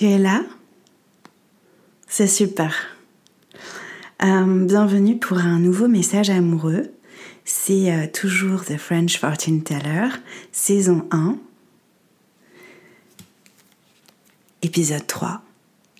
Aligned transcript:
Tu 0.00 0.06
es 0.06 0.16
là? 0.16 0.42
C'est 2.08 2.26
super. 2.26 2.74
Euh, 4.22 4.64
bienvenue 4.64 5.18
pour 5.18 5.36
un 5.36 5.58
nouveau 5.58 5.88
message 5.88 6.30
amoureux. 6.30 6.90
C'est 7.44 7.92
euh, 7.92 8.06
toujours 8.06 8.64
The 8.64 8.78
French 8.78 9.18
Fortune 9.18 9.62
Teller, 9.62 10.08
saison 10.52 11.06
1, 11.10 11.36
épisode 14.62 15.06
3, 15.06 15.42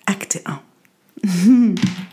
acte 0.07 0.41
1. 1.23 1.75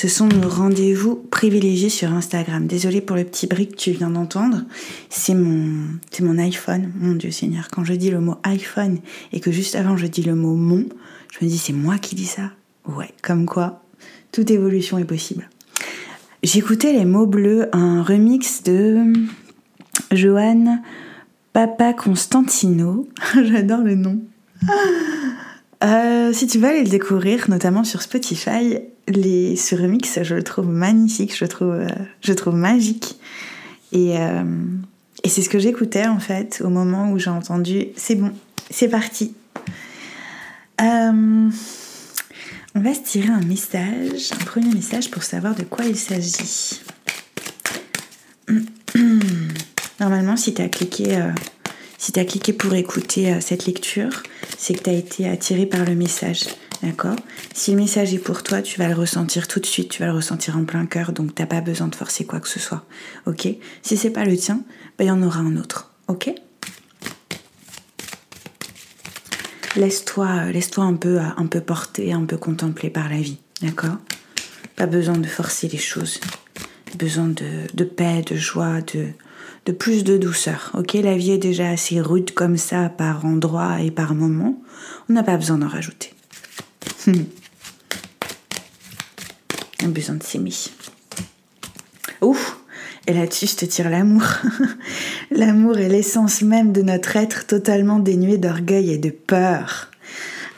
Ce 0.00 0.08
sont 0.08 0.28
nos 0.28 0.48
rendez-vous 0.48 1.14
privilégiés 1.14 1.90
sur 1.90 2.10
Instagram. 2.10 2.66
Désolée 2.66 3.02
pour 3.02 3.16
le 3.16 3.24
petit 3.24 3.46
brick 3.46 3.72
que 3.72 3.76
tu 3.76 3.90
viens 3.90 4.08
d'entendre. 4.08 4.62
C'est 5.10 5.34
mon, 5.34 5.88
c'est 6.10 6.24
mon 6.24 6.38
iPhone. 6.38 6.90
Mon 6.98 7.12
Dieu 7.12 7.30
Seigneur. 7.30 7.68
Quand 7.70 7.84
je 7.84 7.92
dis 7.92 8.10
le 8.10 8.18
mot 8.18 8.36
iPhone 8.44 9.00
et 9.34 9.40
que 9.40 9.50
juste 9.52 9.74
avant 9.74 9.98
je 9.98 10.06
dis 10.06 10.22
le 10.22 10.34
mot 10.34 10.54
mon, 10.54 10.86
je 11.38 11.44
me 11.44 11.50
dis 11.50 11.58
c'est 11.58 11.74
moi 11.74 11.98
qui 11.98 12.14
dis 12.14 12.24
ça. 12.24 12.50
Ouais, 12.88 13.10
comme 13.20 13.44
quoi, 13.44 13.82
toute 14.32 14.50
évolution 14.50 14.96
est 14.96 15.04
possible. 15.04 15.50
J'écoutais 16.42 16.94
les 16.94 17.04
mots 17.04 17.26
bleus, 17.26 17.68
un 17.76 18.02
remix 18.02 18.62
de 18.62 19.12
Johan 20.12 20.78
Papa 21.52 21.92
Constantino. 21.92 23.06
J'adore 23.34 23.82
le 23.82 23.96
nom. 23.96 24.18
Euh, 25.84 26.32
si 26.32 26.46
tu 26.46 26.58
veux 26.58 26.68
aller 26.68 26.84
le 26.84 26.90
découvrir, 26.90 27.50
notamment 27.50 27.84
sur 27.84 28.00
Spotify, 28.00 28.78
les, 29.08 29.56
ce 29.56 29.74
remix, 29.74 30.22
je 30.22 30.34
le 30.34 30.42
trouve 30.42 30.68
magnifique, 30.68 31.36
je 31.36 31.44
le 31.44 31.48
trouve, 31.48 31.74
euh, 31.74 32.52
magique. 32.52 33.18
Et, 33.92 34.18
euh, 34.18 34.44
et 35.24 35.28
c'est 35.28 35.42
ce 35.42 35.48
que 35.48 35.58
j'écoutais 35.58 36.06
en 36.06 36.20
fait 36.20 36.62
au 36.64 36.68
moment 36.68 37.10
où 37.10 37.18
j'ai 37.18 37.30
entendu 37.30 37.88
c'est 37.96 38.14
bon, 38.14 38.32
c'est 38.70 38.88
parti. 38.88 39.34
on 40.78 41.50
va 42.74 42.94
se 42.94 43.00
tirer 43.00 43.28
un 43.28 43.42
message, 43.42 44.30
un 44.32 44.44
premier 44.44 44.72
message 44.72 45.10
pour 45.10 45.24
savoir 45.24 45.54
de 45.54 45.64
quoi 45.64 45.84
il 45.84 45.96
s'agit. 45.96 46.80
Normalement, 50.00 50.36
si 50.36 50.54
tu 50.54 50.62
as 50.62 50.68
cliqué 50.68 51.20
si 52.00 52.12
tu 52.12 52.18
as 52.18 52.24
cliqué 52.24 52.54
pour 52.54 52.72
écouter 52.72 53.30
euh, 53.30 53.40
cette 53.40 53.66
lecture, 53.66 54.22
c'est 54.56 54.72
que 54.72 54.84
tu 54.84 54.88
as 54.90 54.94
été 54.94 55.28
attiré 55.28 55.66
par 55.66 55.84
le 55.84 55.94
message. 55.94 56.44
D'accord 56.82 57.16
Si 57.52 57.72
le 57.72 57.76
message 57.76 58.14
est 58.14 58.18
pour 58.18 58.42
toi, 58.42 58.62
tu 58.62 58.78
vas 58.78 58.88
le 58.88 58.94
ressentir 58.94 59.48
tout 59.48 59.60
de 59.60 59.66
suite, 59.66 59.90
tu 59.90 60.00
vas 60.00 60.06
le 60.06 60.14
ressentir 60.14 60.56
en 60.56 60.64
plein 60.64 60.86
cœur, 60.86 61.12
donc 61.12 61.34
t'as 61.34 61.46
pas 61.46 61.60
besoin 61.60 61.88
de 61.88 61.94
forcer 61.94 62.24
quoi 62.24 62.40
que 62.40 62.48
ce 62.48 62.58
soit. 62.58 62.86
Ok 63.26 63.48
Si 63.82 63.96
c'est 63.98 64.10
pas 64.10 64.24
le 64.24 64.36
tien, 64.36 64.62
ben, 64.98 65.04
il 65.04 65.08
y 65.08 65.10
en 65.10 65.22
aura 65.22 65.40
un 65.40 65.56
autre. 65.56 65.92
Ok 66.08 66.32
Laisse-toi 69.76 70.46
laisse 70.50 70.70
un, 70.78 70.94
peu, 70.94 71.18
un 71.18 71.46
peu 71.46 71.60
porter, 71.60 72.12
un 72.12 72.24
peu 72.24 72.36
contempler 72.36 72.90
par 72.90 73.08
la 73.08 73.20
vie. 73.20 73.38
D'accord 73.62 73.98
Pas 74.74 74.86
besoin 74.86 75.16
de 75.16 75.28
forcer 75.28 75.68
les 75.68 75.78
choses. 75.78 76.18
Besoin 76.98 77.28
de, 77.28 77.44
de 77.72 77.84
paix, 77.84 78.22
de 78.22 78.34
joie, 78.34 78.80
de, 78.80 79.06
de 79.66 79.72
plus 79.72 80.02
de 80.02 80.16
douceur. 80.16 80.70
Ok, 80.74 80.94
la 80.94 81.16
vie 81.16 81.32
est 81.32 81.38
déjà 81.38 81.68
assez 81.68 82.00
rude 82.00 82.32
comme 82.32 82.56
ça 82.56 82.88
par 82.88 83.24
endroits 83.24 83.80
et 83.80 83.92
par 83.92 84.14
moments. 84.14 84.60
On 85.08 85.12
n'a 85.12 85.22
pas 85.22 85.36
besoin 85.36 85.58
d'en 85.58 85.68
rajouter. 85.68 86.14
On 87.06 87.12
a 89.86 89.88
besoin 89.88 90.16
de 90.16 90.22
s'aimer. 90.22 90.52
Ouf 92.20 92.58
Et 93.06 93.12
là-dessus, 93.12 93.46
je 93.46 93.56
te 93.56 93.64
tire 93.64 93.88
l'amour. 93.88 94.24
l'amour 95.30 95.78
est 95.78 95.88
l'essence 95.88 96.42
même 96.42 96.72
de 96.72 96.82
notre 96.82 97.16
être 97.16 97.46
totalement 97.46 97.98
dénué 97.98 98.36
d'orgueil 98.36 98.92
et 98.92 98.98
de 98.98 99.10
peur. 99.10 99.90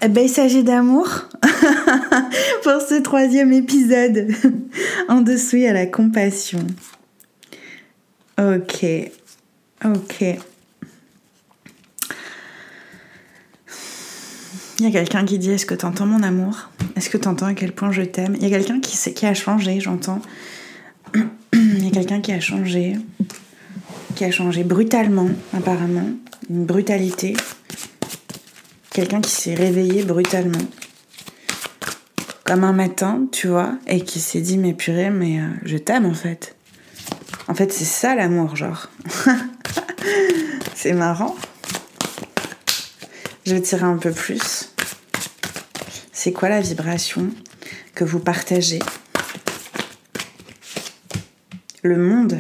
Eh 0.05 0.09
ben, 0.09 0.25
il 0.25 0.29
s'agit 0.29 0.65
d'amour 0.65 1.09
pour 2.65 2.81
ce 2.81 3.01
troisième 3.01 3.53
épisode. 3.53 4.29
en 5.09 5.21
dessous, 5.21 5.57
il 5.57 5.63
y 5.63 5.69
a 5.69 5.73
la 5.73 5.87
compassion. 5.87 6.67
Ok. 8.39 8.85
Ok. 9.85 10.25
Il 14.83 14.87
y 14.87 14.89
a 14.89 14.99
quelqu'un 14.99 15.25
qui 15.25 15.39
dit 15.39 15.53
Est-ce 15.53 15.65
que 15.65 15.77
tu 15.77 15.87
entends 15.87 16.07
mon 16.07 16.25
amour? 16.25 16.69
Est-ce 16.97 17.09
que 17.09 17.17
tu 17.17 17.29
entends 17.29 17.47
à 17.47 17.55
quel 17.55 17.71
point 17.71 17.93
je 17.93 18.03
t'aime? 18.03 18.35
Il 18.35 18.43
y 18.43 18.47
a 18.47 18.59
quelqu'un 18.59 18.81
qui, 18.81 18.97
qui 19.15 19.27
a 19.27 19.33
changé, 19.33 19.79
j'entends. 19.79 20.21
Il 21.53 21.85
y 21.85 21.87
a 21.87 21.93
quelqu'un 21.93 22.21
qui 22.21 22.33
a 22.33 22.41
changé. 22.41 22.97
Qui 24.17 24.25
a 24.25 24.33
changé 24.33 24.65
brutalement, 24.65 25.29
apparemment. 25.57 26.09
Une 26.51 26.65
brutalité. 26.65 27.37
Quelqu'un 28.91 29.21
qui 29.21 29.31
s'est 29.31 29.55
réveillé 29.55 30.03
brutalement. 30.03 30.67
Comme 32.43 32.65
un 32.65 32.73
matin, 32.73 33.29
tu 33.31 33.47
vois, 33.47 33.79
et 33.87 34.01
qui 34.01 34.19
s'est 34.19 34.41
dit 34.41 34.59
Mais 34.59 34.75
purée, 34.75 35.11
mais 35.11 35.39
euh, 35.39 35.47
je 35.63 35.77
t'aime 35.77 36.07
en 36.07 36.15
fait. 36.15 36.57
En 37.47 37.55
fait, 37.55 37.73
c'est 37.73 37.85
ça 37.85 38.17
l'amour, 38.17 38.57
genre. 38.57 38.89
c'est 40.75 40.93
marrant. 40.93 41.37
Je 43.47 43.55
vais 43.55 43.63
tirer 43.63 43.85
un 43.85 43.97
peu 43.97 44.11
plus. 44.11 44.72
C'est 46.25 46.31
quoi 46.31 46.49
la 46.49 46.61
vibration 46.61 47.31
que 47.97 48.05
vous 48.05 48.21
partagez? 48.21 48.79
Le 51.83 51.97
monde. 51.97 52.39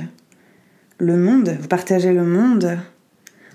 Le 0.99 1.17
monde, 1.17 1.57
vous 1.61 1.67
partagez 1.67 2.13
le 2.13 2.23
monde. 2.23 2.79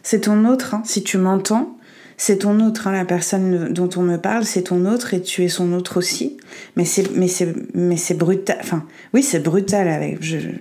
C'est 0.03 0.19
ton 0.19 0.43
autre, 0.43 0.73
hein. 0.73 0.81
si 0.83 1.01
tu 1.01 1.17
m'entends, 1.17 1.77
c'est 2.17 2.39
ton 2.39 2.59
autre, 2.59 2.87
hein, 2.87 2.91
la 2.91 3.05
personne 3.05 3.71
dont 3.71 3.89
on 3.95 4.01
me 4.01 4.17
parle, 4.17 4.43
c'est 4.43 4.63
ton 4.63 4.85
autre 4.85 5.13
et 5.13 5.21
tu 5.21 5.45
es 5.45 5.47
son 5.47 5.71
autre 5.71 5.95
aussi. 5.95 6.35
Mais 6.75 6.83
c'est, 6.83 7.09
mais 7.15 7.29
c'est, 7.29 7.55
mais 7.73 7.95
c'est 7.95 8.15
brutal. 8.15 8.57
Enfin, 8.59 8.85
oui, 9.13 9.23
c'est 9.23 9.39
brutal. 9.39 10.17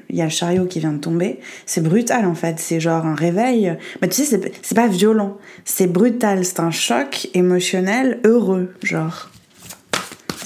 Il 0.08 0.14
y 0.14 0.20
a 0.20 0.26
le 0.26 0.30
chariot 0.30 0.66
qui 0.66 0.78
vient 0.78 0.92
de 0.92 1.00
tomber. 1.00 1.40
C'est 1.64 1.82
brutal 1.82 2.24
en 2.26 2.36
fait. 2.36 2.60
C'est 2.60 2.78
genre 2.78 3.04
un 3.04 3.16
réveil. 3.16 3.76
Mais 4.00 4.08
tu 4.08 4.22
sais, 4.22 4.40
c'est 4.62 4.76
pas 4.76 4.86
violent. 4.86 5.38
C'est 5.64 5.88
brutal. 5.88 6.44
C'est 6.44 6.60
un 6.60 6.70
choc 6.70 7.28
émotionnel 7.34 8.20
heureux, 8.24 8.72
genre. 8.84 9.32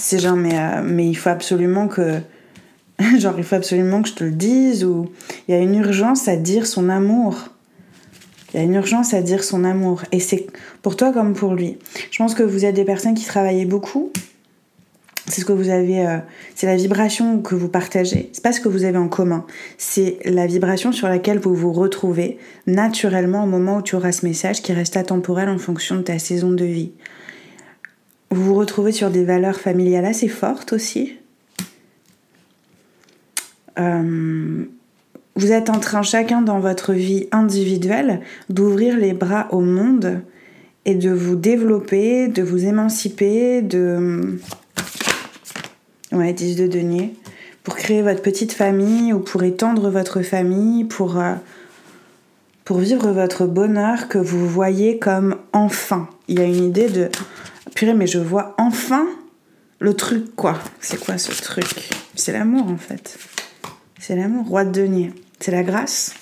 C'est 0.00 0.19
genre, 0.19 0.37
mais, 0.37 0.59
euh, 0.59 0.83
mais 0.83 1.06
il 1.06 1.15
faut 1.15 1.28
absolument 1.28 1.87
que. 1.87 2.21
genre, 3.19 3.34
il 3.37 3.44
faut 3.44 3.56
absolument 3.56 4.03
que 4.03 4.09
je 4.09 4.15
te 4.15 4.25
le 4.25 4.31
dise 4.31 4.84
ou 4.84 5.11
il 5.47 5.55
y 5.55 5.59
a 5.59 5.61
une 5.61 5.75
urgence 5.75 6.27
à 6.27 6.37
dire 6.37 6.66
son 6.66 6.88
amour. 6.88 7.50
Il 8.53 8.56
y 8.56 8.60
a 8.60 8.65
une 8.65 8.75
urgence 8.75 9.15
à 9.15 9.21
dire 9.21 9.44
son 9.44 9.62
amour. 9.62 10.03
Et 10.10 10.19
c'est 10.19 10.47
pour 10.83 10.97
toi 10.97 11.12
comme 11.12 11.34
pour 11.34 11.55
lui. 11.55 11.78
Je 12.10 12.19
pense 12.19 12.34
que 12.34 12.43
vous 12.43 12.65
êtes 12.65 12.75
des 12.75 12.84
personnes 12.84 13.15
qui 13.15 13.25
travaillent 13.25 13.66
beaucoup. 13.66 14.10
C'est 15.27 15.43
ce 15.43 15.44
que 15.44 15.53
vous 15.53 15.69
avez, 15.69 16.05
euh, 16.05 16.19
c'est 16.56 16.66
la 16.66 16.75
vibration 16.75 17.41
que 17.41 17.55
vous 17.55 17.69
partagez. 17.69 18.31
C'est 18.33 18.43
pas 18.43 18.53
ce 18.53 18.60
que 18.60 18.69
vous 18.69 18.84
avez 18.84 18.99
en 18.99 19.06
commun. 19.06 19.44
C'est 19.78 20.19
la 20.25 20.47
vibration 20.47 20.91
sur 20.91 21.09
laquelle 21.09 21.39
vous 21.39 21.55
vous 21.55 21.72
retrouvez 21.72 22.39
naturellement 22.66 23.44
au 23.44 23.47
moment 23.47 23.77
où 23.77 23.83
tu 23.83 23.94
auras 23.94 24.12
ce 24.12 24.27
message 24.27 24.62
qui 24.62 24.72
reste 24.72 24.97
atemporel 24.97 25.49
en 25.49 25.59
fonction 25.59 25.97
de 25.97 26.03
ta 26.03 26.19
saison 26.19 26.50
de 26.50 26.65
vie. 26.65 26.91
Vous 28.32 28.44
vous 28.44 28.54
retrouvez 28.54 28.92
sur 28.92 29.10
des 29.10 29.24
valeurs 29.24 29.58
familiales 29.58 30.04
assez 30.04 30.28
fortes 30.28 30.72
aussi. 30.72 31.16
Euh, 33.78 34.64
vous 35.34 35.52
êtes 35.52 35.68
en 35.68 35.80
train 35.80 36.02
chacun 36.02 36.41
dans 36.41 36.60
votre 36.60 36.92
vie 36.92 37.26
individuelle 37.32 38.20
d'ouvrir 38.48 38.96
les 38.96 39.14
bras 39.14 39.48
au 39.50 39.60
monde 39.60 40.20
et 40.84 40.94
de 40.94 41.10
vous 41.10 41.34
développer, 41.34 42.28
de 42.28 42.42
vous 42.42 42.66
émanciper, 42.66 43.62
de... 43.62 44.38
Ouais, 46.12 46.32
10 46.32 46.56
de 46.56 46.66
denier. 46.66 47.14
Pour 47.64 47.76
créer 47.76 48.02
votre 48.02 48.22
petite 48.22 48.52
famille 48.52 49.12
ou 49.12 49.20
pour 49.20 49.42
étendre 49.42 49.91
votre 49.91 50.22
famille, 50.22 50.84
pour, 50.84 51.18
euh, 51.18 51.34
pour 52.64 52.78
vivre 52.78 53.10
votre 53.10 53.47
bonheur 53.47 54.08
que 54.08 54.18
vous 54.18 54.47
voyez 54.47 54.98
comme 54.98 55.36
enfin. 55.52 56.08
Il 56.28 56.38
y 56.38 56.42
a 56.42 56.44
une 56.44 56.64
idée 56.64 56.88
de... 56.88 57.08
Purée, 57.75 57.94
mais 57.94 58.06
je 58.06 58.18
vois 58.18 58.54
enfin 58.59 59.06
le 59.78 59.95
truc, 59.95 60.34
quoi. 60.36 60.59
C'est 60.80 61.00
quoi 61.00 61.18
ce 61.18 61.30
truc? 61.42 61.91
C'est 62.15 62.33
l'amour, 62.33 62.68
en 62.68 62.77
fait. 62.77 63.18
C'est 63.98 64.16
l'amour, 64.16 64.47
roi 64.47 64.65
de 64.65 64.72
denier. 64.72 65.12
C'est 65.41 65.53
la 65.53 65.62
grâce. 65.62 66.15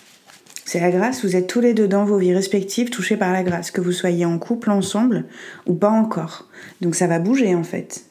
C'est 0.69 0.81
la 0.81 0.90
grâce, 0.90 1.25
vous 1.25 1.34
êtes 1.34 1.46
tous 1.46 1.61
les 1.61 1.73
deux 1.73 1.88
dans 1.88 2.05
vos 2.05 2.19
vies 2.19 2.34
respectives 2.34 2.90
touchés 2.90 3.17
par 3.17 3.32
la 3.32 3.43
grâce, 3.43 3.70
que 3.70 3.81
vous 3.81 3.90
soyez 3.90 4.26
en 4.26 4.38
couple 4.38 4.70
ensemble 4.70 5.25
ou 5.64 5.73
pas 5.73 5.88
encore. 5.88 6.46
Donc 6.82 6.94
ça 6.94 7.06
va 7.06 7.19
bouger 7.19 7.55
en 7.55 7.64
fait. 7.64 8.05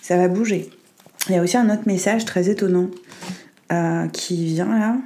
Ça 0.00 0.16
va 0.16 0.28
bouger. 0.28 0.70
Il 1.28 1.34
y 1.34 1.38
a 1.38 1.42
aussi 1.42 1.56
un 1.56 1.68
autre 1.70 1.82
message 1.86 2.24
très 2.24 2.48
étonnant 2.48 2.88
euh, 3.72 4.06
qui 4.08 4.46
vient 4.46 4.78
là. 4.78 4.96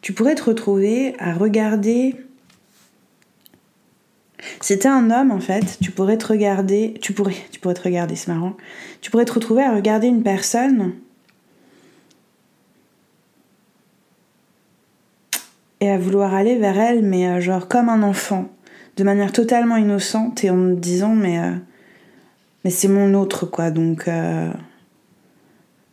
Tu 0.00 0.12
pourrais 0.12 0.34
te 0.34 0.42
retrouver 0.42 1.14
à 1.20 1.32
regarder. 1.32 2.16
T'es 4.60 4.86
un 4.86 5.10
homme 5.10 5.30
en 5.30 5.40
fait, 5.40 5.78
tu 5.80 5.90
pourrais 5.90 6.18
te 6.18 6.26
regarder. 6.26 6.94
Tu 7.00 7.12
pourrais, 7.12 7.36
tu 7.50 7.60
pourrais 7.60 7.74
te 7.74 7.82
regarder, 7.82 8.16
c'est 8.16 8.32
marrant. 8.32 8.56
Tu 9.00 9.10
pourrais 9.10 9.24
te 9.24 9.32
retrouver 9.32 9.62
à 9.62 9.74
regarder 9.74 10.06
une 10.06 10.22
personne 10.22 10.94
et 15.80 15.90
à 15.90 15.98
vouloir 15.98 16.34
aller 16.34 16.58
vers 16.58 16.78
elle, 16.78 17.02
mais 17.02 17.28
euh, 17.28 17.40
genre 17.40 17.68
comme 17.68 17.88
un 17.88 18.02
enfant. 18.02 18.48
de 18.96 19.04
manière 19.04 19.32
totalement 19.32 19.76
innocente 19.76 20.44
et 20.44 20.50
en 20.50 20.56
me 20.56 20.74
disant 20.76 21.14
mais, 21.14 21.38
euh, 21.38 21.52
mais 22.64 22.70
c'est 22.70 22.88
mon 22.88 23.14
autre 23.14 23.46
quoi. 23.46 23.70
Donc. 23.70 24.08
Euh, 24.08 24.50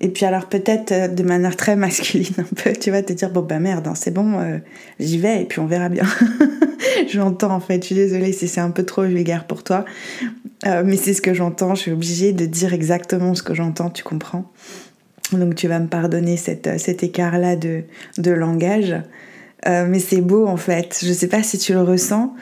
et 0.02 0.10
puis 0.10 0.26
alors 0.26 0.48
peut-être 0.48 0.92
euh, 0.92 1.08
de 1.08 1.24
manière 1.24 1.56
très 1.56 1.76
masculine 1.76 2.34
un 2.38 2.56
peu, 2.56 2.74
tu 2.74 2.92
vas 2.92 3.04
te 3.04 3.14
dire 3.14 3.30
bon 3.30 3.42
bah 3.42 3.60
merde, 3.60 3.88
hein, 3.88 3.96
c'est 3.96 4.14
bon, 4.14 4.60
j'y 5.00 5.18
vais 5.18 5.44
et 5.44 5.46
puis 5.46 5.60
on 5.60 5.66
verra 5.66 5.90
bien. 5.90 6.06
j'entends 7.10 7.52
en 7.52 7.60
fait, 7.60 7.82
je 7.82 7.88
suis 7.88 7.96
désolée 7.96 8.34
si 8.34 8.48
c'est 8.48 8.62
un 8.62 8.72
peu 8.72 8.84
trop 8.84 9.04
vulgaire 9.04 9.46
pour 9.46 9.64
toi, 9.64 9.86
mais 10.66 10.98
c'est 10.98 11.14
ce 11.14 11.22
que 11.22 11.34
j'entends, 11.34 11.76
je 11.76 11.82
suis 11.82 11.92
obligée 11.92 12.34
de 12.34 12.46
dire 12.46 12.74
exactement 12.74 13.36
ce 13.36 13.44
que 13.44 13.54
j'entends, 13.54 13.90
tu 13.90 14.04
comprends? 14.04 14.52
Donc 15.32 15.56
tu 15.56 15.68
vas 15.68 15.80
me 15.80 15.88
pardonner 15.88 16.38
cet 16.38 17.04
écart-là 17.04 17.56
de 17.56 18.32
langage. 18.32 18.96
Euh, 19.68 19.86
mais 19.88 20.00
c'est 20.00 20.22
beau 20.22 20.48
en 20.48 20.58
fait. 20.58 21.00
Je 21.04 21.12
sais 21.12 21.28
pas 21.28 21.44
si 21.44 21.58
tu 21.58 21.74
le 21.74 21.82
ressens, 21.82 22.34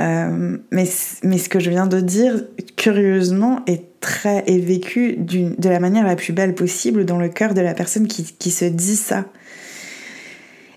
euh, 0.00 0.58
mais, 0.70 0.84
mais 1.22 1.38
ce 1.38 1.48
que 1.48 1.58
je 1.58 1.70
viens 1.70 1.86
de 1.86 2.00
dire, 2.00 2.44
curieusement, 2.76 3.60
est 3.66 4.00
très 4.00 4.44
est 4.46 4.58
vécu 4.58 5.16
de 5.16 5.68
la 5.68 5.80
manière 5.80 6.04
la 6.04 6.16
plus 6.16 6.32
belle 6.32 6.54
possible 6.54 7.04
dans 7.04 7.18
le 7.18 7.28
cœur 7.28 7.54
de 7.54 7.60
la 7.60 7.74
personne 7.74 8.06
qui, 8.06 8.24
qui 8.24 8.50
se 8.50 8.66
dit 8.66 8.96
ça. 8.96 9.24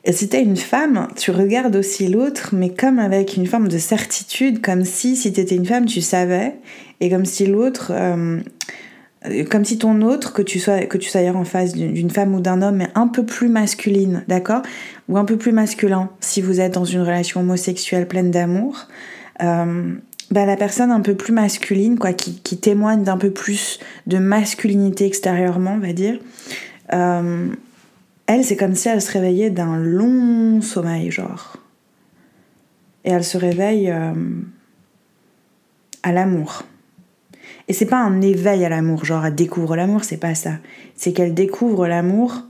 Et 0.06 0.13
si 0.13 0.30
t'es 0.30 0.42
une 0.42 0.57
femme, 0.57 1.10
tu 1.18 1.31
regardes 1.31 1.75
aussi 1.75 2.07
l'autre, 2.07 2.51
mais 2.54 2.69
comme 2.74 3.00
avec 3.00 3.36
une 3.36 3.46
forme 3.46 3.68
de 3.68 3.78
certitude, 3.78 4.62
comme 4.62 4.86
si 4.86 5.18
si 5.18 5.34
t'étais 5.34 5.56
une 5.56 5.66
femme, 5.66 5.86
tu 5.86 6.01
savais, 6.01 6.56
et 7.01 7.10
comme 7.10 7.25
si 7.25 7.46
l'autre, 7.46 7.92
euh, 7.94 8.40
comme 9.50 9.66
si 9.66 9.77
ton 9.77 10.01
autre, 10.01 10.33
que 10.33 10.42
tu 10.42 10.60
sois, 10.60 10.86
que 10.86 10.98
tu 10.98 11.10
sois 11.10 11.21
en 11.21 11.44
face 11.44 11.74
d'une 11.74 12.10
femme 12.10 12.33
ou 12.33 12.39
d'un 12.39 12.62
homme, 12.62 12.77
mais 12.77 12.88
un 12.95 13.07
peu 13.07 13.25
plus 13.25 13.50
masculine, 13.50 14.24
d'accord? 14.27 14.62
Ou 15.10 15.18
un 15.18 15.25
peu 15.25 15.38
plus 15.38 15.51
masculin, 15.51 16.10
si 16.21 16.42
vous 16.42 16.62
êtes 16.62 16.74
dans 16.74 16.86
une 16.86 17.01
relation 17.01 17.42
homosexuelle 17.42 18.07
pleine 18.07 18.31
d'amour, 18.31 18.88
euh, 19.42 19.94
bah, 20.31 20.45
la 20.45 20.56
personne 20.56 20.92
un 20.92 21.01
peu 21.01 21.16
plus 21.16 21.33
masculine, 21.33 22.00
quoi, 22.00 22.13
qui, 22.13 22.39
qui 22.39 22.57
témoigne 22.57 23.04
d'un 23.04 23.18
peu 23.18 23.31
plus 23.31 23.80
de 24.07 24.19
masculinité 24.19 25.06
extérieurement, 25.06 25.74
on 25.74 25.80
va 25.80 25.94
dire, 25.94 26.19
euh, 26.94 27.50
elle, 28.27 28.45
c'est 28.45 28.56
comme 28.56 28.75
si 28.75 28.88
elle 28.88 29.01
se 29.01 29.12
réveillait 29.12 29.50
d'un 29.50 29.77
long 29.77 30.62
sommeil, 30.62 31.12
genre. 31.12 31.57
Et 33.04 33.12
elle 33.12 33.24
se 33.24 33.38
réveille 33.38 33.89
euh, 33.89 34.13
à 36.04 36.12
l'amour. 36.12 36.63
Et 37.69 37.74
c'est 37.74 37.86
pas 37.86 38.00
un 38.00 38.19
éveil 38.21 38.66
à 38.66 38.69
l'amour, 38.69 39.06
genre 39.06 39.24
elle 39.24 39.36
découvre 39.36 39.75
l'amour, 39.75 40.04
c'est 40.04 40.18
pas 40.18 40.33
ça. 40.33 40.54
C'est 40.95 41.13
qu'elle 41.13 41.36
découvre 41.36 41.88
l'amour 41.88 42.42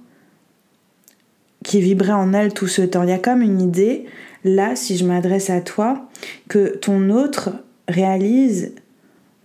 qui 1.61 1.81
vibrait 1.81 2.13
en 2.13 2.33
elle 2.33 2.53
tout 2.53 2.67
ce 2.67 2.81
temps. 2.81 3.03
Il 3.03 3.09
y 3.09 3.13
a 3.13 3.19
comme 3.19 3.41
une 3.41 3.59
idée, 3.59 4.05
là, 4.45 4.77
si 4.77 4.95
je 4.95 5.05
m'adresse 5.05 5.49
à 5.49 5.59
toi, 5.59 6.07
que 6.47 6.77
ton 6.77 7.09
autre 7.09 7.51
réalise 7.89 8.73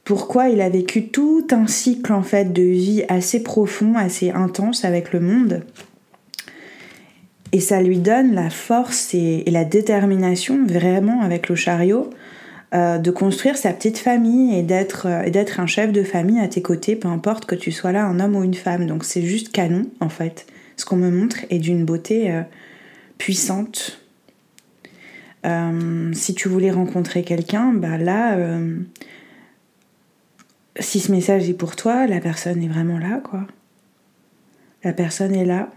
pourquoi 0.04 0.48
il 0.48 0.60
a 0.60 0.68
vécu 0.68 1.08
tout 1.08 1.46
un 1.50 1.66
cycle 1.66 2.12
en 2.12 2.22
fait 2.22 2.52
de 2.52 2.62
vie 2.62 3.04
assez 3.08 3.42
profond, 3.42 3.96
assez 3.96 4.30
intense 4.30 4.84
avec 4.84 5.12
le 5.12 5.18
monde. 5.18 5.62
Et 7.50 7.60
ça 7.60 7.82
lui 7.82 7.98
donne 7.98 8.32
la 8.34 8.50
force 8.50 9.12
et 9.14 9.42
la 9.50 9.64
détermination 9.64 10.64
vraiment 10.66 11.22
avec 11.22 11.48
le 11.48 11.56
chariot 11.56 12.10
euh, 12.74 12.98
de 12.98 13.12
construire 13.12 13.56
sa 13.56 13.72
petite 13.72 13.98
famille 13.98 14.58
et 14.58 14.64
d'être 14.64 15.06
euh, 15.06 15.30
d'être 15.30 15.60
un 15.60 15.66
chef 15.66 15.92
de 15.92 16.02
famille 16.02 16.40
à 16.40 16.48
tes 16.48 16.60
côtés, 16.60 16.96
peu 16.96 17.06
importe 17.06 17.46
que 17.46 17.54
tu 17.54 17.70
sois 17.70 17.92
là 17.92 18.04
un 18.04 18.18
homme 18.18 18.34
ou 18.34 18.42
une 18.42 18.54
femme. 18.54 18.86
Donc 18.86 19.04
c'est 19.04 19.22
juste 19.22 19.52
canon 19.52 19.86
en 20.00 20.08
fait. 20.08 20.46
Ce 20.76 20.84
qu'on 20.84 20.96
me 20.96 21.08
montre 21.08 21.36
est 21.50 21.60
d'une 21.60 21.84
beauté 21.84 22.32
euh, 22.32 22.42
puissante. 23.16 24.00
si 26.14 26.34
tu 26.34 26.48
voulais 26.48 26.72
rencontrer 26.72 27.22
quelqu'un, 27.22 27.72
bah 27.72 27.96
là, 27.96 28.38
si 30.80 31.00
ce 31.00 31.12
message 31.12 31.48
est 31.48 31.54
pour 31.54 31.76
toi, 31.76 32.06
la 32.06 32.20
personne 32.20 32.62
est 32.62 32.68
vraiment 32.68 32.98
là, 32.98 33.20
quoi. 33.22 33.46
La 34.82 34.92
personne 34.92 35.34
est 35.34 35.44
là. 35.44 35.68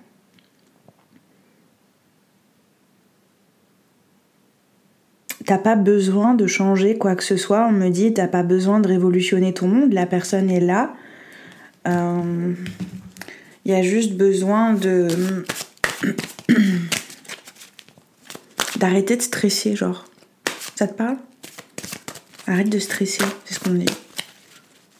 T'as 5.47 5.57
pas 5.57 5.75
besoin 5.75 6.35
de 6.35 6.45
changer 6.45 6.97
quoi 6.97 7.15
que 7.15 7.23
ce 7.23 7.37
soit. 7.37 7.65
On 7.67 7.71
me 7.71 7.89
dit, 7.89 8.13
t'as 8.13 8.27
pas 8.27 8.43
besoin 8.43 8.81
de 8.81 8.87
révolutionner 8.87 9.53
ton 9.53 9.67
monde, 9.69 9.93
la 9.93 10.05
personne 10.05 10.51
est 10.51 10.59
là. 10.59 10.93
Il 11.85 11.91
euh, 11.93 12.53
y 13.65 13.73
a 13.73 13.81
juste 13.81 14.13
besoin 14.13 14.73
de. 14.73 15.07
d'arrêter 18.77 19.15
de 19.15 19.21
stresser, 19.21 19.75
genre. 19.75 20.05
Ça 20.75 20.85
te 20.85 20.93
parle? 20.93 21.17
Arrête 22.45 22.69
de 22.69 22.79
stresser, 22.79 23.23
c'est 23.45 23.53
ce 23.53 23.59
qu'on 23.61 23.73
dit. 23.73 23.85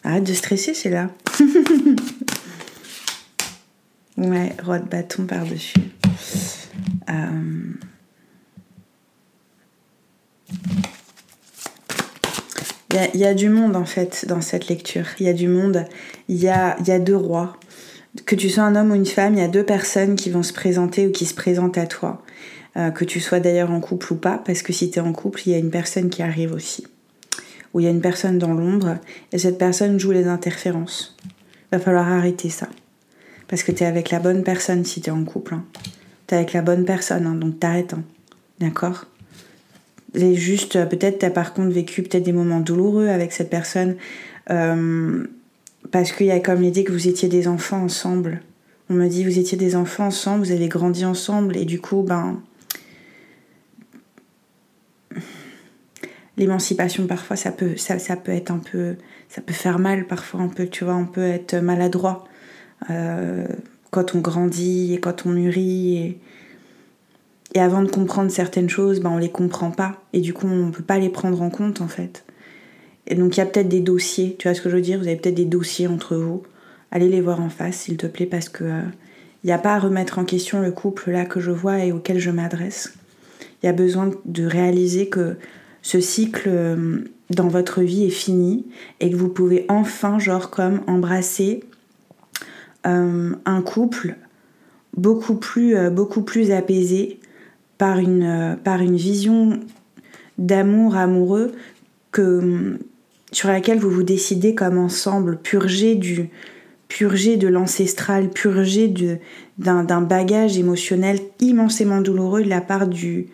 Arrête 0.06 0.24
de 0.24 0.34
stresser, 0.34 0.74
c'est 0.74 0.90
là. 0.90 1.10
ouais, 4.18 4.56
roi 4.64 4.80
de 4.80 4.88
bâton 4.88 5.26
par-dessus. 5.26 5.92
Euh... 7.10 7.74
Il 13.14 13.20
y, 13.20 13.26
a 13.26 13.34
du 13.34 13.50
monde 13.50 13.76
en 13.76 13.86
fait 13.86 14.26
dans 14.28 14.42
cette 14.42 14.68
lecture. 14.68 15.06
Il 15.20 15.26
y 15.26 15.30
a 15.30 15.34
du 15.34 15.48
monde. 15.48 15.86
Il 16.30 16.38
y 16.38 16.48
a, 16.48 16.78
y 16.86 16.92
a 16.92 17.00
deux 17.00 17.16
rois. 17.16 17.58
Que 18.26 18.36
tu 18.36 18.50
sois 18.50 18.64
un 18.64 18.76
homme 18.76 18.92
ou 18.92 18.96
une 18.96 19.06
femme, 19.06 19.36
il 19.36 19.40
y 19.40 19.44
a 19.44 19.48
deux 19.48 19.64
personnes 19.64 20.16
qui 20.16 20.30
vont 20.30 20.44
se 20.44 20.54
présenter 20.54 21.08
ou 21.08 21.12
qui 21.12 21.26
se 21.26 21.36
présentent 21.36 21.78
à 21.78 21.86
toi. 21.86 22.24
Euh, 22.78 22.92
que 22.92 23.06
tu 23.06 23.20
sois 23.20 23.40
d'ailleurs 23.40 23.72
en 23.72 23.80
couple 23.80 24.14
ou 24.14 24.16
pas, 24.16 24.42
parce 24.46 24.62
que 24.62 24.72
si 24.72 24.92
tu 24.92 25.00
es 25.00 25.02
en 25.02 25.12
couple, 25.12 25.42
il 25.46 25.52
y 25.52 25.56
a 25.56 25.58
une 25.58 25.72
personne 25.72 26.10
qui 26.10 26.22
arrive 26.22 26.54
aussi. 26.54 26.86
Ou 27.74 27.80
il 27.80 27.84
y 27.84 27.88
a 27.88 27.92
une 27.92 28.02
personne 28.02 28.38
dans 28.38 28.54
l'ombre, 28.54 28.98
et 29.32 29.40
cette 29.40 29.58
personne 29.58 30.00
joue 30.00 30.12
les 30.12 30.28
interférences. 30.28 31.16
Va 31.72 31.80
falloir 31.80 32.08
arrêter 32.08 32.50
ça. 32.50 32.68
Parce 33.48 33.64
que 33.64 33.72
tu 33.72 33.84
es 33.84 33.88
avec 33.88 34.12
la 34.12 34.20
bonne 34.20 34.44
personne 34.44 34.86
si 34.86 35.02
tu 35.02 35.10
es 35.10 35.14
en 35.14 35.24
couple. 35.24 35.56
Hein. 35.56 35.66
Tu 36.28 36.36
es 36.36 36.38
avec 36.38 36.54
la 36.54 36.62
bonne 36.62 36.86
personne, 36.86 37.26
hein, 37.26 37.34
donc 37.34 37.60
t'arrêtes. 37.60 37.94
Hein. 37.94 38.04
D'accord? 38.60 39.06
C'est 40.18 40.36
juste, 40.36 40.76
euh, 40.76 40.86
peut-être, 40.86 41.20
tu 41.20 41.26
as 41.26 41.30
par 41.30 41.54
contre 41.54 41.70
vécu 41.70 42.02
peut-être 42.02 42.24
des 42.24 42.34
moments 42.34 42.60
douloureux 42.60 43.08
avec 43.08 43.32
cette 43.32 43.50
personne, 43.50 43.96
euh, 44.50 45.26
parce 45.92 46.12
qu'il 46.12 46.28
y 46.28 46.32
a 46.32 46.40
comme 46.40 46.62
l'idée 46.62 46.84
que 46.84 46.92
vous 46.92 47.08
étiez 47.08 47.30
des 47.30 47.48
enfants 47.48 47.84
ensemble. 47.84 48.42
On 48.90 48.94
me 48.94 49.08
dit, 49.08 49.24
vous 49.24 49.38
étiez 49.38 49.58
des 49.58 49.76
enfants 49.76 50.08
ensemble, 50.08 50.46
vous 50.46 50.52
avez 50.52 50.68
grandi 50.68 51.06
ensemble, 51.06 51.58
et 51.58 51.66
du 51.66 51.80
coup, 51.80 52.04
ben. 52.04 52.42
L'émancipation, 56.38 57.08
parfois, 57.08 57.36
ça 57.36 57.52
peut, 57.52 57.76
ça, 57.78 57.98
ça, 58.00 58.16
peut 58.16 58.32
être 58.32 58.52
un 58.52 58.60
peu. 58.60 58.96
Ça 59.28 59.42
peut 59.42 59.54
faire 59.54 59.80
mal, 59.80 60.06
parfois, 60.06 60.48
tu 60.72 60.84
vois, 60.84 60.96
on 60.96 61.06
peut 61.06 61.28
être 61.28 61.56
maladroit 61.56 62.26
euh, 62.90 63.48
quand 63.92 64.16
on 64.16 64.20
grandit 64.20 64.94
et 64.94 65.00
quand 65.00 65.26
on 65.26 65.30
mûrit. 65.30 65.98
Et, 65.98 66.20
et 67.54 67.60
avant 67.60 67.82
de 67.82 67.90
comprendre 67.90 68.30
certaines 68.30 68.70
choses, 68.70 69.00
ben 69.00 69.10
on 69.10 69.18
les 69.18 69.32
comprend 69.32 69.72
pas. 69.72 70.02
Et 70.14 70.22
du 70.22 70.34
coup, 70.34 70.48
on 70.48 70.72
peut 70.72 70.84
pas 70.84 71.00
les 71.00 71.10
prendre 71.10 71.42
en 71.42 71.50
compte, 71.50 71.82
en 71.82 71.88
fait. 71.88 72.26
Et 73.08 73.16
donc, 73.16 73.38
il 73.38 73.40
y 73.40 73.44
a 73.44 73.46
peut-être 73.46 73.70
des 73.70 73.80
dossiers, 73.80 74.36
tu 74.38 74.48
vois 74.48 74.56
ce 74.56 74.62
que 74.62 74.70
je 74.70 74.76
veux 74.76 74.82
dire? 74.82 75.00
Vous 75.00 75.08
avez 75.08 75.16
peut-être 75.16 75.36
des 75.36 75.46
dossiers 75.46 75.88
entre 75.88 76.18
vous. 76.18 76.44
Allez 76.92 77.08
les 77.08 77.22
voir 77.22 77.42
en 77.42 77.50
face, 77.50 77.78
s'il 77.78 77.98
te 77.98 78.08
plaît, 78.08 78.26
parce 78.26 78.50
que 78.50 78.66
il 78.66 78.70
euh, 78.70 78.82
n'y 79.46 79.52
a 79.52 79.58
pas 79.58 79.76
à 79.76 79.80
remettre 79.80 80.20
en 80.20 80.26
question 80.26 80.62
le 80.62 80.72
couple 80.72 81.12
là 81.12 81.26
que 81.26 81.40
je 81.40 81.52
vois 81.52 81.80
et 81.80 81.92
auquel 81.92 82.20
je 82.20 82.32
m'adresse. 82.32 82.94
Il 83.62 83.66
y 83.66 83.70
a 83.70 83.74
besoin 83.74 84.12
de 84.26 84.46
réaliser 84.46 85.08
que 85.08 85.38
ce 85.82 86.02
cycle 86.02 86.50
euh, 86.50 87.00
dans 87.30 87.48
votre 87.48 87.82
vie 87.82 88.06
est 88.06 88.10
fini 88.10 88.68
et 89.00 89.10
que 89.10 89.16
vous 89.16 89.30
pouvez 89.30 89.66
enfin, 89.70 90.20
genre, 90.20 90.50
comme 90.50 90.82
embrasser 90.88 91.62
euh, 92.86 93.34
un 93.46 93.62
couple 93.62 94.16
beaucoup 94.96 95.36
plus, 95.36 95.76
beaucoup 95.92 96.24
plus 96.24 96.52
apaisé, 96.52 97.20
par 97.78 98.00
une, 98.00 98.96
vision 98.96 99.60
d'amour 100.38 100.98
amoureux 100.98 101.54
sur 103.32 103.50
laquelle 103.50 103.80
vous 103.80 103.90
vous 103.90 104.04
décidez 104.04 104.56
comme 104.56 104.78
ensemble, 104.78 105.38
purger 105.38 105.96
de 105.96 107.48
l'ancestral, 107.48 108.30
purger 108.30 108.94
d'un 109.58 110.02
bagage 110.02 110.58
émotionnel 110.58 111.20
immensément 111.40 112.02
douloureux 112.02 112.44
de 112.44 112.50
la 112.50 112.62
part 112.62 112.88
du, 112.88 113.28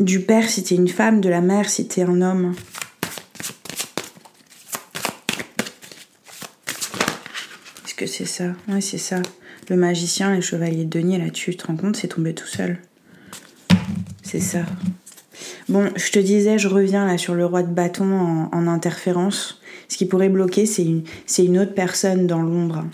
du 0.00 0.20
père 0.20 0.48
si 0.48 0.64
t'es 0.64 0.74
une 0.74 0.88
femme, 0.88 1.20
de 1.20 1.28
la 1.28 1.40
mère 1.40 1.68
si 1.68 1.86
t'es 1.86 2.02
un 2.02 2.20
homme. 2.22 2.54
Est-ce 7.84 7.94
que 7.94 8.06
c'est 8.06 8.26
ça? 8.26 8.52
Oui, 8.68 8.82
c'est 8.82 8.98
ça. 8.98 9.22
Le 9.68 9.76
magicien 9.76 10.32
et 10.32 10.36
le 10.36 10.42
chevalier 10.42 10.84
de 10.84 10.90
denier 10.90 11.18
là-dessus, 11.18 11.52
tu 11.52 11.56
te 11.56 11.66
rends 11.66 11.76
compte, 11.76 11.96
c'est 11.96 12.08
tombé 12.08 12.34
tout 12.34 12.46
seul. 12.46 12.78
C'est 14.26 14.40
ça. 14.40 14.58
Bon, 15.68 15.88
je 15.94 16.10
te 16.10 16.18
disais, 16.18 16.58
je 16.58 16.66
reviens 16.66 17.06
là 17.06 17.16
sur 17.16 17.34
le 17.34 17.46
roi 17.46 17.62
de 17.62 17.72
bâton 17.72 18.48
en, 18.50 18.66
interférence. 18.66 19.60
Ce 19.86 19.96
qui 19.96 20.04
pourrait 20.04 20.28
bloquer, 20.28 20.66
c'est 20.66 20.82
une, 20.82 21.58
autre 21.60 21.74
personne 21.74 22.26
dans 22.26 22.42
l'ombre. 22.42 22.84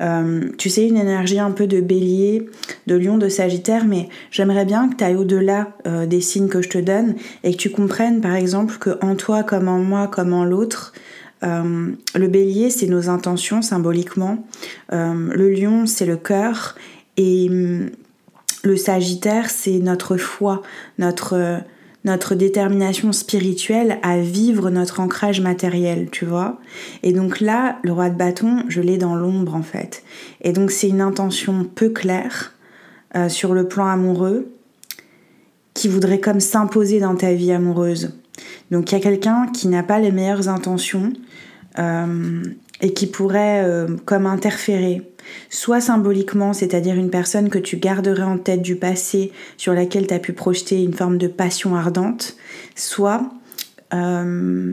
Euh, 0.00 0.48
tu 0.58 0.70
sais, 0.70 0.86
une 0.86 0.96
énergie 0.96 1.40
un 1.40 1.50
peu 1.50 1.66
de 1.66 1.80
bélier, 1.80 2.48
de 2.86 2.94
lion, 2.94 3.18
de 3.18 3.28
sagittaire, 3.28 3.84
mais 3.84 4.08
j'aimerais 4.30 4.64
bien 4.64 4.88
que 4.88 4.94
tu 4.94 5.02
ailles 5.02 5.16
au-delà 5.16 5.72
euh, 5.88 6.06
des 6.06 6.20
signes 6.20 6.48
que 6.48 6.62
je 6.62 6.68
te 6.68 6.78
donne 6.78 7.16
et 7.42 7.50
que 7.50 7.56
tu 7.58 7.70
comprennes, 7.70 8.20
par 8.20 8.36
exemple, 8.36 8.78
que 8.78 8.96
en 9.02 9.16
toi, 9.16 9.42
comme 9.42 9.66
en 9.66 9.80
moi, 9.80 10.06
comme 10.06 10.32
en 10.32 10.44
l'autre, 10.44 10.92
euh, 11.42 11.90
le 12.14 12.28
bélier, 12.28 12.70
c'est 12.70 12.86
nos 12.86 13.08
intentions 13.08 13.60
symboliquement. 13.60 14.46
le 14.92 15.50
lion, 15.50 15.86
c'est 15.86 16.06
le 16.06 16.16
cœur. 16.16 16.76
Et 17.16 17.48
hum, 17.50 17.90
le 18.62 18.76
sagittaire, 18.76 19.50
c'est 19.50 19.78
notre 19.78 20.16
foi, 20.16 20.62
notre 20.98 21.62
notre 22.04 22.34
détermination 22.34 23.12
spirituelle 23.12 23.98
à 24.02 24.18
vivre 24.18 24.70
notre 24.70 25.00
ancrage 25.00 25.40
matériel, 25.40 26.08
tu 26.10 26.24
vois. 26.24 26.58
Et 27.02 27.12
donc 27.12 27.40
là, 27.40 27.78
le 27.82 27.92
roi 27.92 28.08
de 28.08 28.16
bâton, 28.16 28.64
je 28.68 28.80
l'ai 28.80 28.96
dans 28.96 29.14
l'ombre 29.14 29.54
en 29.54 29.62
fait. 29.62 30.02
Et 30.40 30.52
donc 30.52 30.70
c'est 30.70 30.88
une 30.88 31.02
intention 31.02 31.64
peu 31.64 31.90
claire 31.90 32.54
euh, 33.16 33.28
sur 33.28 33.52
le 33.52 33.68
plan 33.68 33.86
amoureux 33.86 34.50
qui 35.74 35.88
voudrait 35.88 36.20
comme 36.20 36.40
s'imposer 36.40 37.00
dans 37.00 37.16
ta 37.16 37.32
vie 37.32 37.52
amoureuse. 37.52 38.14
Donc 38.70 38.90
il 38.90 38.94
y 38.94 38.98
a 38.98 39.00
quelqu'un 39.00 39.46
qui 39.52 39.68
n'a 39.68 39.82
pas 39.82 39.98
les 39.98 40.10
meilleures 40.10 40.48
intentions 40.48 41.12
euh, 41.78 42.42
et 42.80 42.94
qui 42.94 43.06
pourrait 43.06 43.62
euh, 43.62 43.88
comme 44.06 44.26
interférer 44.26 45.02
soit 45.48 45.80
symboliquement, 45.80 46.52
c'est-à-dire 46.52 46.94
une 46.94 47.10
personne 47.10 47.48
que 47.48 47.58
tu 47.58 47.76
garderais 47.76 48.22
en 48.22 48.38
tête 48.38 48.62
du 48.62 48.76
passé 48.76 49.32
sur 49.56 49.72
laquelle 49.72 50.06
tu 50.06 50.14
as 50.14 50.18
pu 50.18 50.32
projeter 50.32 50.82
une 50.82 50.94
forme 50.94 51.18
de 51.18 51.26
passion 51.26 51.74
ardente, 51.76 52.36
soit 52.74 53.30
euh, 53.94 54.72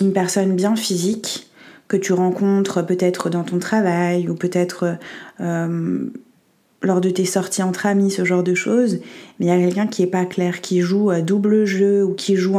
une 0.00 0.12
personne 0.12 0.54
bien 0.54 0.76
physique 0.76 1.48
que 1.88 1.96
tu 1.96 2.12
rencontres 2.12 2.84
peut-être 2.84 3.28
dans 3.28 3.44
ton 3.44 3.58
travail 3.58 4.28
ou 4.28 4.34
peut-être 4.34 4.96
euh, 5.40 6.08
lors 6.82 7.00
de 7.00 7.10
tes 7.10 7.24
sorties 7.24 7.62
entre 7.62 7.86
amis, 7.86 8.10
ce 8.10 8.24
genre 8.24 8.42
de 8.42 8.54
choses, 8.54 9.00
mais 9.38 9.46
il 9.46 9.48
y 9.48 9.52
a 9.52 9.58
quelqu'un 9.58 9.86
qui 9.86 10.02
est 10.02 10.08
pas 10.08 10.24
clair, 10.24 10.60
qui 10.60 10.80
joue 10.80 11.10
à 11.10 11.20
double 11.20 11.64
jeu 11.64 12.04
ou 12.04 12.14
qui 12.14 12.36
joue 12.36 12.58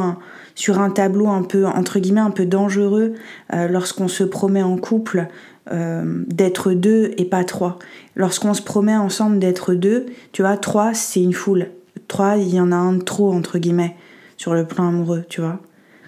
sur 0.56 0.80
un 0.80 0.90
tableau 0.90 1.28
un 1.28 1.44
peu 1.44 1.66
entre 1.66 2.00
un 2.18 2.32
peu 2.32 2.46
dangereux 2.46 3.14
euh, 3.54 3.68
lorsqu'on 3.68 4.08
se 4.08 4.24
promet 4.24 4.64
en 4.64 4.78
couple 4.78 5.28
euh, 5.72 6.26
d'être 6.28 6.74
deux 6.74 7.14
et 7.18 7.24
pas 7.24 7.46
trois. 7.46 7.80
Lorsqu'on 8.18 8.54
se 8.54 8.62
promet 8.62 8.98
ensemble 8.98 9.40
d'être 9.40 9.74
deux, 9.74 10.08
tu 10.34 10.42
vois, 10.42 10.58
trois, 10.58 10.94
c'est 10.94 11.22
une 11.22 11.32
foule. 11.32 11.68
Trois, 12.10 12.36
il 12.36 12.54
y 12.54 12.60
en 12.60 12.74
a 12.74 12.76
un 12.76 12.94
de 12.94 13.02
trop, 13.02 13.32
entre 13.32 13.60
guillemets, 13.60 13.96
sur 14.36 14.54
le 14.54 14.66
plan 14.66 14.90
amoureux, 14.90 15.24
tu 15.30 15.40
vois. 15.40 15.60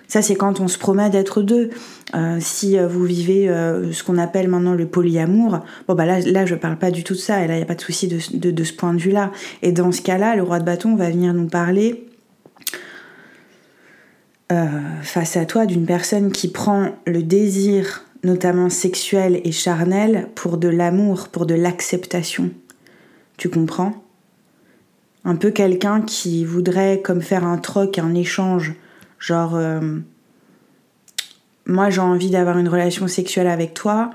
Ça, 0.10 0.22
c'est 0.22 0.36
quand 0.36 0.60
on 0.60 0.68
se 0.68 0.78
promet 0.78 1.10
d'être 1.10 1.42
deux. 1.42 1.70
Euh, 2.16 2.38
si 2.42 2.78
euh, 2.78 2.86
vous 2.86 3.06
vivez 3.06 3.48
ce 3.48 4.04
qu'on 4.04 4.18
appelle 4.18 4.50
maintenant 4.50 4.74
le 4.74 4.88
polyamour, 4.88 5.62
bon, 5.88 5.96
bah 5.96 6.06
là, 6.06 6.20
là, 6.20 6.46
je 6.46 6.56
parle 6.56 6.78
pas 6.78 6.92
du 6.92 7.06
tout 7.06 7.14
de 7.14 7.20
ça, 7.20 7.42
et 7.42 7.48
là, 7.48 7.54
il 7.54 7.58
n'y 7.58 7.64
a 7.64 7.68
pas 7.68 7.76
de 7.76 7.82
souci 7.82 8.10
de, 8.10 8.52
de, 8.52 8.64
ce 8.66 8.74
point 8.74 8.94
de 8.94 9.00
vue-là. 9.00 9.32
Et 9.62 9.72
dans 9.72 9.94
ce 9.94 10.02
cas-là, 10.02 10.36
le 10.36 10.44
roi 10.44 10.60
de 10.60 10.66
bâton 10.66 10.98
va 10.98 11.10
venir 11.10 11.34
nous 11.34 11.48
parler 11.48 12.08
face 15.02 15.38
à 15.38 15.46
toi 15.46 15.66
d'une 15.66 15.86
personne 15.86 16.32
qui 16.32 16.50
prend 16.50 16.92
le 17.08 17.24
désir 17.24 18.05
notamment 18.26 18.70
sexuel 18.70 19.40
et 19.44 19.52
charnel, 19.52 20.30
pour 20.36 20.58
de 20.58 20.68
l'amour, 20.68 21.30
pour 21.30 21.46
de 21.46 21.54
l'acceptation. 21.54 22.50
Tu 23.38 23.50
comprends? 23.50 23.94
Un 25.24 25.36
peu 25.36 25.52
quelqu'un 25.52 26.02
qui 26.02 26.44
voudrait 26.44 27.02
comme 27.02 27.22
faire 27.22 27.46
un 27.46 27.58
troc, 27.58 28.00
un 28.00 28.14
échange, 28.14 28.74
genre 29.20 29.56
euh, 29.56 30.00
moi 31.66 31.90
j'ai 31.90 32.02
envie 32.02 32.30
d'avoir 32.30 32.58
une 32.58 32.70
relation 32.70 33.08
sexuelle 33.08 33.48
avec 33.48 33.74
toi 33.74 34.12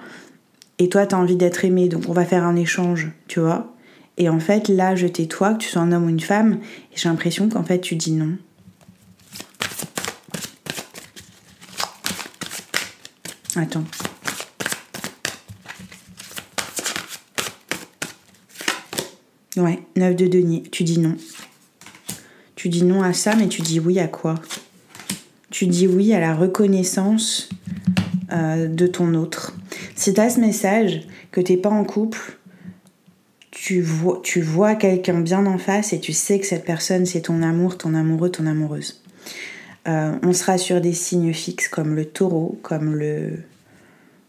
et 0.79 0.88
toi 0.88 1.07
t'as 1.07 1.17
envie 1.17 1.37
d'être 1.37 1.64
aimé, 1.64 1.88
donc 1.88 2.05
on 2.09 2.12
va 2.12 2.25
faire 2.25 2.45
un 2.45 2.57
échange, 2.57 3.11
tu 3.26 3.40
vois? 3.40 3.75
Et 4.19 4.29
en 4.29 4.40
fait 4.40 4.69
là 4.69 4.95
je 4.95 5.07
tais 5.07 5.26
toi, 5.26 5.55
que 5.55 5.59
tu 5.59 5.69
sois 5.69 5.83
un 5.83 5.93
homme 5.93 6.05
ou 6.05 6.11
une 6.11 6.21
femme, 6.21 6.59
et 6.93 6.97
j'ai 6.97 7.09
l'impression 7.09 7.49
qu'en 7.49 7.64
fait 7.64 7.81
tu 7.81 7.97
dis 7.97 8.12
non. 8.12 8.37
Attends. 13.57 13.85
Ouais, 19.57 19.83
9 19.97 20.14
de 20.14 20.26
denier. 20.28 20.62
Tu 20.71 20.85
dis 20.85 21.00
non. 21.00 21.16
Tu 22.54 22.69
dis 22.69 22.85
non 22.85 23.02
à 23.02 23.12
ça, 23.12 23.35
mais 23.35 23.49
tu 23.49 23.62
dis 23.62 23.80
oui 23.80 23.99
à 23.99 24.07
quoi? 24.07 24.37
Tu 25.50 25.66
dis 25.66 25.88
oui 25.88 26.14
à 26.14 26.21
la 26.21 26.35
reconnaissance 26.35 27.49
euh, 28.33 28.69
de 28.69 28.87
ton 28.87 29.14
autre. 29.14 29.57
Si 29.97 30.14
tu 30.14 30.21
as 30.21 30.30
ce 30.30 30.40
message, 30.40 31.02
que 31.33 31.40
t'es 31.40 31.57
pas 31.57 31.71
en 31.71 31.85
couple, 31.85 32.38
tu 33.50 33.83
vois 33.83 34.75
quelqu'un 34.76 35.21
bien 35.21 35.45
en 35.47 35.59
face 35.59 35.92
et 35.92 36.00
tu 36.00 36.12
sais 36.12 36.38
que 36.38 36.47
cette 36.47 36.64
personne, 36.64 37.04
c'est 37.04 37.23
ton 37.23 37.42
amour, 37.42 37.76
ton 37.76 37.95
amoureux, 37.95 38.30
ton 38.30 38.47
amoureuse. 38.47 39.00
Euh, 39.90 40.16
on 40.23 40.32
sera 40.32 40.56
sur 40.56 40.80
des 40.80 40.92
signes 40.92 41.32
fixes 41.32 41.68
comme 41.68 41.97
le 41.97 42.04
taureau, 42.04 42.61
comme 42.62 42.94
le, 42.94 43.42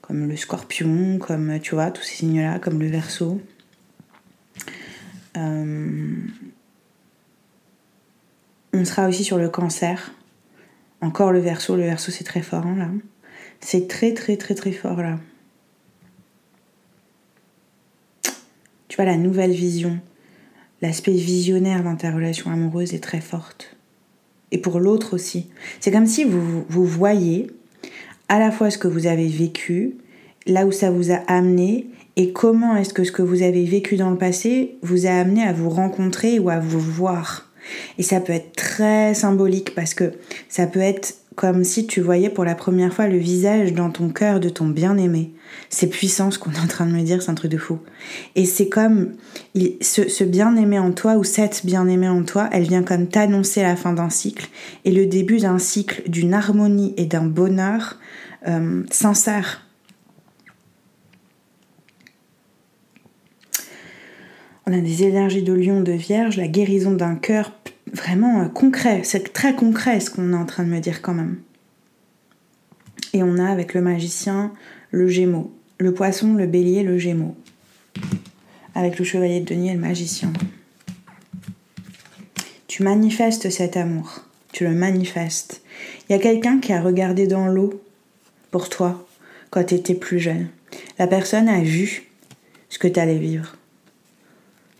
comme 0.01 0.27
le 0.27 0.35
scorpion, 0.35 1.19
comme 1.19 1.59
tu 1.59 1.75
vois, 1.75 1.91
tous 1.91 2.01
ces 2.01 2.15
signes-là, 2.15 2.57
comme 2.57 2.79
le 2.79 2.87
verso. 2.87 3.39
Euh, 5.37 6.15
on 8.73 8.85
sera 8.85 9.07
aussi 9.07 9.23
sur 9.23 9.37
le 9.37 9.49
cancer. 9.49 10.11
Encore 10.99 11.31
le 11.31 11.39
verso, 11.39 11.75
le 11.75 11.83
verso 11.83 12.11
c'est 12.11 12.23
très 12.23 12.41
fort 12.41 12.65
hein, 12.65 12.75
là. 12.77 12.89
C'est 13.59 13.87
très 13.87 14.13
très 14.13 14.37
très 14.37 14.55
très 14.55 14.71
fort 14.71 15.01
là. 15.01 15.19
Tu 18.87 18.95
vois, 18.95 19.05
la 19.05 19.17
nouvelle 19.17 19.51
vision, 19.51 19.99
l'aspect 20.81 21.13
visionnaire 21.13 21.83
dans 21.83 21.95
ta 21.95 22.11
relation 22.11 22.49
amoureuse 22.49 22.93
est 22.93 23.03
très 23.03 23.21
forte 23.21 23.75
et 24.51 24.57
pour 24.57 24.79
l'autre 24.79 25.13
aussi. 25.13 25.47
C'est 25.79 25.91
comme 25.91 26.05
si 26.05 26.23
vous, 26.23 26.65
vous 26.67 26.85
voyez 26.85 27.47
à 28.29 28.39
la 28.39 28.51
fois 28.51 28.69
ce 28.69 28.77
que 28.77 28.87
vous 28.87 29.07
avez 29.07 29.27
vécu, 29.27 29.97
là 30.45 30.65
où 30.65 30.71
ça 30.71 30.91
vous 30.91 31.11
a 31.11 31.21
amené, 31.27 31.87
et 32.17 32.33
comment 32.33 32.75
est-ce 32.75 32.93
que 32.93 33.03
ce 33.03 33.11
que 33.11 33.21
vous 33.21 33.41
avez 33.41 33.65
vécu 33.65 33.95
dans 33.95 34.09
le 34.09 34.17
passé 34.17 34.75
vous 34.81 35.05
a 35.05 35.11
amené 35.11 35.43
à 35.43 35.53
vous 35.53 35.69
rencontrer 35.69 36.39
ou 36.39 36.49
à 36.49 36.59
vous 36.59 36.79
voir. 36.79 37.49
Et 37.97 38.03
ça 38.03 38.19
peut 38.19 38.33
être 38.33 38.53
très 38.53 39.13
symbolique 39.13 39.73
parce 39.75 39.93
que 39.93 40.13
ça 40.49 40.67
peut 40.67 40.81
être 40.81 41.15
comme 41.35 41.63
si 41.63 41.87
tu 41.87 42.01
voyais 42.01 42.29
pour 42.29 42.43
la 42.43 42.55
première 42.55 42.93
fois 42.93 43.07
le 43.07 43.17
visage 43.17 43.73
dans 43.73 43.89
ton 43.89 44.09
cœur 44.09 44.39
de 44.39 44.49
ton 44.49 44.67
bien-aimé. 44.67 45.31
C'est 45.69 45.87
puissant 45.87 46.29
ce 46.29 46.37
qu'on 46.37 46.51
est 46.51 46.59
en 46.59 46.67
train 46.67 46.85
de 46.85 46.91
me 46.91 47.01
dire, 47.01 47.21
c'est 47.21 47.31
un 47.31 47.35
truc 47.35 47.51
de 47.51 47.57
fou. 47.57 47.79
Et 48.35 48.45
c'est 48.45 48.67
comme 48.67 49.13
ce, 49.81 50.23
bien-aimé 50.23 50.77
en 50.77 50.91
toi 50.91 51.15
ou 51.15 51.23
cette 51.23 51.65
bien-aimée 51.65 52.09
en 52.09 52.23
toi, 52.23 52.49
elle 52.51 52.63
vient 52.63 52.83
comme 52.83 53.07
t'annoncer 53.07 53.61
la 53.61 53.75
fin 53.75 53.93
d'un 53.93 54.09
cycle 54.09 54.49
et 54.83 54.91
le 54.91 55.05
début 55.05 55.39
d'un 55.39 55.57
cycle 55.57 56.09
d'une 56.09 56.33
harmonie 56.33 56.93
et 56.97 57.05
d'un 57.05 57.25
bonheur 57.25 57.97
euh, 58.47 58.83
sincère. 58.91 59.65
On 64.67 64.73
a 64.73 64.81
des 64.81 65.03
énergies 65.03 65.43
de 65.43 65.53
lion, 65.53 65.81
de 65.81 65.91
vierge, 65.91 66.37
la 66.37 66.47
guérison 66.47 66.91
d'un 66.91 67.15
cœur 67.15 67.51
vraiment 67.93 68.41
euh, 68.41 68.47
concret. 68.47 69.01
C'est 69.03 69.33
très 69.33 69.55
concret 69.55 69.99
ce 69.99 70.09
qu'on 70.09 70.33
est 70.33 70.37
en 70.37 70.45
train 70.45 70.63
de 70.63 70.69
me 70.69 70.79
dire 70.79 71.01
quand 71.01 71.13
même. 71.13 71.37
Et 73.13 73.23
on 73.23 73.37
a 73.37 73.49
avec 73.49 73.73
le 73.73 73.81
magicien 73.81 74.53
le 74.91 75.07
gémeau, 75.07 75.53
le 75.77 75.93
poisson, 75.93 76.33
le 76.33 76.47
bélier, 76.47 76.83
le 76.83 76.97
gémeau. 76.97 77.35
Avec 78.75 78.99
le 78.99 79.05
chevalier 79.05 79.39
de 79.39 79.45
denier 79.45 79.71
et 79.71 79.75
le 79.75 79.79
magicien. 79.79 80.31
Tu 82.67 82.83
manifestes 82.83 83.49
cet 83.49 83.75
amour. 83.77 84.25
Tu 84.53 84.65
le 84.65 84.71
manifestes. 84.71 85.61
Il 86.07 86.13
y 86.13 86.15
a 86.15 86.21
quelqu'un 86.21 86.59
qui 86.59 86.73
a 86.73 86.81
regardé 86.81 87.27
dans 87.27 87.47
l'eau 87.47 87.81
pour 88.51 88.69
toi 88.69 89.07
quand 89.49 89.63
tu 89.63 89.75
étais 89.75 89.95
plus 89.95 90.19
jeune. 90.19 90.47
La 90.99 91.07
personne 91.07 91.49
a 91.49 91.61
vu 91.61 92.03
ce 92.69 92.79
que 92.79 92.87
tu 92.87 92.99
allais 92.99 93.17
vivre. 93.17 93.55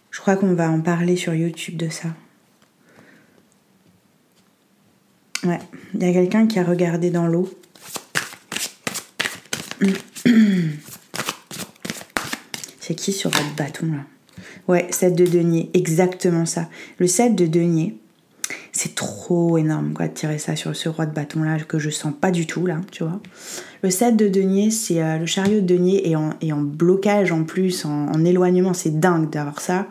Je 0.10 0.20
crois 0.20 0.36
qu'on 0.36 0.54
va 0.54 0.70
en 0.70 0.82
parler 0.82 1.16
sur 1.16 1.34
YouTube 1.34 1.78
de 1.78 1.90
ça. 1.90 2.10
Ouais, 5.44 5.60
il 5.96 6.04
y 6.04 6.10
a 6.10 6.14
quelqu'un 6.14 6.48
qui 6.48 6.60
a 6.60 6.64
regardé 6.64 7.10
dans 7.10 7.28
l'eau. 7.28 7.50
C'est 12.80 12.96
qui 12.96 13.12
sur 13.12 13.30
votre 13.32 13.56
bâton 13.56 13.88
là? 13.88 14.04
Ouais, 14.68 14.88
7 14.92 15.16
de 15.16 15.26
denier, 15.26 15.72
exactement 15.74 16.46
ça. 16.46 16.70
Le 17.00 17.08
7 17.08 17.36
de 17.36 17.48
denier, 17.48 17.98
c'est 18.72 18.96
trop 18.96 19.58
énorme 19.58 19.94
quoi 19.94 20.08
de 20.08 20.14
tirer 20.14 20.38
ça 20.38 20.56
sur 20.56 20.76
ce 20.76 20.88
roi 20.90 21.06
de 21.06 21.14
bâton 21.14 21.44
là 21.44 21.60
que 21.60 21.78
je 21.80 21.90
sens 21.90 22.14
pas 22.20 22.32
du 22.32 22.48
tout 22.48 22.66
là, 22.66 22.80
tu 22.92 23.04
vois. 23.04 23.20
Le 23.84 23.90
7 23.90 24.16
de 24.16 24.28
denier, 24.28 24.72
c'est 24.72 25.02
euh, 25.02 25.18
le 25.18 25.26
chariot 25.26 25.62
de 25.62 25.66
denier 25.66 26.10
et 26.10 26.16
en, 26.16 26.30
en 26.30 26.62
blocage 26.62 27.32
en 27.32 27.44
plus, 27.44 27.86
en, 27.86 28.24
éloignement, 28.24 28.74
c'est 28.74 29.00
dingue 29.00 29.30
d'avoir 29.30 29.60
ça. 29.60 29.88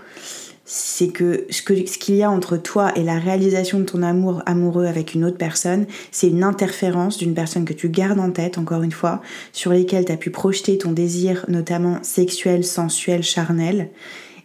C'est 0.72 1.08
que 1.08 1.46
ce 1.50 1.62
qu'il 1.62 1.88
ce 1.88 2.12
y 2.12 2.22
a 2.22 2.30
entre 2.30 2.56
toi 2.56 2.96
et 2.96 3.02
la 3.02 3.18
réalisation 3.18 3.80
de 3.80 3.84
ton 3.84 4.04
amour 4.04 4.40
amoureux 4.46 4.86
avec 4.86 5.14
une 5.14 5.24
autre 5.24 5.36
personne, 5.36 5.86
c'est 6.12 6.28
une 6.28 6.44
interférence 6.44 7.18
d'une 7.18 7.34
personne 7.34 7.64
que 7.64 7.72
tu 7.72 7.88
gardes 7.88 8.20
en 8.20 8.30
tête, 8.30 8.56
encore 8.56 8.84
une 8.84 8.92
fois, 8.92 9.20
sur 9.52 9.72
lesquelles 9.72 10.04
tu 10.04 10.12
as 10.12 10.16
pu 10.16 10.30
projeter 10.30 10.78
ton 10.78 10.92
désir, 10.92 11.44
notamment 11.48 11.98
sexuel, 12.02 12.62
sensuel, 12.62 13.24
charnel. 13.24 13.90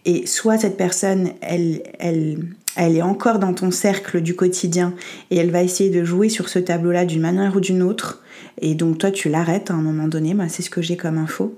Et 0.05 0.25
soit 0.25 0.58
cette 0.58 0.77
personne, 0.77 1.34
elle, 1.41 1.84
elle, 2.00 2.39
elle 2.75 2.96
est 2.96 3.01
encore 3.01 3.39
dans 3.39 3.53
ton 3.53 3.72
cercle 3.72 4.22
du 4.22 4.36
quotidien 4.36 4.94
et 5.32 5.38
elle 5.38 5.51
va 5.51 5.63
essayer 5.63 5.89
de 5.89 6.03
jouer 6.03 6.29
sur 6.29 6.50
ce 6.50 6.60
tableau-là 6.60 7.05
d'une 7.05 7.22
manière 7.22 7.55
ou 7.55 7.60
d'une 7.60 7.82
autre. 7.82 8.22
Et 8.62 8.75
donc 8.75 8.98
toi, 8.98 9.12
tu 9.12 9.29
l'arrêtes 9.29 9.72
à 9.72 9.74
un 9.74 9.82
moment 9.82 10.08
donné, 10.08 10.34
bah, 10.34 10.50
c'est 10.50 10.62
ce 10.62 10.70
que 10.70 10.82
j'ai 10.82 10.98
comme 10.98 11.17
info. 11.17 11.58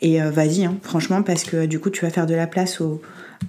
Et 0.00 0.22
euh, 0.22 0.30
vas-y, 0.30 0.64
hein, 0.64 0.76
franchement, 0.82 1.22
parce 1.22 1.44
que 1.44 1.66
du 1.66 1.78
coup, 1.78 1.90
tu 1.90 2.04
vas 2.04 2.10
faire 2.10 2.26
de 2.26 2.34
la 2.34 2.46
place 2.46 2.82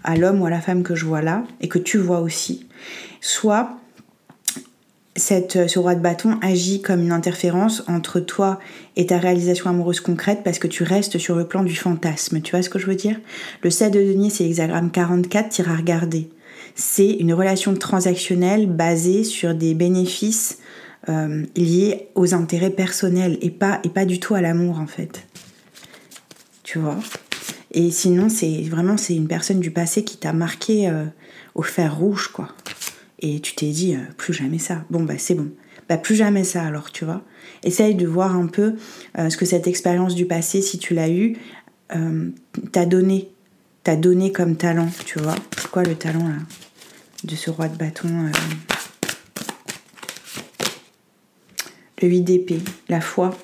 à 0.04 0.16
l'homme 0.16 0.42
ou 0.42 0.46
à 0.46 0.50
la 0.50 0.62
femme 0.62 0.84
que 0.84 0.96
je 0.96 1.06
vois 1.06 1.22
là 1.22 1.44
et 1.62 1.68
que 1.68 1.80
tu 1.80 1.98
vois 1.98 2.20
aussi. 2.20 2.68
Soit 3.22 3.78
cette, 5.16 5.58
euh, 5.58 5.68
ce 5.68 5.80
roi 5.80 5.96
de 5.96 6.02
bâton 6.02 6.38
agit 6.42 6.82
comme 6.82 7.02
une 7.02 7.12
interférence 7.12 7.84
entre 7.88 8.20
toi 8.20 8.60
et 8.96 9.08
ta 9.08 9.18
réalisation 9.18 9.70
amoureuse 9.70 10.00
concrète 10.00 10.42
parce 10.44 10.60
que 10.60 10.68
tu 10.68 10.84
restes 10.84 11.18
sur 11.18 11.36
le 11.36 11.46
plan 11.46 11.64
du 11.64 11.76
fantasme. 11.76 12.42
Tu 12.42 12.52
vois 12.52 12.62
ce 12.62 12.70
que 12.70 12.80
je 12.80 12.86
veux 12.86 12.96
dire? 12.96 13.20
Le 13.62 13.70
7 13.70 13.94
de 13.94 14.00
denier, 14.00 14.30
c'est 14.30 14.44
l'hexagramme 14.44 14.92
44, 14.92 15.50
tire 15.50 15.70
à 15.70 15.76
regarder. 15.76 16.30
C'est 16.82 17.10
une 17.10 17.34
relation 17.34 17.74
transactionnelle 17.74 18.66
basée 18.66 19.26
sur 19.26 19.54
des 19.54 19.74
bénéfices 19.74 20.60
euh, 21.10 21.44
liés 21.58 22.08
aux 22.16 22.34
intérêts 22.34 22.70
personnels 22.70 23.38
et 23.42 23.50
pas, 23.50 23.82
du 24.06 24.22
tout 24.22 24.34
à 24.34 24.40
l'amour 24.40 24.80
en 24.80 24.88
fait. 24.88 25.28
Tu 26.64 26.80
vois? 26.80 26.98
Et 27.74 27.92
sinon, 27.92 28.30
c'est 28.30 28.62
vraiment 28.62 28.96
c'est 28.96 29.14
une 29.14 29.28
personne 29.28 29.60
du 29.60 29.72
passé 29.72 30.06
qui 30.06 30.16
t'a 30.16 30.32
marqué 30.32 30.88
euh, 30.88 31.04
au 31.54 31.64
fer 31.64 31.98
rouge, 31.98 32.30
quoi. 32.30 32.48
Et 33.20 33.42
tu 33.42 33.56
t'es 33.56 33.72
dit, 33.72 33.96
euh, 33.96 34.14
plus 34.16 34.34
jamais 34.34 34.58
ça. 34.58 34.86
Bon, 34.90 35.04
bah 35.04 35.16
c'est 35.18 35.36
bon. 35.36 35.50
Bah 35.90 35.98
plus 35.98 36.16
jamais 36.16 36.46
ça 36.46 36.64
alors, 36.64 36.94
tu 36.94 37.04
vois? 37.04 37.24
Essaye 37.62 37.96
de 37.96 38.08
voir 38.08 38.38
un 38.38 38.48
peu 38.48 38.76
ce 39.18 39.36
que 39.36 39.46
cette 39.46 39.68
expérience 39.68 40.16
du 40.16 40.26
passé, 40.26 40.62
si 40.62 40.80
tu 40.80 40.94
l'as 40.94 41.10
eue, 41.10 41.36
t'a 42.72 42.86
donné. 42.86 43.32
T'a 43.84 43.96
donné 43.98 44.32
comme 44.32 44.56
talent, 44.56 44.90
tu 45.06 45.20
vois? 45.20 45.36
C'est 45.58 45.72
quoi 45.72 45.84
le 45.84 45.96
talent, 45.96 46.28
là? 46.28 46.36
De 47.24 47.36
ce 47.36 47.50
roi 47.50 47.68
de 47.68 47.76
bâton 47.76 48.08
Le 52.02 52.08
8 52.08 52.22
d'épée, 52.22 52.60
la 52.88 53.02
foi, 53.02 53.38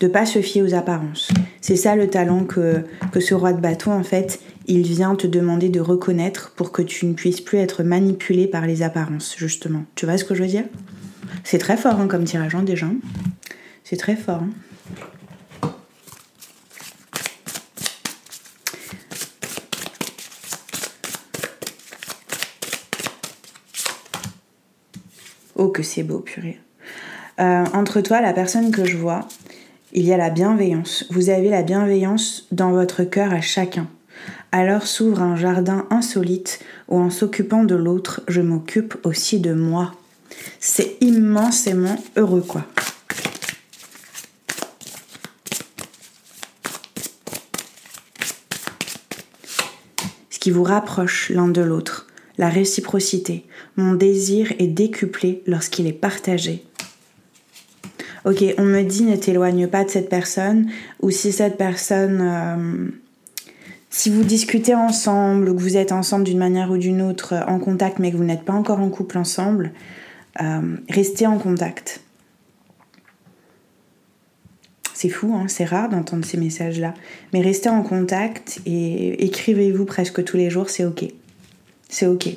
de 0.00 0.06
pas 0.06 0.26
se 0.26 0.40
fier 0.40 0.62
aux 0.62 0.74
apparences. 0.74 1.30
C'est 1.60 1.74
ça 1.74 1.96
le 1.96 2.08
talent 2.08 2.44
que, 2.44 2.84
ce 3.18 3.34
roi 3.34 3.52
de 3.52 3.60
bâton, 3.60 3.90
en 3.90 4.04
fait, 4.04 4.40
il 4.68 4.82
vient 4.82 5.16
te 5.16 5.26
demander 5.26 5.68
de 5.68 5.80
reconnaître 5.80 6.52
pour 6.54 6.70
que 6.70 6.82
tu 6.82 7.06
ne 7.06 7.14
puisses 7.14 7.40
plus 7.40 7.58
être 7.58 7.82
manipulé 7.82 8.46
par 8.46 8.64
les 8.64 8.82
apparences, 8.82 9.34
justement. 9.36 9.84
Tu 9.96 10.06
vois 10.06 10.18
ce 10.18 10.24
que 10.24 10.36
je 10.36 10.42
veux 10.42 10.48
dire? 10.48 10.64
C'est 11.42 11.58
très 11.58 11.76
fort 11.76 11.98
hein, 11.98 12.06
comme 12.06 12.24
tirage 12.24 12.54
hein, 12.54 12.62
déjà. 12.62 12.86
C'est 13.82 13.96
très 13.96 14.14
fort. 14.14 14.42
Hein. 14.42 14.50
Oh, 25.56 25.68
que 25.68 25.82
c'est 25.82 26.02
beau, 26.02 26.18
purée. 26.18 26.60
Euh, 27.40 27.64
entre 27.72 28.02
toi, 28.02 28.20
la 28.20 28.34
personne 28.34 28.70
que 28.70 28.84
je 28.84 28.98
vois, 28.98 29.26
il 29.94 30.04
y 30.04 30.12
a 30.12 30.18
la 30.18 30.28
bienveillance. 30.28 31.06
Vous 31.10 31.30
avez 31.30 31.48
la 31.48 31.62
bienveillance 31.62 32.46
dans 32.52 32.70
votre 32.70 33.04
cœur 33.04 33.32
à 33.32 33.40
chacun. 33.40 33.88
Alors 34.52 34.86
s'ouvre 34.86 35.22
un 35.22 35.36
jardin 35.36 35.86
insolite 35.90 36.60
où 36.88 36.98
en 36.98 37.10
s'occupant 37.10 37.64
de 37.64 37.74
l'autre, 37.74 38.20
je 38.28 38.42
m'occupe 38.42 38.96
aussi 39.04 39.40
de 39.40 39.54
moi. 39.54 39.94
C'est 40.60 40.96
immensément 41.00 41.96
heureux 42.16 42.44
quoi. 42.46 42.64
Ce 50.30 50.38
qui 50.38 50.50
vous 50.50 50.62
rapproche 50.62 51.30
l'un 51.30 51.48
de 51.48 51.62
l'autre, 51.62 52.06
la 52.38 52.48
réciprocité. 52.48 53.44
Mon 53.76 53.94
désir 53.94 54.52
est 54.58 54.66
décuplé 54.66 55.42
lorsqu'il 55.46 55.86
est 55.86 55.92
partagé 55.92 56.64
ok, 58.26 58.44
on 58.58 58.64
me 58.64 58.82
dit 58.82 59.04
ne 59.04 59.16
t'éloigne 59.16 59.68
pas 59.68 59.84
de 59.84 59.90
cette 59.90 60.08
personne, 60.08 60.68
ou 61.00 61.10
si 61.10 61.32
cette 61.32 61.56
personne, 61.56 62.20
euh, 62.20 62.88
si 63.88 64.10
vous 64.10 64.24
discutez 64.24 64.74
ensemble, 64.74 65.48
ou 65.48 65.54
que 65.54 65.62
vous 65.62 65.76
êtes 65.76 65.92
ensemble 65.92 66.24
d'une 66.24 66.38
manière 66.38 66.70
ou 66.70 66.76
d'une 66.76 67.00
autre 67.00 67.34
euh, 67.34 67.44
en 67.46 67.58
contact, 67.58 67.98
mais 67.98 68.10
que 68.10 68.16
vous 68.16 68.24
n'êtes 68.24 68.44
pas 68.44 68.52
encore 68.52 68.80
en 68.80 68.90
couple 68.90 69.16
ensemble, 69.16 69.72
euh, 70.42 70.76
restez 70.90 71.26
en 71.26 71.38
contact. 71.38 72.00
C'est 74.92 75.08
fou, 75.08 75.34
hein, 75.34 75.44
c'est 75.46 75.66
rare 75.66 75.88
d'entendre 75.88 76.24
ces 76.24 76.38
messages-là. 76.38 76.94
Mais 77.32 77.42
restez 77.42 77.68
en 77.68 77.82
contact 77.82 78.60
et 78.64 79.24
écrivez-vous 79.24 79.84
presque 79.84 80.24
tous 80.24 80.38
les 80.38 80.48
jours, 80.50 80.70
c'est 80.70 80.84
ok. 80.84 81.04
C'est 81.88 82.06
ok. 82.06 82.28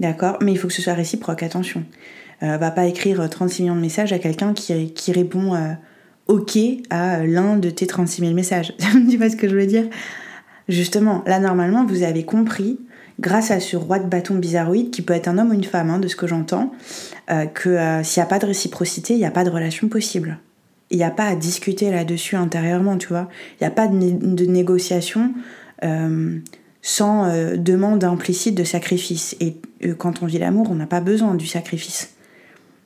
D'accord 0.00 0.38
Mais 0.40 0.52
il 0.52 0.58
faut 0.58 0.68
que 0.68 0.74
ce 0.74 0.82
soit 0.82 0.94
réciproque, 0.94 1.42
attention. 1.42 1.84
Euh, 2.42 2.56
va 2.56 2.70
pas 2.70 2.86
écrire 2.86 3.28
36 3.28 3.62
millions 3.62 3.76
de 3.76 3.80
messages 3.80 4.12
à 4.12 4.18
quelqu'un 4.18 4.52
qui, 4.52 4.92
qui, 4.92 5.12
répond 5.12 5.54
euh, 5.54 5.72
OK 6.26 6.58
à 6.90 7.24
l'un 7.24 7.56
de 7.56 7.70
tes 7.70 7.86
36 7.86 8.22
000 8.22 8.34
messages. 8.34 8.74
tu 9.10 9.16
vois 9.16 9.30
ce 9.30 9.36
que 9.36 9.48
je 9.48 9.54
veux 9.54 9.66
dire? 9.66 9.84
Justement, 10.68 11.22
là 11.26 11.38
normalement, 11.38 11.84
vous 11.86 12.02
avez 12.02 12.24
compris, 12.24 12.80
grâce 13.20 13.52
à 13.52 13.60
ce 13.60 13.76
roi 13.76 14.00
de 14.00 14.08
bâton 14.08 14.34
bizarroïde, 14.34 14.90
qui 14.90 15.02
peut 15.02 15.14
être 15.14 15.28
un 15.28 15.38
homme 15.38 15.50
ou 15.50 15.54
une 15.54 15.64
femme, 15.64 15.90
hein, 15.90 16.00
de 16.00 16.08
ce 16.08 16.16
que 16.16 16.26
j'entends, 16.26 16.72
euh, 17.30 17.46
que 17.46 18.02
s'il 18.02 18.20
n'y 18.20 18.24
a 18.24 18.28
pas 18.28 18.40
de 18.40 18.46
réciprocité, 18.46 19.14
il 19.14 19.18
n'y 19.18 19.24
a 19.24 19.30
pas 19.30 19.44
de 19.44 19.50
relation 19.50 19.88
possible. 19.88 20.38
Il 20.90 20.96
n'y 20.96 21.04
a 21.04 21.10
pas 21.10 21.26
à 21.26 21.36
discuter 21.36 21.90
là-dessus 21.90 22.34
intérieurement, 22.36 22.98
tu 22.98 23.08
vois. 23.08 23.28
Il 23.52 23.64
n'y 23.64 23.68
a 23.68 23.70
pas 23.70 23.86
de, 23.86 23.96
de 23.96 24.44
négociation 24.46 25.32
sans 26.82 27.56
demande 27.56 28.02
implicite 28.02 28.56
de 28.56 28.64
sacrifice. 28.64 29.36
Et 29.40 29.56
quand 29.98 30.22
on 30.22 30.26
vit 30.26 30.38
l'amour, 30.38 30.68
on 30.70 30.74
n'a 30.74 30.86
pas 30.86 31.00
besoin 31.00 31.34
du 31.34 31.46
sacrifice. 31.46 32.14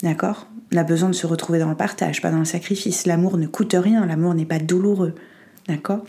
D'accord? 0.02 0.46
On 0.72 0.76
a 0.76 0.84
besoin 0.84 1.08
de 1.08 1.14
se 1.14 1.26
retrouver 1.26 1.58
dans 1.58 1.70
le 1.70 1.76
partage, 1.76 2.20
pas 2.20 2.30
dans 2.30 2.38
le 2.38 2.44
sacrifice. 2.44 3.06
L'amour 3.06 3.38
ne 3.38 3.46
coûte 3.46 3.74
rien, 3.78 4.04
l'amour 4.04 4.34
n'est 4.34 4.44
pas 4.44 4.58
douloureux. 4.58 5.14
D'accord? 5.66 6.04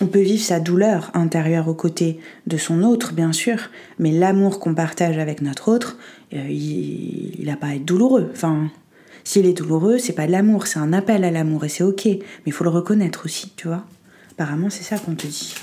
On 0.00 0.06
peut 0.06 0.20
vivre 0.20 0.42
sa 0.42 0.60
douleur 0.60 1.10
intérieure 1.14 1.66
aux 1.66 1.74
côtés 1.74 2.20
de 2.46 2.56
son 2.56 2.84
autre, 2.84 3.12
bien 3.12 3.32
sûr, 3.32 3.58
mais 3.98 4.12
l'amour 4.12 4.60
qu'on 4.60 4.74
partage 4.74 5.18
avec 5.18 5.42
notre 5.42 5.68
autre, 5.68 5.98
euh, 6.34 6.48
il 6.48 7.44
n'a 7.44 7.56
pas 7.56 7.68
à 7.68 7.74
être 7.74 7.84
douloureux. 7.84 8.30
Enfin, 8.32 8.70
s'il 9.28 9.44
est 9.44 9.52
douloureux, 9.52 9.98
c'est 9.98 10.14
pas 10.14 10.26
de 10.26 10.32
l'amour, 10.32 10.66
c'est 10.66 10.78
un 10.78 10.94
appel 10.94 11.22
à 11.22 11.30
l'amour 11.30 11.62
et 11.66 11.68
c'est 11.68 11.84
ok, 11.84 12.06
mais 12.06 12.22
il 12.46 12.52
faut 12.52 12.64
le 12.64 12.70
reconnaître 12.70 13.26
aussi, 13.26 13.52
tu 13.56 13.68
vois. 13.68 13.84
Apparemment, 14.30 14.70
c'est 14.70 14.82
ça 14.82 14.98
qu'on 14.98 15.14
te 15.14 15.26
dit 15.26 15.54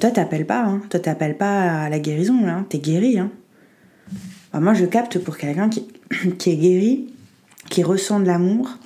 toi, 0.00 0.10
t'appelles 0.10 0.44
pas, 0.44 0.64
hein. 0.64 0.82
Toi, 0.90 0.98
t'appelles 0.98 1.36
pas 1.36 1.84
à 1.84 1.88
la 1.88 2.00
guérison, 2.00 2.44
là. 2.44 2.64
T'es 2.68 2.78
guéri, 2.78 3.20
hein. 3.20 3.30
moi, 4.54 4.74
je 4.74 4.86
capte 4.86 5.20
pour 5.20 5.36
quelqu'un 5.36 5.68
qui, 5.68 5.86
qui 6.38 6.50
est 6.50 6.56
guéri, 6.56 7.14
qui 7.70 7.84
ressent 7.84 8.18
de 8.18 8.26
l'amour, 8.26 8.76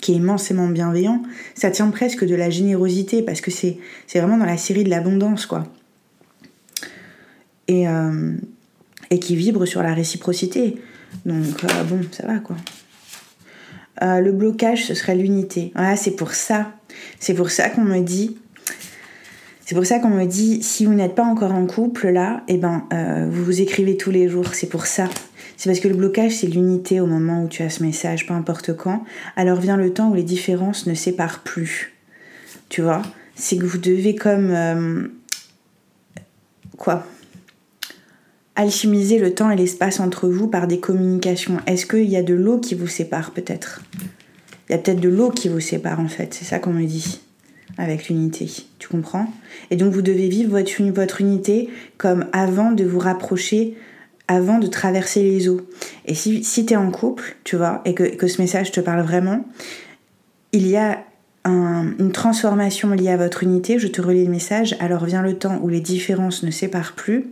qui 0.00 0.12
est 0.12 0.16
immensément 0.16 0.68
bienveillant, 0.68 1.22
ça 1.54 1.70
tient 1.70 1.90
presque 1.90 2.24
de 2.24 2.34
la 2.34 2.48
générosité, 2.48 3.20
parce 3.20 3.42
que 3.42 3.50
c'est 3.50 3.78
vraiment 4.14 4.38
dans 4.38 4.46
la 4.46 4.56
série 4.56 4.84
de 4.84 4.88
l'abondance, 4.88 5.44
quoi. 5.44 5.64
Et, 7.66 7.86
euh, 7.86 8.34
et 9.10 9.18
qui 9.18 9.36
vibre 9.36 9.66
sur 9.66 9.82
la 9.82 9.92
réciprocité. 9.92 10.80
Donc, 11.24 11.64
euh, 11.64 11.84
bon, 11.84 12.00
ça 12.10 12.26
va, 12.26 12.38
quoi. 12.38 12.56
Euh, 14.02 14.20
le 14.20 14.32
blocage, 14.32 14.86
ce 14.86 14.94
serait 14.94 15.16
l'unité. 15.16 15.72
Voilà, 15.74 15.96
c'est 15.96 16.12
pour 16.12 16.32
ça. 16.32 16.72
C'est 17.18 17.34
pour 17.34 17.50
ça 17.50 17.68
qu'on 17.68 17.82
me 17.82 18.00
dit 18.00 18.36
c'est 19.68 19.74
pour 19.74 19.84
ça 19.84 19.98
qu'on 19.98 20.08
me 20.08 20.24
dit, 20.24 20.62
si 20.62 20.86
vous 20.86 20.94
n'êtes 20.94 21.14
pas 21.14 21.24
encore 21.24 21.52
en 21.52 21.66
couple, 21.66 22.08
là, 22.08 22.42
eh 22.48 22.56
ben, 22.56 22.86
euh, 22.94 23.28
vous 23.30 23.44
vous 23.44 23.60
écrivez 23.60 23.98
tous 23.98 24.10
les 24.10 24.26
jours. 24.26 24.54
C'est 24.54 24.70
pour 24.70 24.86
ça. 24.86 25.10
C'est 25.58 25.68
parce 25.68 25.80
que 25.80 25.88
le 25.88 25.94
blocage, 25.94 26.36
c'est 26.36 26.46
l'unité 26.46 27.00
au 27.00 27.06
moment 27.06 27.44
où 27.44 27.48
tu 27.48 27.62
as 27.62 27.68
ce 27.68 27.82
message, 27.82 28.26
peu 28.26 28.32
importe 28.32 28.74
quand. 28.74 29.04
Alors 29.36 29.60
vient 29.60 29.76
le 29.76 29.92
temps 29.92 30.08
où 30.08 30.14
les 30.14 30.22
différences 30.22 30.86
ne 30.86 30.94
séparent 30.94 31.40
plus. 31.40 31.92
Tu 32.70 32.80
vois? 32.80 33.02
C'est 33.34 33.58
que 33.58 33.66
vous 33.66 33.76
devez 33.76 34.14
comme... 34.14 35.10
Quoi? 36.78 37.04
Alchimiser 38.60 39.20
le 39.20 39.34
temps 39.34 39.52
et 39.52 39.56
l'espace 39.56 40.00
entre 40.00 40.26
vous 40.26 40.48
par 40.48 40.66
des 40.66 40.80
communications. 40.80 41.58
Est-ce 41.68 41.86
qu'il 41.86 42.08
y 42.08 42.16
a 42.16 42.24
de 42.24 42.34
l'eau 42.34 42.58
qui 42.58 42.74
vous 42.74 42.88
sépare 42.88 43.30
peut-être? 43.30 43.82
Il 44.68 44.72
y 44.72 44.74
a 44.74 44.78
peut-être 44.78 44.98
de 44.98 45.08
l'eau 45.08 45.30
qui 45.30 45.48
vous 45.48 45.60
sépare 45.60 46.00
en 46.00 46.08
fait, 46.08 46.34
c'est 46.34 46.44
ça 46.44 46.58
qu'on 46.58 46.72
me 46.72 46.84
dit 46.84 47.20
avec 47.76 48.08
l'unité. 48.08 48.50
Tu 48.80 48.88
comprends? 48.88 49.32
Et 49.70 49.76
donc 49.76 49.92
vous 49.92 50.02
devez 50.02 50.28
vivre 50.28 50.50
votre, 50.50 50.82
votre 50.92 51.20
unité 51.20 51.70
comme 51.98 52.26
avant 52.32 52.72
de 52.72 52.82
vous 52.82 52.98
rapprocher, 52.98 53.76
avant 54.26 54.58
de 54.58 54.66
traverser 54.66 55.22
les 55.22 55.48
eaux. 55.48 55.60
Et 56.06 56.16
si, 56.16 56.42
si 56.42 56.66
tu 56.66 56.74
es 56.74 56.76
en 56.76 56.90
couple, 56.90 57.36
tu 57.44 57.54
vois, 57.54 57.80
et 57.84 57.94
que, 57.94 58.02
que, 58.02 58.26
ce 58.26 58.42
message 58.42 58.72
te 58.72 58.80
parle 58.80 59.02
vraiment, 59.02 59.46
il 60.50 60.66
y 60.66 60.76
a 60.76 61.04
une 61.44 62.10
transformation 62.12 62.90
liée 62.90 63.10
à 63.10 63.16
votre 63.16 63.44
unité, 63.44 63.78
je 63.78 63.86
te 63.86 64.02
relis 64.02 64.24
le 64.24 64.30
message, 64.30 64.76
alors 64.80 65.04
vient 65.04 65.22
le 65.22 65.38
temps 65.38 65.60
où 65.62 65.68
les 65.68 65.80
différences 65.80 66.42
ne 66.42 66.50
séparent 66.50 66.94
plus. 66.94 67.26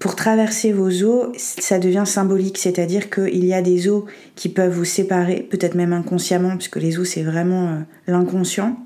Pour 0.00 0.16
traverser 0.16 0.72
vos 0.72 0.90
eaux, 1.04 1.30
ça 1.36 1.78
devient 1.78 2.04
symbolique, 2.06 2.56
c'est-à-dire 2.56 3.10
qu'il 3.10 3.44
y 3.44 3.52
a 3.52 3.60
des 3.60 3.86
eaux 3.86 4.06
qui 4.34 4.48
peuvent 4.48 4.72
vous 4.72 4.86
séparer, 4.86 5.46
peut-être 5.50 5.74
même 5.74 5.92
inconsciemment, 5.92 6.56
puisque 6.56 6.76
les 6.76 6.98
eaux 6.98 7.04
c'est 7.04 7.22
vraiment 7.22 7.68
euh, 7.68 7.80
l'inconscient 8.06 8.78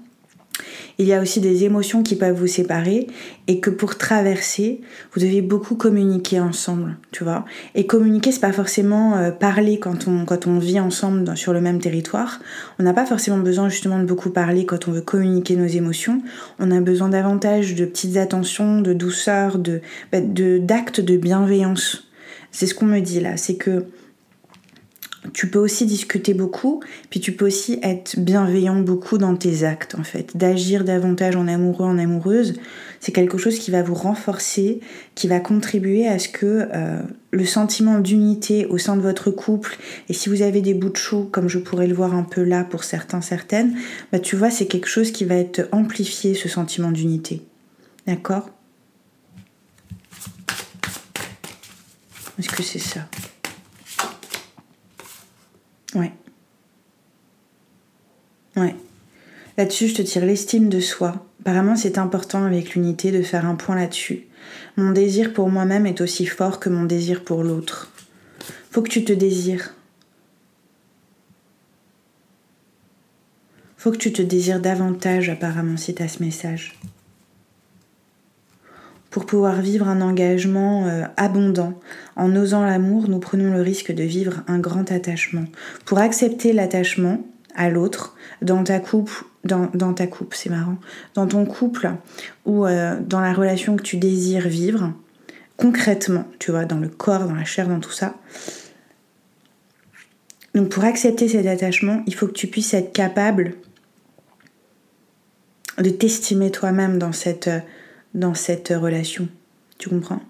il 0.98 1.06
y 1.06 1.12
a 1.12 1.20
aussi 1.20 1.40
des 1.40 1.64
émotions 1.64 2.02
qui 2.02 2.16
peuvent 2.16 2.36
vous 2.36 2.46
séparer 2.46 3.06
et 3.48 3.60
que 3.60 3.70
pour 3.70 3.98
traverser, 3.98 4.80
vous 5.12 5.20
devez 5.20 5.42
beaucoup 5.42 5.74
communiquer 5.74 6.40
ensemble, 6.40 6.96
tu 7.10 7.24
vois. 7.24 7.44
Et 7.74 7.86
communiquer, 7.86 8.32
c'est 8.32 8.40
pas 8.40 8.52
forcément 8.52 9.16
euh, 9.16 9.30
parler 9.30 9.78
quand 9.78 10.06
on, 10.06 10.24
quand 10.24 10.46
on 10.46 10.58
vit 10.58 10.80
ensemble 10.80 11.36
sur 11.36 11.52
le 11.52 11.60
même 11.60 11.80
territoire. 11.80 12.40
On 12.78 12.84
n'a 12.84 12.92
pas 12.92 13.06
forcément 13.06 13.38
besoin 13.38 13.68
justement 13.68 13.98
de 13.98 14.04
beaucoup 14.04 14.30
parler 14.30 14.66
quand 14.66 14.88
on 14.88 14.92
veut 14.92 15.00
communiquer 15.00 15.56
nos 15.56 15.66
émotions. 15.66 16.22
On 16.58 16.70
a 16.70 16.80
besoin 16.80 17.08
davantage 17.08 17.74
de 17.74 17.84
petites 17.84 18.16
attentions, 18.16 18.80
de 18.80 18.92
douceur, 18.92 19.58
de, 19.58 19.80
bah, 20.12 20.20
d'actes 20.20 21.00
de 21.00 21.16
bienveillance. 21.16 22.08
C'est 22.52 22.66
ce 22.66 22.74
qu'on 22.74 22.86
me 22.86 23.00
dit 23.00 23.20
là, 23.20 23.36
c'est 23.36 23.56
que 23.56 23.86
tu 25.32 25.48
peux 25.48 25.58
aussi 25.58 25.86
discuter 25.86 26.34
beaucoup, 26.34 26.80
puis 27.08 27.20
tu 27.20 27.32
peux 27.32 27.46
aussi 27.46 27.78
être 27.82 28.18
bienveillant 28.18 28.80
beaucoup 28.80 29.16
dans 29.18 29.36
tes 29.36 29.64
actes 29.64 29.94
en 29.94 30.04
fait. 30.04 30.36
D'agir 30.36 30.84
davantage 30.84 31.36
en 31.36 31.48
amoureux, 31.48 31.86
en 31.86 31.98
amoureuse, 31.98 32.54
c'est 33.00 33.12
quelque 33.12 33.38
chose 33.38 33.58
qui 33.58 33.70
va 33.70 33.82
vous 33.82 33.94
renforcer, 33.94 34.80
qui 35.14 35.26
va 35.26 35.40
contribuer 35.40 36.06
à 36.06 36.18
ce 36.18 36.28
que 36.28 36.68
euh, 36.72 37.00
le 37.30 37.44
sentiment 37.46 37.98
d'unité 37.98 38.66
au 38.66 38.78
sein 38.78 38.96
de 38.96 39.02
votre 39.02 39.30
couple, 39.30 39.78
et 40.08 40.12
si 40.12 40.28
vous 40.28 40.42
avez 40.42 40.60
des 40.60 40.74
bouts 40.74 40.90
de 40.90 40.96
chou, 40.96 41.28
comme 41.30 41.48
je 41.48 41.58
pourrais 41.58 41.86
le 41.86 41.94
voir 41.94 42.14
un 42.14 42.24
peu 42.24 42.42
là 42.42 42.64
pour 42.64 42.84
certains, 42.84 43.22
certaines, 43.22 43.76
bah 44.12 44.18
tu 44.18 44.36
vois, 44.36 44.50
c'est 44.50 44.66
quelque 44.66 44.88
chose 44.88 45.10
qui 45.10 45.24
va 45.24 45.36
être 45.36 45.68
amplifié, 45.72 46.34
ce 46.34 46.48
sentiment 46.48 46.90
d'unité. 46.90 47.42
D'accord? 48.06 48.50
Est-ce 52.38 52.48
que 52.48 52.62
c'est 52.62 52.78
ça? 52.78 53.08
Ouais. 55.94 56.12
Ouais. 58.56 58.74
Là-dessus, 59.56 59.88
je 59.88 59.94
te 59.94 60.02
tire 60.02 60.24
l'estime 60.24 60.68
de 60.68 60.80
soi. 60.80 61.26
Apparemment, 61.40 61.76
c'est 61.76 61.98
important 61.98 62.44
avec 62.44 62.74
l'unité 62.74 63.12
de 63.12 63.22
faire 63.22 63.46
un 63.46 63.54
point 63.54 63.76
là-dessus. 63.76 64.26
Mon 64.76 64.90
désir 64.92 65.32
pour 65.32 65.48
moi-même 65.50 65.86
est 65.86 66.00
aussi 66.00 66.26
fort 66.26 66.58
que 66.58 66.68
mon 66.68 66.84
désir 66.84 67.22
pour 67.24 67.42
l'autre. 67.42 67.90
Faut 68.70 68.82
que 68.82 68.88
tu 68.88 69.04
te 69.04 69.12
désires. 69.12 69.74
Faut 73.76 73.92
que 73.92 73.98
tu 73.98 74.12
te 74.12 74.22
désires 74.22 74.60
davantage, 74.60 75.28
apparemment, 75.28 75.76
si 75.76 75.94
tu 75.94 76.02
as 76.02 76.08
ce 76.08 76.22
message 76.22 76.78
pour 79.14 79.26
pouvoir 79.26 79.60
vivre 79.60 79.86
un 79.86 80.00
engagement 80.00 80.88
euh, 80.88 81.04
abondant. 81.16 81.74
En 82.16 82.34
osant 82.34 82.64
l'amour, 82.64 83.08
nous 83.08 83.20
prenons 83.20 83.52
le 83.52 83.60
risque 83.60 83.92
de 83.92 84.02
vivre 84.02 84.42
un 84.48 84.58
grand 84.58 84.90
attachement. 84.90 85.44
Pour 85.84 86.00
accepter 86.00 86.52
l'attachement 86.52 87.24
à 87.54 87.70
l'autre, 87.70 88.16
dans 88.42 88.64
ta 88.64 88.80
couple, 88.80 89.22
dans, 89.44 89.94
ta 89.94 90.08
coupe, 90.08 90.34
c'est 90.34 90.50
marrant, 90.50 90.78
dans 91.14 91.28
ton 91.28 91.44
couple 91.46 91.92
ou 92.44 92.66
euh, 92.66 92.98
dans 93.06 93.20
la 93.20 93.32
relation 93.32 93.76
que 93.76 93.82
tu 93.82 93.98
désires 93.98 94.48
vivre, 94.48 94.92
concrètement, 95.56 96.24
tu 96.40 96.50
vois, 96.50 96.64
dans 96.64 96.78
le 96.78 96.88
corps, 96.88 97.28
dans 97.28 97.36
la 97.36 97.44
chair, 97.44 97.68
dans 97.68 97.78
tout 97.78 97.92
ça. 97.92 98.16
Donc 100.56 100.70
pour 100.70 100.82
accepter 100.82 101.28
cet 101.28 101.46
attachement, 101.46 102.02
il 102.08 102.16
faut 102.16 102.26
que 102.26 102.32
tu 102.32 102.48
puisses 102.48 102.74
être 102.74 102.92
capable 102.92 103.54
de 105.78 105.90
t'estimer 105.90 106.50
toi-même 106.50 106.98
dans 106.98 107.12
cette 107.12 107.48
dans 108.14 108.34
cette 108.34 108.68
relation. 108.68 109.28
Tu 109.78 109.88
comprends? 109.88 110.20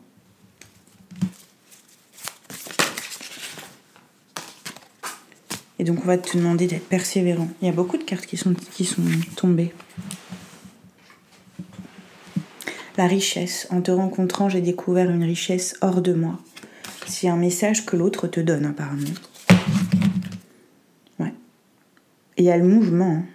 Et 5.79 5.85
donc 5.85 5.99
on 6.03 6.07
va 6.07 6.16
te 6.16 6.37
demander 6.37 6.66
d'être 6.66 6.88
persévérant. 6.88 7.49
Il 7.61 7.66
y 7.66 7.68
a 7.68 7.75
beaucoup 7.75 7.99
de 7.99 8.05
cartes 8.05 8.27
qui 8.27 8.37
sont, 8.37 8.55
tombées. 9.37 9.75
La 12.97 13.07
richesse. 13.07 13.66
En 13.70 13.83
te 13.83 13.90
rencontrant, 13.90 14.49
j'ai 14.49 14.61
découvert 14.61 15.11
une 15.11 15.25
richesse 15.25 15.77
hors 15.81 16.01
de 16.01 16.14
moi. 16.14 16.38
C'est 17.07 17.29
un 17.29 17.37
message 17.37 17.85
que 17.85 17.97
l'autre 17.97 18.29
te 18.29 18.40
donne 18.40 18.64
apparemment. 18.64 19.03
Ouais. 21.18 21.35
Et 22.37 22.42
il 22.42 22.44
y 22.44 22.51
a 22.51 22.57
le 22.57 22.64
mouvement. 22.64 23.16
Hein. 23.16 23.34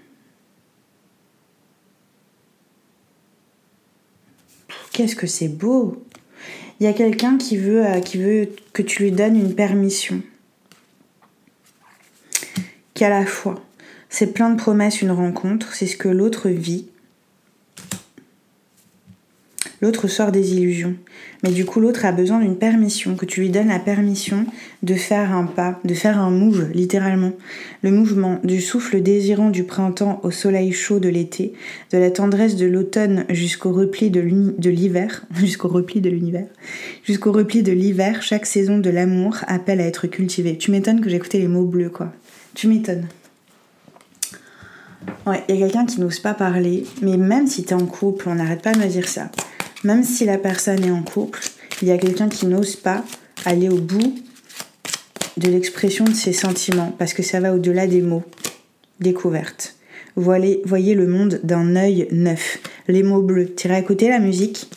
Qu'est-ce 4.92 5.16
que 5.16 5.28
c'est 5.28 5.48
beau. 5.48 6.04
Il 6.80 6.86
y 6.86 6.88
a 6.88 6.94
quelqu'un 6.94 7.38
qui 7.38 7.58
veut, 7.58 7.86
euh, 7.86 8.46
que 8.74 8.82
tu 8.82 9.04
lui 9.04 9.12
donnes 9.12 9.36
une 9.36 9.56
permission. 9.56 10.22
Qu'à 12.94 13.10
la 13.10 13.26
fois, 13.26 13.56
c'est 14.10 14.34
plein 14.34 14.50
de 14.50 14.58
promesses, 14.58 15.02
une 15.02 15.12
rencontre, 15.12 15.74
c'est 15.74 15.88
ce 15.88 15.98
que 15.98 16.10
l'autre 16.10 16.50
vit, 16.50 16.88
l'autre 19.82 20.08
sort 20.08 20.32
des 20.32 20.54
illusions. 20.54 20.96
Mais 21.44 21.52
du 21.52 21.66
coup, 21.66 21.80
l'autre 21.80 22.06
a 22.06 22.12
besoin 22.12 22.40
d'une 22.40 22.58
permission, 22.58 23.16
que 23.16 23.26
tu 23.26 23.42
lui 23.42 23.50
donnes 23.50 23.70
la 23.70 23.80
permission 23.80 24.46
de 24.84 24.94
faire 24.94 25.34
un 25.34 25.46
pas, 25.46 25.80
de 25.86 25.94
faire 25.94 26.20
un 26.20 26.32
move, 26.32 26.70
littéralement. 26.74 27.32
Le 27.82 27.92
mouvement 27.92 28.40
du 28.44 28.62
souffle 28.62 29.02
désirant 29.02 29.50
du 29.50 29.64
printemps 29.64 30.20
au 30.24 30.32
soleil 30.32 30.74
chaud 30.74 31.00
de 31.00 31.10
l'été, 31.10 31.54
de 31.92 31.98
la 31.98 32.12
tendresse 32.12 32.56
de 32.56 32.66
l'automne 32.66 33.26
jusqu'au 33.30 33.72
repli 33.72 34.10
de 34.10 34.70
l'hiver, 34.70 35.26
jusqu'au 35.36 35.70
repli 35.70 36.02
de 36.02 36.10
l'univers, 36.10 36.48
jusqu'au 37.04 37.32
repli 37.32 37.64
de 37.64 37.72
l'hiver, 37.72 38.22
chaque 38.22 38.46
saison 38.46 38.80
de 38.80 38.90
l'amour 38.90 39.38
appelle 39.48 39.80
à 39.82 39.86
être 39.86 40.08
cultivée. 40.08 40.58
Tu 40.58 40.72
m'étonnes 40.72 41.02
que 41.02 41.10
j'écoutais 41.10 41.40
les 41.40 41.48
mots 41.48 41.66
bleus, 41.66 41.90
quoi. 41.90 42.12
Tu 42.54 42.68
m'étonnes. 42.68 43.08
Ouais, 45.26 45.44
il 45.48 45.56
y 45.56 45.64
a 45.64 45.68
quelqu'un 45.68 45.86
qui 45.86 46.02
n'ose 46.02 46.20
pas 46.20 46.34
parler, 46.34 46.86
mais 47.02 47.16
même 47.16 47.48
si 47.48 47.64
t'es 47.64 47.74
en 47.74 47.86
couple, 47.86 48.28
on 48.28 48.36
n'arrête 48.36 48.62
pas 48.62 48.74
de 48.74 48.80
me 48.80 48.86
dire 48.86 49.08
ça 49.08 49.32
même 49.84 50.04
si 50.04 50.26
la 50.26 50.38
personne 50.38 50.84
est 50.84 50.92
en 50.92 51.04
couple, 51.04 51.42
il 51.82 51.88
y 51.88 51.92
a 51.92 51.98
quelqu'un 51.98 52.30
qui 52.30 52.46
n'ose 52.46 52.76
pas 52.76 53.04
aller 53.46 53.70
au 53.70 53.78
bout 53.78 54.16
de 55.38 55.48
l'expression 55.48 56.04
de 56.04 56.14
ses 56.14 56.34
sentiments, 56.34 56.94
parce 56.98 57.14
que 57.14 57.24
ça 57.24 57.40
va 57.40 57.54
au-delà 57.54 57.88
des 57.88 58.02
mots. 58.02 58.24
Découverte. 59.00 59.76
Voyez, 60.16 60.96
le 60.96 61.08
monde 61.08 61.40
d'un 61.44 61.78
œil 61.78 62.08
neuf. 62.12 62.60
Les 62.90 63.04
mots 63.04 63.22
bleus. 63.22 63.54
Tu 63.56 63.68
iras 63.68 63.80
écouter 63.80 64.10
la 64.10 64.20
musique? 64.20 64.70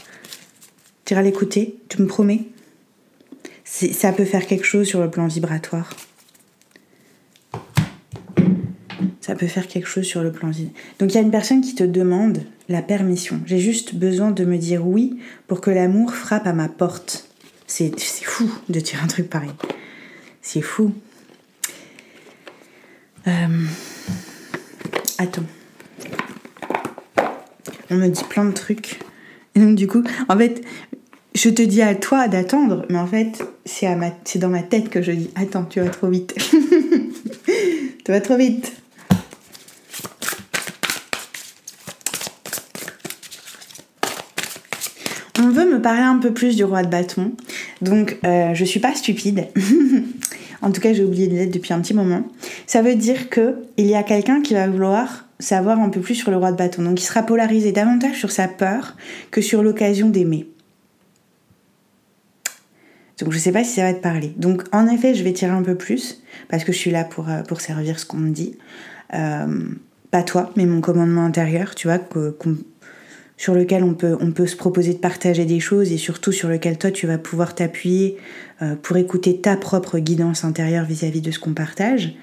Tu 1.04 1.14
iras 1.14 1.22
l'écouter? 1.22 1.78
Tu 1.88 2.00
me 2.00 2.06
promets? 2.06 2.44
Ça 3.64 4.12
peut 4.12 4.24
faire 4.24 4.46
quelque 4.46 4.66
chose 4.66 4.86
sur 4.86 5.00
le 5.00 5.10
plan 5.10 5.26
vibratoire. 5.26 5.90
ça 9.22 9.36
peut 9.36 9.46
faire 9.46 9.68
quelque 9.68 9.88
chose 9.88 10.04
sur 10.04 10.22
le 10.22 10.32
plan 10.32 10.50
vie. 10.50 10.68
Donc 10.98 11.12
il 11.12 11.14
y 11.14 11.18
a 11.18 11.22
une 11.22 11.30
personne 11.30 11.60
qui 11.60 11.74
te 11.74 11.84
demande 11.84 12.42
permission. 12.80 13.40
J'ai 13.44 13.58
juste 13.58 13.94
besoin 13.94 14.30
de 14.30 14.46
me 14.46 14.56
dire 14.56 14.86
oui 14.86 15.18
pour 15.48 15.60
que 15.60 15.70
l'amour 15.70 16.14
frappe 16.14 16.46
à 16.46 16.54
ma 16.54 16.68
porte. 16.68 17.28
C'est 17.66 17.92
fou 18.00 18.50
de 18.68 18.80
dire 18.80 19.02
un 19.02 19.06
truc 19.06 19.28
pareil. 19.28 19.50
C'est 20.40 20.62
fou. 20.62 20.92
Euh, 23.26 23.66
attends. 25.18 25.44
On 27.90 27.96
me 27.96 28.08
dit 28.08 28.24
plein 28.24 28.46
de 28.46 28.52
trucs. 28.52 29.00
Et 29.54 29.60
donc 29.60 29.74
du 29.74 29.86
coup, 29.86 30.02
en 30.28 30.38
fait, 30.38 30.62
je 31.34 31.48
te 31.48 31.62
dis 31.62 31.82
à 31.82 31.94
toi 31.94 32.28
d'attendre, 32.28 32.86
mais 32.88 32.98
en 32.98 33.06
fait, 33.06 33.42
c'est 33.64 34.38
dans 34.38 34.48
ma 34.48 34.62
tête 34.62 34.88
que 34.88 35.02
je 35.02 35.12
dis 35.12 35.30
attends, 35.34 35.64
tu 35.64 35.80
vas 35.80 35.88
trop 35.88 36.08
vite. 36.08 36.34
tu 38.04 38.12
vas 38.12 38.20
trop 38.20 38.36
vite. 38.36 38.81
Veut 45.52 45.70
me 45.70 45.80
parler 45.80 46.02
un 46.02 46.18
peu 46.18 46.32
plus 46.32 46.56
du 46.56 46.64
roi 46.64 46.82
de 46.82 46.88
bâton. 46.88 47.32
Donc, 47.80 48.18
euh, 48.24 48.54
je 48.54 48.64
suis 48.64 48.80
pas 48.80 48.94
stupide. 48.94 49.46
en 50.62 50.70
tout 50.72 50.80
cas, 50.80 50.92
j'ai 50.92 51.04
oublié 51.04 51.28
de 51.28 51.34
l'être 51.34 51.52
depuis 51.52 51.72
un 51.72 51.80
petit 51.80 51.94
moment. 51.94 52.26
Ça 52.66 52.82
veut 52.82 52.94
dire 52.94 53.28
que 53.30 53.56
il 53.76 53.86
y 53.86 53.94
a 53.94 54.02
quelqu'un 54.02 54.42
qui 54.42 54.54
va 54.54 54.68
vouloir 54.68 55.26
savoir 55.38 55.80
un 55.80 55.88
peu 55.88 56.00
plus 56.00 56.14
sur 56.14 56.30
le 56.30 56.36
roi 56.36 56.52
de 56.52 56.56
bâton. 56.56 56.82
Donc, 56.82 57.00
il 57.00 57.04
sera 57.04 57.22
polarisé 57.22 57.72
davantage 57.72 58.16
sur 58.16 58.30
sa 58.30 58.48
peur 58.48 58.96
que 59.30 59.40
sur 59.40 59.62
l'occasion 59.62 60.08
d'aimer. 60.08 60.48
Donc, 63.20 63.32
je 63.32 63.38
sais 63.38 63.52
pas 63.52 63.62
si 63.62 63.74
ça 63.74 63.82
va 63.82 63.94
te 63.94 64.00
parler. 64.00 64.32
Donc, 64.36 64.64
en 64.72 64.88
effet, 64.88 65.14
je 65.14 65.22
vais 65.22 65.32
tirer 65.32 65.52
un 65.52 65.62
peu 65.62 65.76
plus 65.76 66.22
parce 66.48 66.64
que 66.64 66.72
je 66.72 66.78
suis 66.78 66.90
là 66.90 67.04
pour, 67.04 67.28
euh, 67.28 67.42
servir 67.58 67.98
ce 67.98 68.06
qu'on 68.06 68.16
me 68.16 68.30
dit. 68.30 68.56
Euh, 69.14 69.68
pas 70.10 70.22
toi, 70.22 70.50
mais 70.56 70.66
mon 70.66 70.80
commandement 70.80 71.24
intérieur, 71.24 71.74
tu 71.74 71.88
vois, 71.88 71.98
qu'on 71.98 72.56
sur 73.42 73.54
lequel 73.54 73.82
on 73.82 73.94
peut, 73.94 74.16
on 74.20 74.30
peut 74.30 74.46
se 74.46 74.54
proposer 74.54 74.92
de 74.92 74.98
partager 74.98 75.44
des 75.44 75.58
choses 75.58 75.90
et 75.90 75.96
surtout 75.96 76.30
sur 76.30 76.48
lequel 76.48 76.78
toi 76.78 76.92
tu 76.92 77.08
vas 77.08 77.18
pouvoir 77.18 77.56
t'appuyer 77.56 78.16
euh, 78.62 78.76
pour 78.80 78.96
écouter 78.98 79.40
ta 79.40 79.56
propre 79.56 79.98
guidance 79.98 80.44
intérieure 80.44 80.84
vis-à-vis 80.84 81.22
de 81.22 81.32
ce 81.32 81.40
qu'on 81.40 81.52
partage. 81.52 82.14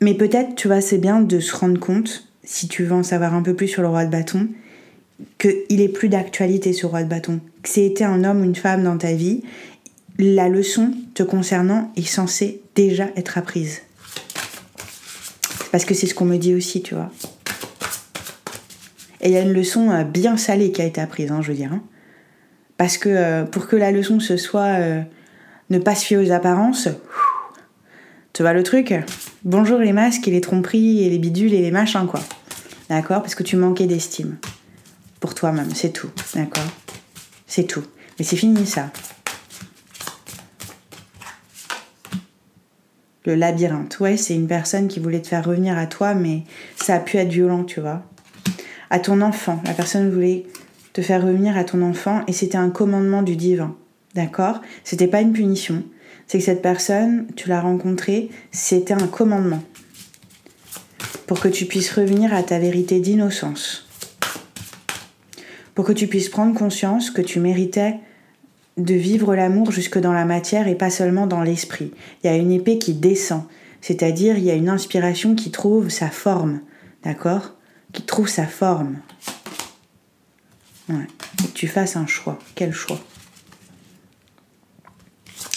Mais 0.00 0.14
peut-être, 0.14 0.54
tu 0.54 0.68
vois, 0.68 0.80
c'est 0.80 0.96
bien 0.96 1.20
de 1.20 1.38
se 1.38 1.54
rendre 1.54 1.78
compte 1.78 2.26
si 2.44 2.66
tu 2.66 2.82
veux 2.82 2.94
en 2.94 3.02
savoir 3.02 3.34
un 3.34 3.42
peu 3.42 3.52
plus 3.52 3.68
sur 3.68 3.82
le 3.82 3.88
roi 3.88 4.06
de 4.06 4.10
bâton, 4.10 4.48
qu'il 5.36 5.82
est 5.82 5.92
plus 5.92 6.08
d'actualité 6.08 6.72
ce 6.72 6.86
roi 6.86 7.02
de 7.02 7.10
bâton. 7.10 7.38
Que 7.62 7.68
c'est 7.68 7.84
été 7.84 8.02
un 8.02 8.24
homme 8.24 8.40
ou 8.40 8.44
une 8.44 8.56
femme 8.56 8.84
dans 8.84 8.96
ta 8.96 9.12
vie, 9.12 9.42
la 10.18 10.48
leçon 10.48 10.94
te 11.12 11.22
concernant 11.22 11.92
est 11.94 12.08
censée 12.08 12.62
déjà 12.74 13.10
être 13.16 13.36
apprise. 13.36 13.82
Parce 15.72 15.84
que 15.84 15.92
c'est 15.92 16.06
ce 16.06 16.14
qu'on 16.14 16.24
me 16.24 16.38
dit 16.38 16.54
aussi, 16.54 16.80
tu 16.80 16.94
vois. 16.94 17.10
Et 19.22 19.28
il 19.28 19.32
y 19.32 19.36
a 19.36 19.40
une 19.40 19.52
leçon 19.52 19.90
euh, 19.90 20.04
bien 20.04 20.36
salée 20.36 20.72
qui 20.72 20.82
a 20.82 20.84
été 20.84 21.00
apprise, 21.00 21.30
hein, 21.30 21.40
je 21.42 21.48
veux 21.48 21.56
dire. 21.56 21.72
Hein. 21.72 21.82
Parce 22.76 22.98
que 22.98 23.08
euh, 23.08 23.44
pour 23.44 23.68
que 23.68 23.76
la 23.76 23.92
leçon 23.92 24.18
ce 24.18 24.36
soit 24.36 24.80
euh, 24.80 25.00
ne 25.70 25.78
pas 25.78 25.94
se 25.94 26.04
fier 26.04 26.16
aux 26.16 26.32
apparences, 26.32 26.88
tu 28.32 28.42
vois 28.42 28.52
le 28.52 28.62
truc? 28.62 28.94
Bonjour 29.44 29.78
les 29.78 29.92
masques 29.92 30.26
et 30.26 30.30
les 30.32 30.40
tromperies 30.40 31.04
et 31.04 31.10
les 31.10 31.18
bidules 31.18 31.54
et 31.54 31.60
les 31.60 31.70
machins, 31.70 32.06
quoi. 32.06 32.20
D'accord? 32.88 33.22
Parce 33.22 33.34
que 33.34 33.42
tu 33.42 33.56
manquais 33.56 33.86
d'estime. 33.86 34.38
Pour 35.20 35.34
toi-même, 35.34 35.70
c'est 35.72 35.92
tout. 35.92 36.10
D'accord? 36.34 36.66
C'est 37.46 37.64
tout. 37.64 37.84
Mais 38.18 38.24
c'est 38.24 38.36
fini 38.36 38.66
ça. 38.66 38.90
Le 43.24 43.36
labyrinthe. 43.36 44.00
Ouais, 44.00 44.16
c'est 44.16 44.34
une 44.34 44.48
personne 44.48 44.88
qui 44.88 44.98
voulait 44.98 45.22
te 45.22 45.28
faire 45.28 45.44
revenir 45.44 45.78
à 45.78 45.86
toi, 45.86 46.14
mais 46.14 46.42
ça 46.74 46.96
a 46.96 46.98
pu 46.98 47.18
être 47.18 47.28
violent, 47.28 47.62
tu 47.62 47.80
vois. 47.80 48.02
À 48.92 48.98
ton 48.98 49.22
enfant. 49.22 49.58
La 49.64 49.72
personne 49.72 50.10
voulait 50.10 50.44
te 50.92 51.00
faire 51.00 51.24
revenir 51.24 51.56
à 51.56 51.64
ton 51.64 51.80
enfant 51.80 52.20
et 52.28 52.32
c'était 52.34 52.58
un 52.58 52.68
commandement 52.68 53.22
du 53.22 53.36
divin. 53.36 53.74
D'accord? 54.14 54.60
C'était 54.84 55.06
pas 55.06 55.22
une 55.22 55.32
punition. 55.32 55.82
C'est 56.26 56.36
que 56.36 56.44
cette 56.44 56.60
personne, 56.60 57.26
tu 57.34 57.48
l'as 57.48 57.62
rencontrée, 57.62 58.28
c'était 58.50 58.92
un 58.92 59.06
commandement. 59.06 59.62
Pour 61.26 61.40
que 61.40 61.48
tu 61.48 61.64
puisses 61.64 61.90
revenir 61.90 62.34
à 62.34 62.42
ta 62.42 62.58
vérité 62.58 63.00
d'innocence, 63.00 63.88
pour 65.74 65.86
que 65.86 65.94
tu 65.94 66.06
puisses 66.06 66.28
prendre 66.28 66.54
conscience 66.54 67.10
que 67.10 67.22
tu 67.22 67.40
méritais 67.40 67.94
de 68.76 68.92
vivre 68.92 69.34
l'amour 69.34 69.72
jusque 69.72 69.98
dans 69.98 70.12
la 70.12 70.26
matière 70.26 70.68
et 70.68 70.74
pas 70.74 70.90
seulement 70.90 71.26
dans 71.26 71.42
l'esprit. 71.42 71.92
Il 72.22 72.26
y 72.26 72.30
a 72.30 72.36
une 72.36 72.52
épée 72.52 72.76
qui 72.76 72.92
descend, 72.92 73.44
c'est-à-dire 73.80 74.36
il 74.36 74.44
y 74.44 74.50
a 74.50 74.54
une 74.54 74.68
inspiration 74.68 75.34
qui 75.34 75.50
trouve 75.50 75.88
sa 75.88 76.10
forme, 76.10 76.60
d'accord? 77.02 77.54
Qui 77.92 78.02
trouve 78.02 78.28
sa 78.28 78.46
forme. 78.46 79.00
Ouais. 80.88 81.06
Et 81.42 81.48
que 81.48 81.52
tu 81.52 81.68
fasses 81.68 81.96
un 81.96 82.06
choix. 82.06 82.38
Quel 82.54 82.72
choix? 82.72 83.00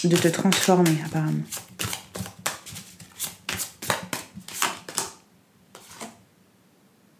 De 0.04 0.16
te 0.16 0.28
transformer 0.28 0.98
apparemment. 1.04 1.44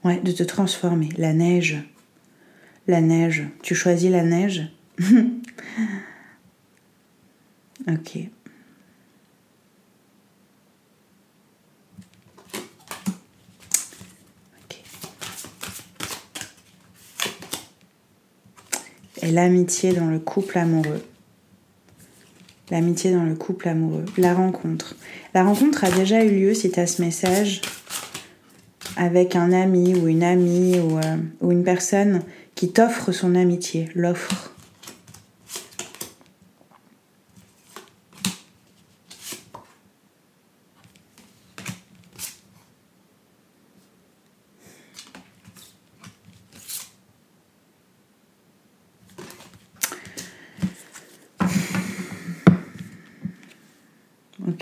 Ouais, 0.04 0.20
de 0.20 0.30
te 0.30 0.44
transformer. 0.44 1.08
La 1.16 1.32
neige. 1.32 1.82
La 2.86 3.00
neige. 3.00 3.48
Tu 3.62 3.74
choisis 3.74 4.10
la 4.10 4.22
neige? 4.22 4.70
Ok. 7.88 8.16
Ok. 8.18 8.35
Et 19.26 19.32
l'amitié 19.32 19.92
dans 19.92 20.06
le 20.06 20.20
couple 20.20 20.56
amoureux 20.56 21.02
l'amitié 22.70 23.12
dans 23.12 23.22
le 23.22 23.34
couple 23.34 23.68
amoureux, 23.68 24.04
la 24.18 24.34
rencontre. 24.34 24.96
La 25.34 25.44
rencontre 25.44 25.84
a 25.84 25.90
déjà 25.90 26.24
eu 26.24 26.30
lieu 26.30 26.54
si 26.54 26.70
tu 26.70 26.80
as 26.80 26.86
ce 26.86 27.02
message 27.02 27.60
avec 28.96 29.36
un 29.36 29.52
ami 29.52 29.94
ou 29.94 30.08
une 30.08 30.24
amie 30.24 30.78
ou, 30.78 30.98
euh, 30.98 31.16
ou 31.40 31.52
une 31.52 31.64
personne 31.64 32.22
qui 32.54 32.72
t'offre 32.72 33.12
son 33.12 33.34
amitié, 33.34 33.88
l'offre. 33.94 34.52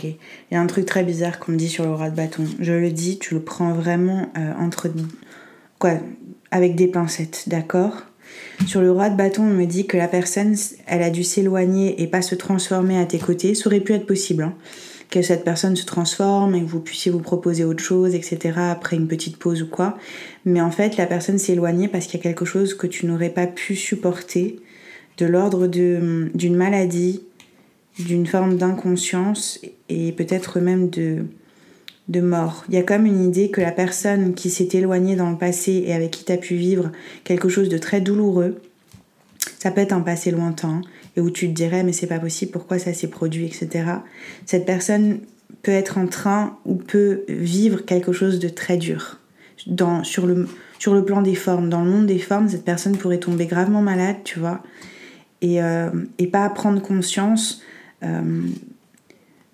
Il 0.05 0.55
y 0.55 0.57
a 0.57 0.61
un 0.61 0.64
truc 0.75 0.87
très 0.87 1.05
bizarre 1.05 1.39
qu'on 1.39 1.53
me 1.53 1.57
dit 1.57 1.69
sur 1.69 1.85
le 1.85 1.95
roi 1.95 2.11
de 2.11 2.17
bâton. 2.17 2.45
Je 2.59 2.73
le 2.73 2.91
dis, 2.91 3.21
tu 3.21 3.35
le 3.35 3.41
prends 3.41 3.73
vraiment 3.73 4.27
euh, 4.37 4.53
entre. 4.59 4.89
Quoi 5.79 5.93
Avec 6.51 6.75
des 6.75 6.89
pincettes, 6.89 7.45
d'accord? 7.47 8.03
Sur 8.67 8.81
le 8.81 8.91
roi 8.91 9.09
de 9.09 9.17
bâton, 9.17 9.45
on 9.45 9.55
me 9.55 9.67
dit 9.67 9.87
que 9.87 9.97
la 9.97 10.09
personne, 10.09 10.57
elle 10.87 11.03
a 11.03 11.11
dû 11.11 11.23
s'éloigner 11.23 12.03
et 12.03 12.09
pas 12.09 12.23
se 12.23 12.35
transformer 12.35 12.99
à 12.99 13.05
tes 13.05 13.19
côtés. 13.19 13.55
Ça 13.55 13.69
aurait 13.69 13.81
pu 13.81 13.93
être 13.93 14.07
possible, 14.07 14.43
hein, 14.43 14.55
que 15.11 15.23
cette 15.23 15.45
personne 15.45 15.77
se 15.77 15.87
transforme 15.87 16.57
et 16.57 16.61
que 16.61 16.67
vous 16.67 16.81
puissiez 16.81 17.13
vous 17.13 17.21
proposer 17.21 17.65
autre 17.65 17.83
chose, 17.83 18.17
etc. 18.17 18.55
après 18.57 18.97
une 18.97 19.07
petite 19.07 19.37
pause 19.37 19.63
ou 19.63 19.69
quoi. 19.69 19.97
Mais 20.45 20.61
en 20.61 20.73
fait, 20.73 20.97
la 20.97 21.07
personne 21.07 21.39
s'est 21.39 21.53
éloignée 21.53 21.87
parce 21.87 22.07
qu'il 22.07 22.19
y 22.19 22.21
a 22.21 22.25
quelque 22.25 22.45
chose 22.45 22.75
que 22.75 22.89
tu 22.89 23.07
n'aurais 23.07 23.31
pas 23.31 23.47
pu 23.47 23.77
supporter, 23.77 24.59
de 25.19 25.27
l'ordre 25.27 25.69
d'une 25.69 26.57
maladie 26.57 27.23
d'une 27.99 28.27
forme 28.27 28.57
d'inconscience 28.57 29.61
et 29.89 30.13
peut-être 30.13 30.61
même 30.61 30.91
de, 30.91 31.27
de 32.09 32.21
mort. 32.21 32.65
Il 32.69 32.75
y 32.75 32.79
a 32.79 32.83
comme 32.83 33.07
une 33.07 33.25
idée 33.25 33.51
que 33.51 33.61
la 33.61 33.73
personne 33.73 34.35
qui 34.35 34.51
s'est 34.51 34.69
éloignée 34.73 35.17
dans 35.17 35.31
le 35.31 35.39
passé 35.39 35.85
et 35.87 35.95
avec 35.95 36.11
qui 36.11 36.25
tu 36.25 36.33
as 36.33 36.37
pu 36.37 36.57
vivre 36.57 36.91
quelque 37.23 37.49
chose 37.49 37.69
de 37.69 37.79
très 37.79 38.01
douloureux, 38.01 38.61
ça 39.59 39.71
peut 39.71 39.81
être 39.81 39.93
un 39.93 40.01
passé 40.01 40.31
lointain 40.31 40.83
et 41.17 41.21
où 41.21 41.31
tu 41.31 41.49
te 41.49 41.55
dirais 41.55 41.85
mais 41.85 41.93
c'est 41.93 42.07
pas 42.07 42.19
possible, 42.19 42.53
pourquoi 42.53 42.79
ça 42.79 42.93
s'est 42.93 43.09
produit, 43.09 43.47
etc. 43.47 43.85
Cette 44.45 44.67
personne 44.67 45.21
peut 45.63 45.73
être 45.73 45.99
en 45.99 46.07
train 46.07 46.59
ou 46.67 46.75
peut 46.75 47.23
vivre 47.29 47.85
quelque 47.85 48.13
chose 48.13 48.39
de 48.39 48.49
très 48.49 48.77
dur. 48.77 49.19
Dans, 49.67 50.05
sur, 50.05 50.27
le, 50.27 50.47
sur 50.79 50.95
le 50.95 51.05
plan 51.05 51.23
des 51.23 51.35
formes, 51.35 51.71
dans 51.71 51.83
le 51.83 51.91
monde 51.91 52.07
des 52.07 52.19
formes, 52.19 52.49
cette 52.49 52.65
personne 52.65 52.99
pourrait 52.99 53.19
tomber 53.19 53.47
gravement 53.47 53.81
malade, 53.81 54.17
tu 54.25 54.39
vois, 54.39 54.63
et, 55.41 55.63
euh, 55.63 55.91
et 56.19 56.27
pas 56.27 56.49
prendre 56.51 56.83
conscience 56.83 57.63
euh, 58.05 58.49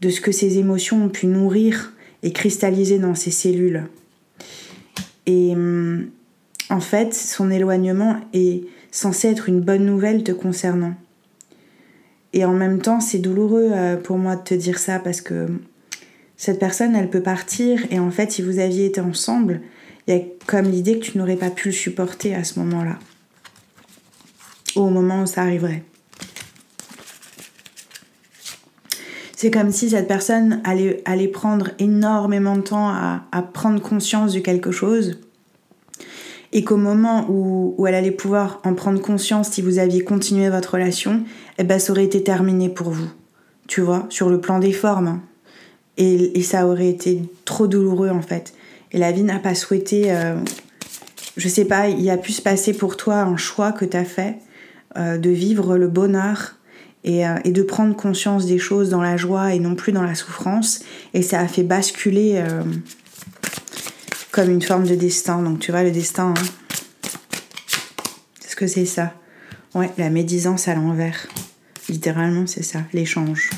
de 0.00 0.08
ce 0.08 0.20
que 0.20 0.32
ces 0.32 0.58
émotions 0.58 1.04
ont 1.04 1.08
pu 1.08 1.26
nourrir 1.26 1.92
et 2.22 2.32
cristalliser 2.32 2.98
dans 2.98 3.14
ses 3.14 3.30
cellules. 3.30 3.84
Et 5.26 5.54
euh, 5.54 6.02
en 6.70 6.80
fait, 6.80 7.14
son 7.14 7.50
éloignement 7.50 8.16
est 8.32 8.64
censé 8.90 9.28
être 9.28 9.48
une 9.48 9.60
bonne 9.60 9.84
nouvelle 9.84 10.24
te 10.24 10.32
concernant. 10.32 10.94
Et 12.32 12.44
en 12.44 12.52
même 12.52 12.80
temps, 12.80 13.00
c'est 13.00 13.18
douloureux 13.18 13.70
euh, 13.72 13.96
pour 13.96 14.18
moi 14.18 14.36
de 14.36 14.42
te 14.42 14.54
dire 14.54 14.78
ça 14.78 14.98
parce 14.98 15.20
que 15.20 15.46
cette 16.36 16.58
personne, 16.58 16.94
elle 16.94 17.10
peut 17.10 17.22
partir 17.22 17.84
et 17.90 17.98
en 17.98 18.10
fait, 18.10 18.32
si 18.32 18.42
vous 18.42 18.58
aviez 18.58 18.86
été 18.86 19.00
ensemble, 19.00 19.60
il 20.06 20.14
y 20.14 20.18
a 20.18 20.22
comme 20.46 20.70
l'idée 20.70 20.98
que 20.98 21.04
tu 21.04 21.18
n'aurais 21.18 21.36
pas 21.36 21.50
pu 21.50 21.68
le 21.68 21.74
supporter 21.74 22.34
à 22.34 22.44
ce 22.44 22.58
moment-là. 22.60 22.98
Au 24.76 24.88
moment 24.88 25.22
où 25.22 25.26
ça 25.26 25.42
arriverait. 25.42 25.82
C'est 29.40 29.50
comme 29.50 29.72
si 29.72 29.88
cette 29.88 30.07
personne 30.07 30.61
allait, 30.64 31.00
allait 31.07 31.26
prendre 31.26 31.70
énormément 31.79 32.57
de 32.57 32.61
temps 32.61 32.90
à, 32.90 33.42
prendre 33.55 33.81
conscience 33.81 34.35
de 34.35 34.40
quelque 34.40 34.70
chose 34.70 35.18
et 36.53 36.62
qu'au 36.62 36.76
moment 36.76 37.24
où, 37.31 37.87
elle 37.87 37.94
allait 37.94 38.11
pouvoir 38.11 38.61
en 38.64 38.74
prendre 38.74 39.00
conscience 39.00 39.48
si 39.48 39.62
vous 39.62 39.79
aviez 39.79 40.05
continué 40.05 40.50
votre 40.50 40.74
relation, 40.74 41.22
eh 41.57 41.64
ben, 41.64 41.79
ça 41.79 41.90
aurait 41.90 42.05
été 42.05 42.22
terminé 42.22 42.68
pour 42.68 42.90
vous, 42.90 43.09
tu 43.66 43.81
vois, 43.81 44.05
sur 44.11 44.29
le 44.29 44.42
plan 44.42 44.59
des 44.59 44.74
formes. 44.74 45.09
Hein. 45.09 45.22
Et, 45.96 46.42
ça 46.42 46.66
aurait 46.66 46.90
été 46.90 47.22
trop 47.46 47.66
douloureux 47.66 48.11
en 48.11 48.20
fait. 48.20 48.53
Et 48.92 48.98
la 48.98 49.11
vie 49.11 49.22
n'a 49.22 49.38
pas 49.38 49.55
souhaité, 49.55 50.12
euh, 50.12 50.37
je 51.38 51.48
sais 51.48 51.64
pas, 51.64 51.88
il 51.88 52.11
a 52.11 52.18
pu 52.18 52.33
se 52.33 52.42
passer 52.42 52.74
pour 52.74 52.98
toi 52.98 53.20
un 53.20 53.38
choix 53.38 53.72
que 53.72 53.87
tu 53.87 53.96
as 53.96 54.05
fait 54.05 54.37
euh, 54.98 55.16
de 55.16 55.31
vivre 55.31 55.79
le 55.79 55.88
bonheur 55.88 56.57
euh, 57.06 57.38
et, 57.44 57.50
de 57.50 57.62
prendre 57.62 57.96
conscience 57.96 58.44
des 58.44 58.58
choses 58.58 58.90
dans 58.90 59.00
la 59.00 59.16
joie 59.16 59.54
et 59.54 59.58
non 59.58 59.74
plus 59.74 59.92
dans 59.92 60.02
la 60.02 60.14
souffrance. 60.14 60.80
Et 61.14 61.22
ça 61.22 61.40
a 61.40 61.48
fait 61.48 61.62
basculer 61.62 62.34
euh, 62.36 62.62
comme 64.32 64.50
une 64.50 64.60
forme 64.60 64.86
de 64.86 64.94
destin. 64.94 65.42
Donc 65.42 65.60
tu 65.60 65.70
vois, 65.70 65.82
le 65.82 65.92
destin, 65.92 66.34
hein. 66.36 66.42
ce 68.46 68.54
que 68.54 68.66
c'est 68.66 68.84
ça? 68.84 69.14
Ouais, 69.74 69.90
la 69.96 70.10
médisance 70.10 70.68
à 70.68 70.74
l'envers. 70.74 71.26
Littéralement, 71.88 72.46
c'est 72.46 72.62
ça, 72.62 72.80
l'échange. 72.92 73.48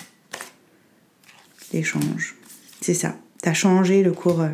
L'échange. 1.72 2.37
C'est 2.81 2.94
ça. 2.94 3.16
T'as 3.42 3.55
changé 3.55 4.05
le 4.05 4.12
cours. 4.12 4.44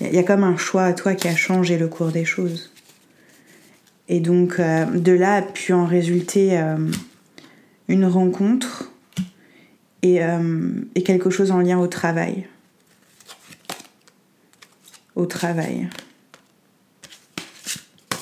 Il 0.00 0.06
euh, 0.06 0.10
y 0.10 0.18
a 0.18 0.22
comme 0.22 0.44
un 0.44 0.56
choix 0.56 0.84
à 0.84 0.92
toi 0.92 1.14
qui 1.14 1.26
a 1.26 1.34
changé 1.34 1.76
le 1.76 1.88
cours 1.88 2.12
des 2.12 2.24
choses. 2.24 2.72
Et 4.08 4.20
donc, 4.20 4.58
de 4.58 5.12
là 5.12 5.36
a 5.36 5.42
pu 5.42 5.72
en 5.72 5.86
résulter 5.86 6.60
une 7.92 8.06
rencontre 8.06 8.90
euh, 10.04 10.70
et, 10.94 11.02
quelque 11.02 11.30
chose 11.30 11.50
en 11.50 11.60
lien 11.60 11.78
au 11.78 11.86
travail. 11.86 12.46
Au 15.14 15.26
travail. 15.26 15.88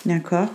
D'accord 0.05 0.49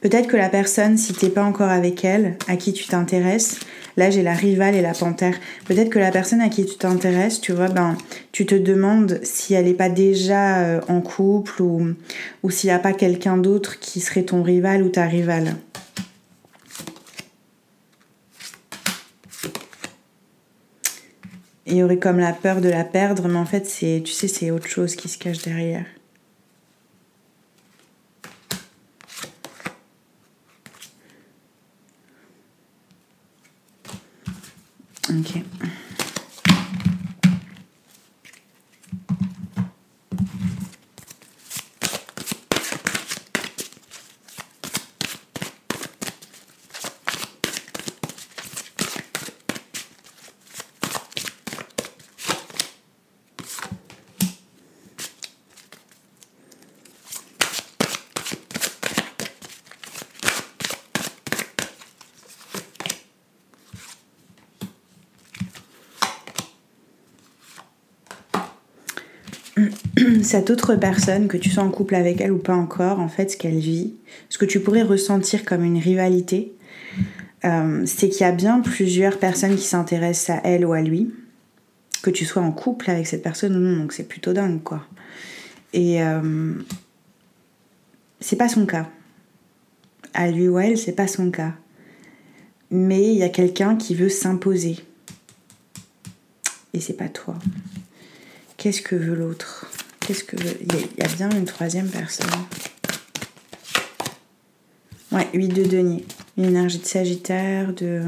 Peut-être 0.00 0.26
que 0.26 0.36
la 0.36 0.48
personne, 0.48 0.96
si 0.98 1.12
t'es 1.12 1.28
pas 1.28 1.44
encore 1.44 1.68
avec 1.68 2.04
elle, 2.04 2.36
à 2.48 2.56
qui 2.56 2.72
tu 2.72 2.86
t'intéresses, 2.86 3.60
là 3.96 4.10
j'ai 4.10 4.22
la 4.22 4.34
rivale 4.34 4.74
et 4.74 4.82
la 4.82 4.94
panthère. 4.94 5.38
Peut-être 5.66 5.90
que 5.90 5.98
la 5.98 6.10
personne 6.10 6.40
à 6.40 6.48
qui 6.48 6.66
tu 6.66 6.76
t'intéresses, 6.76 7.40
tu 7.40 7.52
vois, 7.52 7.68
ben, 7.68 7.96
tu 8.32 8.46
te 8.46 8.54
demandes 8.54 9.20
si 9.22 9.54
elle 9.54 9.66
n'est 9.66 9.74
pas 9.74 9.90
déjà 9.90 10.58
euh, 10.58 10.80
en 10.88 11.00
couple 11.00 11.62
ou, 11.62 11.94
ou 12.42 12.50
s'il 12.50 12.68
n'y 12.68 12.74
a 12.74 12.78
pas 12.80 12.94
quelqu'un 12.94 13.36
d'autre 13.36 13.78
qui 13.78 14.00
serait 14.00 14.24
ton 14.24 14.42
rival 14.42 14.82
ou 14.82 14.88
ta 14.88 15.04
rivale. 15.04 15.54
Il 21.66 21.76
y 21.76 21.82
aurait 21.82 21.98
comme 21.98 22.18
la 22.18 22.32
peur 22.32 22.60
de 22.60 22.68
la 22.68 22.84
perdre, 22.84 23.28
mais 23.28 23.38
en 23.38 23.46
fait, 23.46 23.66
c'est, 23.66 24.02
tu 24.04 24.12
sais, 24.12 24.28
c'est 24.28 24.50
autre 24.50 24.66
chose 24.66 24.96
qui 24.96 25.08
se 25.08 25.18
cache 25.18 25.42
derrière. 25.42 25.86
Ok. 35.10 35.42
Cette 70.30 70.48
autre 70.48 70.76
personne, 70.76 71.26
que 71.26 71.36
tu 71.36 71.50
sois 71.50 71.64
en 71.64 71.70
couple 71.70 71.96
avec 71.96 72.20
elle 72.20 72.30
ou 72.30 72.38
pas 72.38 72.54
encore, 72.54 73.00
en 73.00 73.08
fait, 73.08 73.32
ce 73.32 73.36
qu'elle 73.36 73.58
vit, 73.58 73.94
ce 74.28 74.38
que 74.38 74.44
tu 74.44 74.60
pourrais 74.60 74.82
ressentir 74.82 75.44
comme 75.44 75.64
une 75.64 75.78
rivalité, 75.78 76.54
euh, 77.44 77.82
c'est 77.84 78.08
qu'il 78.08 78.20
y 78.20 78.24
a 78.24 78.30
bien 78.30 78.60
plusieurs 78.60 79.18
personnes 79.18 79.56
qui 79.56 79.66
s'intéressent 79.66 80.38
à 80.38 80.40
elle 80.44 80.64
ou 80.64 80.72
à 80.72 80.82
lui, 80.82 81.12
que 82.02 82.10
tu 82.10 82.24
sois 82.24 82.42
en 82.42 82.52
couple 82.52 82.90
avec 82.90 83.08
cette 83.08 83.24
personne 83.24 83.56
ou 83.56 83.58
non, 83.58 83.76
donc 83.76 83.92
c'est 83.92 84.06
plutôt 84.06 84.32
dingue, 84.32 84.62
quoi. 84.62 84.86
Et 85.72 86.00
euh, 86.00 86.54
c'est 88.20 88.36
pas 88.36 88.48
son 88.48 88.66
cas. 88.66 88.88
À 90.14 90.30
lui 90.30 90.48
ou 90.48 90.58
à 90.58 90.64
elle, 90.64 90.78
c'est 90.78 90.92
pas 90.92 91.08
son 91.08 91.32
cas. 91.32 91.54
Mais 92.70 93.02
il 93.02 93.18
y 93.18 93.24
a 93.24 93.28
quelqu'un 93.30 93.74
qui 93.74 93.96
veut 93.96 94.08
s'imposer. 94.08 94.76
Et 96.72 96.78
c'est 96.78 96.96
pas 96.96 97.08
toi. 97.08 97.36
Qu'est-ce 98.58 98.80
que 98.80 98.94
veut 98.94 99.16
l'autre? 99.16 99.66
Qu'est-ce 100.10 100.24
que. 100.24 100.34
Il 100.36 100.74
y 100.98 101.04
a 101.04 101.08
bien 101.16 101.30
une 101.30 101.44
troisième 101.44 101.86
personne. 101.86 102.26
Ouais, 105.12 105.28
8 105.32 105.48
de 105.50 105.62
denier. 105.62 106.04
Une 106.36 106.46
énergie 106.46 106.80
de 106.80 106.84
sagittaire, 106.84 107.72
de... 107.72 108.02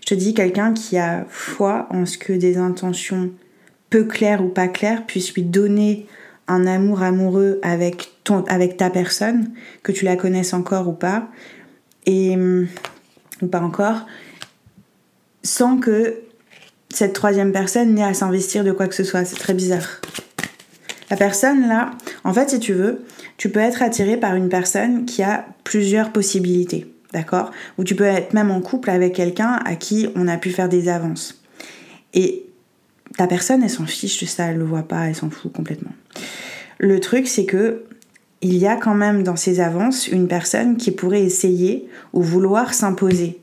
Je 0.00 0.06
te 0.06 0.14
dis, 0.14 0.32
quelqu'un 0.32 0.72
qui 0.72 0.98
a 0.98 1.26
foi 1.28 1.88
en 1.90 2.06
ce 2.06 2.18
que 2.18 2.32
des 2.32 2.56
intentions 2.56 3.32
peu 3.90 4.04
claires 4.04 4.44
ou 4.44 4.48
pas 4.48 4.68
claires 4.68 5.04
puissent 5.04 5.34
lui 5.34 5.42
donner 5.42 6.06
un 6.46 6.68
amour 6.68 7.02
amoureux 7.02 7.58
avec, 7.64 8.12
avec 8.46 8.76
ta 8.76 8.88
personne, 8.88 9.50
que 9.82 9.90
tu 9.90 10.04
la 10.04 10.14
connaisses 10.14 10.54
encore 10.54 10.86
ou 10.88 10.92
pas, 10.92 11.28
et 12.06 12.36
ou 12.36 13.46
pas 13.48 13.60
encore, 13.60 14.06
sans 15.42 15.78
que 15.78 16.20
cette 16.90 17.12
troisième 17.12 17.50
personne 17.50 17.92
n'ait 17.92 18.04
à 18.04 18.14
s'investir 18.14 18.62
de 18.62 18.70
quoi 18.70 18.86
que 18.86 18.94
ce 18.94 19.02
soit. 19.02 19.24
C'est 19.24 19.34
très 19.34 19.54
bizarre. 19.54 20.00
La 21.12 21.18
personne 21.18 21.68
là, 21.68 21.90
en 22.24 22.32
fait, 22.32 22.48
si 22.48 22.58
tu 22.58 22.72
veux, 22.72 23.04
tu 23.36 23.50
peux 23.50 23.60
être 23.60 23.82
attiré 23.82 24.16
par 24.16 24.34
une 24.34 24.48
personne 24.48 25.04
qui 25.04 25.22
a 25.22 25.44
plusieurs 25.62 26.10
possibilités, 26.10 26.86
d'accord? 27.12 27.50
Ou 27.76 27.84
tu 27.84 27.94
peux 27.94 28.04
être 28.04 28.32
même 28.32 28.50
en 28.50 28.62
couple 28.62 28.88
avec 28.88 29.16
quelqu'un 29.16 29.60
à 29.66 29.76
qui 29.76 30.08
on 30.16 30.26
a 30.26 30.38
pu 30.38 30.48
faire 30.48 30.70
des 30.70 30.88
avances. 30.88 31.42
Et 32.14 32.46
ta 33.18 33.26
personne, 33.26 33.62
elle 33.62 33.68
s'en 33.68 33.84
fiche 33.84 34.22
de 34.22 34.26
ça, 34.26 34.46
elle 34.46 34.56
le 34.56 34.64
voit 34.64 34.88
pas, 34.88 35.06
elle 35.06 35.14
s'en 35.14 35.28
fout 35.28 35.52
complètement. 35.52 35.92
Le 36.78 36.98
truc, 36.98 37.28
c'est 37.28 37.44
que 37.44 37.84
il 38.40 38.56
y 38.56 38.66
a 38.66 38.76
quand 38.76 38.94
même 38.94 39.22
dans 39.22 39.36
ces 39.36 39.60
avances 39.60 40.08
une 40.08 40.28
personne 40.28 40.78
qui 40.78 40.92
pourrait 40.92 41.24
essayer 41.24 41.90
ou 42.14 42.22
vouloir 42.22 42.72
s'imposer. 42.72 43.38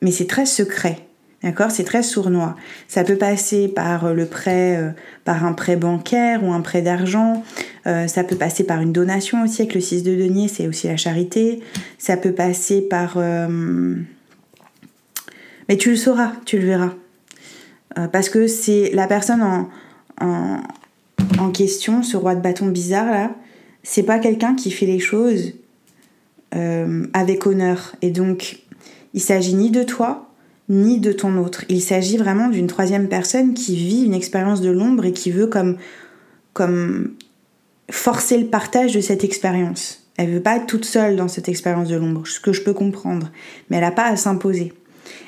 Mais 0.00 0.12
c'est 0.12 0.26
très 0.26 0.46
secret. 0.46 1.06
D'accord? 1.42 1.72
C'est 1.72 1.84
très 1.84 2.02
sournois. 2.04 2.56
Ça 2.86 3.02
peut 3.02 3.16
passer 3.16 3.66
par 3.68 4.06
euh, 4.06 4.14
euh, 4.46 4.90
par 5.24 5.44
un 5.44 5.52
prêt 5.54 5.76
bancaire 5.76 6.44
ou 6.44 6.52
un 6.52 6.60
prêt 6.60 6.82
d'argent. 6.82 7.42
Euh, 7.86 8.06
ça 8.06 8.22
peut 8.22 8.36
passer 8.36 8.64
par 8.64 8.80
une 8.80 8.92
donation 8.92 9.42
aussi 9.42 9.62
avec 9.62 9.74
le 9.74 9.80
6 9.80 10.04
de 10.04 10.14
denier, 10.14 10.46
c'est 10.46 10.68
aussi 10.68 10.86
la 10.86 10.96
charité. 10.96 11.60
Ça 11.98 12.16
peut 12.16 12.32
passer 12.32 12.80
par... 12.82 13.18
Mais 15.68 15.76
tu 15.76 15.90
le 15.90 15.96
sauras, 15.96 16.32
tu 16.44 16.58
le 16.58 16.66
verras. 16.66 16.92
parce 18.12 18.28
que 18.28 18.46
c'est 18.46 18.90
la 18.94 19.06
personne 19.06 19.42
en, 19.42 19.68
en, 20.20 20.60
en, 21.38 21.50
question, 21.50 22.02
ce 22.02 22.16
roi 22.16 22.34
de 22.34 22.40
bâton 22.40 22.66
bizarre 22.66 23.10
là, 23.10 23.30
c'est 23.82 24.02
pas 24.02 24.18
quelqu'un 24.18 24.54
qui 24.54 24.70
fait 24.70 24.86
les 24.86 24.98
choses 24.98 25.54
avec 26.52 27.46
honneur. 27.46 27.94
Et 28.02 28.10
donc, 28.10 28.58
il 29.14 29.20
s'agit 29.20 29.54
ni 29.54 29.70
de 29.70 29.82
toi, 29.82 30.31
ni 30.72 30.98
de 30.98 31.12
ton 31.12 31.36
autre. 31.36 31.64
Il 31.68 31.82
s'agit 31.82 32.16
vraiment 32.16 32.48
d'une 32.48 32.66
troisième 32.66 33.08
personne 33.08 33.52
qui 33.52 33.76
vit 33.76 34.04
une 34.04 34.14
expérience 34.14 34.62
de 34.62 34.70
l'ombre 34.70 35.04
et 35.04 35.12
qui 35.12 35.30
veut 35.30 35.46
comme, 35.46 35.76
comme 36.54 37.12
forcer 37.90 38.38
le 38.38 38.46
partage 38.46 38.94
de 38.94 39.00
cette 39.00 39.22
expérience. 39.22 40.08
Elle 40.16 40.30
veut 40.30 40.40
pas 40.40 40.56
être 40.56 40.66
toute 40.66 40.86
seule 40.86 41.16
dans 41.16 41.28
cette 41.28 41.48
expérience 41.48 41.88
de 41.88 41.96
l'ombre, 41.96 42.26
ce 42.26 42.40
que 42.40 42.52
je 42.52 42.62
peux 42.62 42.72
comprendre, 42.72 43.30
mais 43.68 43.76
elle 43.76 43.82
n'a 43.82 43.90
pas 43.90 44.06
à 44.06 44.16
s'imposer. 44.16 44.72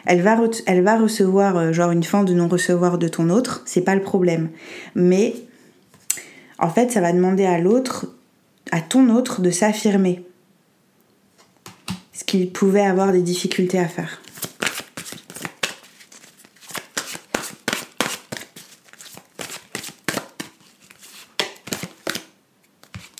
Elle 0.07 0.23
va, 0.23 0.39
elle 0.67 0.83
va 0.83 0.97
recevoir 0.97 1.57
euh, 1.57 1.73
genre 1.73 1.91
une 1.91 2.03
fin 2.03 2.25
de 2.25 2.33
non-recevoir 2.33 2.99
de 2.99 3.09
ton 3.09 3.29
autre, 3.29 3.63
c'est 3.67 3.83
pas 3.83 3.95
le 3.95 4.03
problème. 4.03 4.51
Mais 4.95 5.35
en 6.59 6.71
fait, 6.71 6.91
ça 6.91 7.01
va 7.01 7.13
demander 7.13 7.45
à 7.45 7.59
l'autre, 7.59 8.07
à 8.71 8.81
ton 8.81 9.11
autre, 9.11 9.41
de 9.41 9.51
s'affirmer. 9.51 10.25
Ce 12.13 12.25
qu'il 12.25 12.51
pouvait 12.51 12.85
avoir 12.85 13.13
des 13.13 13.23
difficultés 13.23 13.79
à 13.79 13.89
faire. 13.89 14.21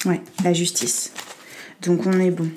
Ouais, 0.07 0.21
la 0.45 0.53
justice. 0.53 1.11
Donc 1.83 2.07
on 2.07 2.21
est 2.21 2.31
bon. 2.31 2.49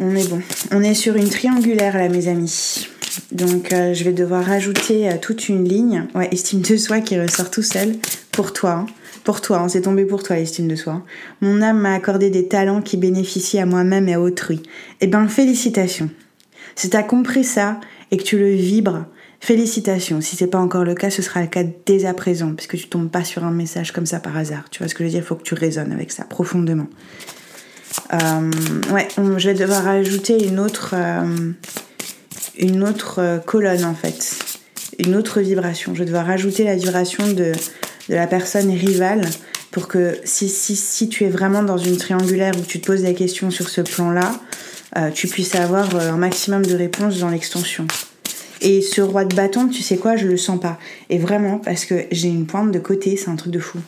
On 0.00 0.14
est 0.16 0.28
bon. 0.28 0.40
On 0.70 0.82
est 0.82 0.94
sur 0.94 1.16
une 1.16 1.28
triangulaire 1.28 1.96
là, 1.96 2.08
mes 2.08 2.28
amis. 2.28 2.88
Donc 3.30 3.72
euh, 3.72 3.92
je 3.92 4.04
vais 4.04 4.12
devoir 4.12 4.44
rajouter 4.44 5.08
euh, 5.08 5.16
toute 5.20 5.48
une 5.48 5.68
ligne. 5.68 6.06
Ouais, 6.14 6.28
estime 6.32 6.62
de 6.62 6.76
soi 6.76 7.00
qui 7.00 7.20
ressort 7.20 7.50
tout 7.50 7.62
seul. 7.62 7.94
Pour 8.30 8.52
toi. 8.52 8.70
Hein. 8.72 8.86
Pour 9.24 9.40
toi, 9.40 9.58
hein. 9.58 9.68
s'est 9.68 9.82
tombé 9.82 10.04
pour 10.04 10.22
toi 10.22 10.36
l'estime 10.36 10.66
de 10.66 10.74
soi. 10.74 11.02
Mon 11.40 11.62
âme 11.62 11.78
m'a 11.78 11.94
accordé 11.94 12.30
des 12.30 12.48
talents 12.48 12.82
qui 12.82 12.96
bénéficient 12.96 13.60
à 13.60 13.66
moi-même 13.66 14.08
et 14.08 14.14
à 14.14 14.20
autrui. 14.20 14.62
Eh 15.00 15.06
ben 15.06 15.28
félicitations. 15.28 16.10
Si 16.74 16.90
t'as 16.90 17.02
compris 17.02 17.44
ça 17.44 17.78
et 18.10 18.16
que 18.16 18.22
tu 18.22 18.38
le 18.38 18.50
vibres, 18.50 19.04
Félicitations. 19.42 20.20
Si 20.20 20.36
c'est 20.36 20.46
pas 20.46 20.60
encore 20.60 20.84
le 20.84 20.94
cas, 20.94 21.10
ce 21.10 21.20
sera 21.20 21.40
le 21.40 21.48
cas 21.48 21.64
dès 21.84 22.06
à 22.06 22.14
présent, 22.14 22.54
puisque 22.54 22.76
tu 22.76 22.86
tombes 22.86 23.10
pas 23.10 23.24
sur 23.24 23.42
un 23.42 23.50
message 23.50 23.90
comme 23.90 24.06
ça 24.06 24.20
par 24.20 24.36
hasard. 24.36 24.70
Tu 24.70 24.78
vois 24.78 24.86
ce 24.86 24.94
que 24.94 25.02
je 25.02 25.06
veux 25.06 25.10
dire? 25.10 25.22
Il 25.24 25.26
faut 25.26 25.34
que 25.34 25.42
tu 25.42 25.54
résonnes 25.54 25.90
avec 25.90 26.12
ça 26.12 26.22
profondément. 26.22 26.86
Euh, 28.12 28.50
ouais, 28.92 29.08
je 29.16 29.48
vais 29.48 29.54
devoir 29.54 29.88
ajouter 29.88 30.46
une 30.46 30.60
autre, 30.60 30.94
euh, 30.94 31.52
euh, 33.18 33.38
colonne 33.40 33.84
en 33.84 33.96
fait, 33.96 34.38
une 35.00 35.16
autre 35.16 35.40
vibration. 35.40 35.92
Je 35.92 35.98
vais 35.98 36.06
devoir 36.06 36.26
rajouter 36.26 36.62
la 36.62 36.76
vibration 36.76 37.26
de, 37.32 37.50
la 38.08 38.28
personne 38.28 38.70
rivale 38.70 39.22
pour 39.72 39.88
que 39.88 40.18
si, 40.22 41.08
tu 41.08 41.24
es 41.24 41.28
vraiment 41.28 41.64
dans 41.64 41.78
une 41.78 41.96
triangulaire 41.96 42.52
où 42.56 42.62
tu 42.62 42.80
te 42.80 42.86
poses 42.86 43.02
des 43.02 43.14
questions 43.14 43.50
sur 43.50 43.68
ce 43.68 43.80
plan-là, 43.80 45.10
tu 45.14 45.26
puisses 45.26 45.56
avoir 45.56 45.96
un 45.96 46.16
maximum 46.16 46.64
de 46.64 46.76
réponses 46.76 47.18
dans 47.18 47.30
l'extension. 47.30 47.88
Et 48.64 48.80
ce 48.80 49.00
roi 49.00 49.24
de 49.24 49.34
bâton, 49.34 49.66
tu 49.66 49.82
sais 49.82 49.96
quoi, 49.96 50.14
je 50.14 50.28
le 50.28 50.36
sens 50.36 50.60
pas. 50.60 50.78
Et 51.10 51.18
vraiment, 51.18 51.58
parce 51.58 51.84
que 51.84 52.06
j'ai 52.12 52.28
une 52.28 52.46
pointe 52.46 52.70
de 52.70 52.78
côté, 52.78 53.16
c'est 53.16 53.28
un 53.28 53.34
truc 53.34 53.52
de 53.52 53.58
fou. 53.58 53.78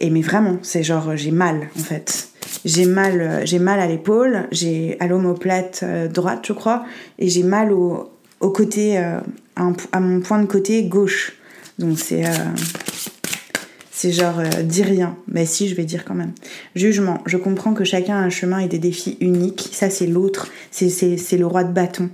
Et 0.00 0.08
mais 0.08 0.22
vraiment, 0.22 0.56
c'est 0.62 0.82
genre, 0.82 1.16
j'ai 1.16 1.30
mal 1.30 1.68
en 1.76 1.82
fait. 1.82 2.28
J'ai 2.64 2.86
mal, 2.86 3.20
euh, 3.20 3.40
j'ai 3.44 3.58
mal 3.58 3.78
à 3.78 3.86
l'épaule, 3.86 4.48
j'ai 4.52 4.96
à 5.00 5.06
l'omoplate 5.06 5.80
euh, 5.82 6.08
droite, 6.08 6.44
je 6.48 6.54
crois, 6.54 6.86
et 7.18 7.28
j'ai 7.28 7.42
mal 7.42 7.72
au, 7.72 8.10
au 8.40 8.50
côté, 8.50 8.98
euh, 8.98 9.20
à, 9.54 10.00
mon 10.00 10.20
point 10.20 10.40
de 10.40 10.46
côté 10.46 10.84
gauche. 10.84 11.34
Donc 11.78 11.98
c'est 11.98 12.24
C'est 13.92 14.12
genre, 14.12 14.42
dis 14.62 14.82
rien. 14.82 15.16
Mais 15.26 15.46
si, 15.46 15.68
je 15.68 15.74
vais 15.74 15.84
dire 15.84 16.04
quand 16.04 16.14
même. 16.14 16.32
Jugement. 16.74 17.22
Je 17.26 17.36
comprends 17.36 17.72
que 17.72 17.84
chacun 17.84 18.16
a 18.16 18.20
un 18.20 18.30
chemin 18.30 18.58
et 18.58 18.68
des 18.68 18.78
défis 18.78 19.16
uniques. 19.20 19.70
Ça, 19.72 19.88
c'est 19.88 20.06
l'autre. 20.06 20.48
C'est 20.70 21.38
le 21.38 21.46
roi 21.46 21.64
de 21.64 21.72
bâton. 21.72 22.10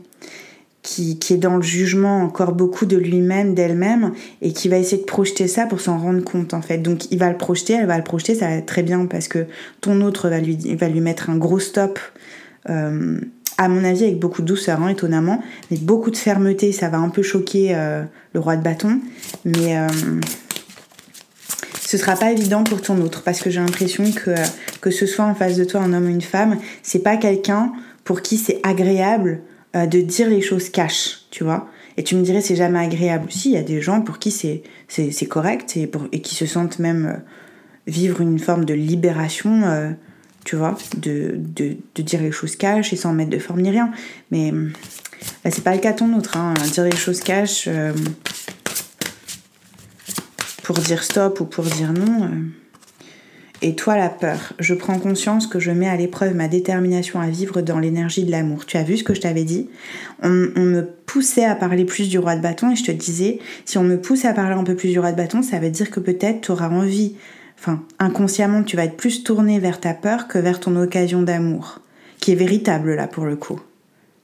Qui, 0.82 1.16
qui, 1.20 1.34
est 1.34 1.38
dans 1.38 1.56
le 1.56 1.62
jugement 1.62 2.22
encore 2.22 2.54
beaucoup 2.54 2.86
de 2.86 2.96
lui-même, 2.96 3.54
d'elle-même, 3.54 4.12
et 4.40 4.52
qui 4.52 4.68
va 4.68 4.78
essayer 4.78 5.00
de 5.00 5.06
projeter 5.06 5.46
ça 5.46 5.66
pour 5.66 5.80
s'en 5.80 5.96
rendre 5.96 6.24
compte, 6.24 6.54
en 6.54 6.60
fait. 6.60 6.78
Donc, 6.78 7.08
il 7.12 7.18
va 7.20 7.30
le 7.30 7.36
projeter, 7.36 7.74
elle 7.74 7.86
va 7.86 7.96
le 7.96 8.02
projeter, 8.02 8.34
ça 8.34 8.48
va 8.48 8.54
être 8.54 8.66
très 8.66 8.82
bien, 8.82 9.06
parce 9.06 9.28
que 9.28 9.46
ton 9.80 10.00
autre 10.00 10.28
va 10.28 10.40
lui, 10.40 10.56
va 10.74 10.88
lui 10.88 11.00
mettre 11.00 11.30
un 11.30 11.36
gros 11.36 11.60
stop. 11.60 12.00
Euh, 12.68 13.20
à 13.58 13.68
mon 13.68 13.84
avis, 13.84 14.04
avec 14.04 14.18
beaucoup 14.18 14.42
de 14.42 14.46
douceur, 14.46 14.82
hein, 14.82 14.88
étonnamment, 14.88 15.40
mais 15.70 15.76
beaucoup 15.76 16.10
de 16.10 16.16
fermeté, 16.16 16.72
ça 16.72 16.88
va 16.88 16.98
un 16.98 17.10
peu 17.10 17.22
choquer 17.22 17.74
euh, 17.76 18.02
le 18.34 18.40
roi 18.40 18.56
de 18.56 18.62
bâton, 18.62 19.00
mais 19.44 19.78
euh, 19.78 19.88
ce 21.80 21.96
sera 21.96 22.16
pas 22.16 22.32
évident 22.32 22.64
pour 22.64 22.80
ton 22.80 23.00
autre, 23.02 23.22
parce 23.22 23.40
que 23.40 23.50
j'ai 23.50 23.60
l'impression 23.60 24.10
que 24.10 24.34
que 24.80 24.90
ce 24.90 25.06
soit 25.06 25.24
en 25.24 25.34
face 25.34 25.56
de 25.56 25.64
toi 25.64 25.80
un 25.80 25.92
homme 25.92 26.06
ou 26.06 26.08
une 26.08 26.22
femme, 26.22 26.58
c'est 26.82 27.02
pas 27.02 27.16
quelqu'un 27.16 27.72
pour 28.04 28.20
qui 28.22 28.36
c'est 28.36 28.58
agréable 28.64 29.40
euh, 29.76 29.86
de 29.86 30.00
dire 30.00 30.28
les 30.28 30.40
choses 30.40 30.68
cash, 30.68 31.20
tu 31.30 31.44
vois. 31.44 31.68
Et 31.96 32.04
tu 32.04 32.14
me 32.16 32.22
dirais 32.22 32.40
c'est 32.40 32.56
jamais 32.56 32.78
agréable. 32.78 33.30
Si, 33.30 33.50
il 33.50 33.54
y 33.54 33.58
a 33.58 33.62
des 33.62 33.80
gens 33.80 34.00
pour 34.00 34.18
qui 34.18 34.30
c'est 34.30 34.62
c'est 34.88 35.26
correct 35.26 35.76
et, 35.76 35.86
pour, 35.86 36.02
et 36.12 36.20
qui 36.20 36.34
se 36.34 36.46
sentent 36.46 36.78
même 36.78 37.22
vivre 37.86 38.20
une 38.20 38.38
forme 38.38 38.64
de 38.64 38.74
libération 38.74 39.94
tu 40.44 40.56
vois, 40.56 40.76
de, 40.96 41.34
de, 41.36 41.76
de, 41.94 42.02
dire 42.02 42.20
les 42.20 42.32
choses 42.32 42.56
cash 42.56 42.92
et 42.92 42.96
sans 42.96 43.12
mettre 43.12 43.30
de 43.30 43.38
forme 43.38 43.60
ni 43.60 43.70
rien. 43.70 43.92
Mais 44.30 44.52
bah, 45.44 45.50
c'est 45.50 45.62
pas 45.62 45.74
le 45.74 45.80
cas 45.80 45.92
ton 45.92 46.12
autre, 46.16 46.36
hein. 46.36 46.54
dire 46.72 46.84
les 46.84 46.96
choses 46.96 47.20
cash 47.20 47.64
euh, 47.68 47.92
pour 50.62 50.78
dire 50.78 51.02
stop 51.02 51.40
ou 51.40 51.44
pour 51.44 51.64
dire 51.64 51.92
non. 51.92 52.30
Et 53.64 53.76
toi, 53.76 53.96
la 53.96 54.08
peur. 54.08 54.54
Je 54.58 54.74
prends 54.74 54.98
conscience 54.98 55.46
que 55.46 55.60
je 55.60 55.70
mets 55.70 55.88
à 55.88 55.96
l'épreuve 55.96 56.34
ma 56.34 56.48
détermination 56.48 57.20
à 57.20 57.28
vivre 57.28 57.62
dans 57.62 57.78
l'énergie 57.78 58.24
de 58.24 58.30
l'amour. 58.30 58.66
Tu 58.66 58.76
as 58.76 58.82
vu 58.82 58.96
ce 58.96 59.04
que 59.04 59.14
je 59.14 59.20
t'avais 59.20 59.44
dit? 59.44 59.68
On, 60.20 60.48
on, 60.56 60.64
me 60.64 60.82
poussait 60.82 61.44
à 61.44 61.54
parler 61.54 61.84
plus 61.84 62.08
du 62.08 62.18
roi 62.18 62.34
de 62.34 62.42
bâton 62.42 62.72
et 62.72 62.76
je 62.76 62.84
te 62.84 62.90
disais, 62.90 63.38
si 63.64 63.78
on 63.78 63.84
me 63.84 64.00
pousse 64.00 64.24
à 64.24 64.32
parler 64.32 64.56
un 64.56 64.64
peu 64.64 64.74
plus 64.74 64.90
du 64.90 64.98
roi 64.98 65.12
de 65.12 65.16
bâton, 65.16 65.42
ça 65.42 65.60
veut 65.60 65.70
dire 65.70 65.92
que 65.92 66.00
peut-être 66.00 66.40
tu 66.40 66.50
auras 66.50 66.68
envie 66.68 67.14
enfin, 67.62 67.84
inconsciemment, 68.00 68.64
tu 68.64 68.76
vas 68.76 68.84
être 68.84 68.96
plus 68.96 69.22
tourné 69.22 69.60
vers 69.60 69.78
ta 69.78 69.94
peur 69.94 70.26
que 70.26 70.38
vers 70.38 70.58
ton 70.58 70.74
occasion 70.74 71.22
d'amour, 71.22 71.78
qui 72.18 72.32
est 72.32 72.36
véritable 72.36 72.94
là 72.96 73.06
pour 73.06 73.24
le 73.24 73.36
coup. 73.36 73.60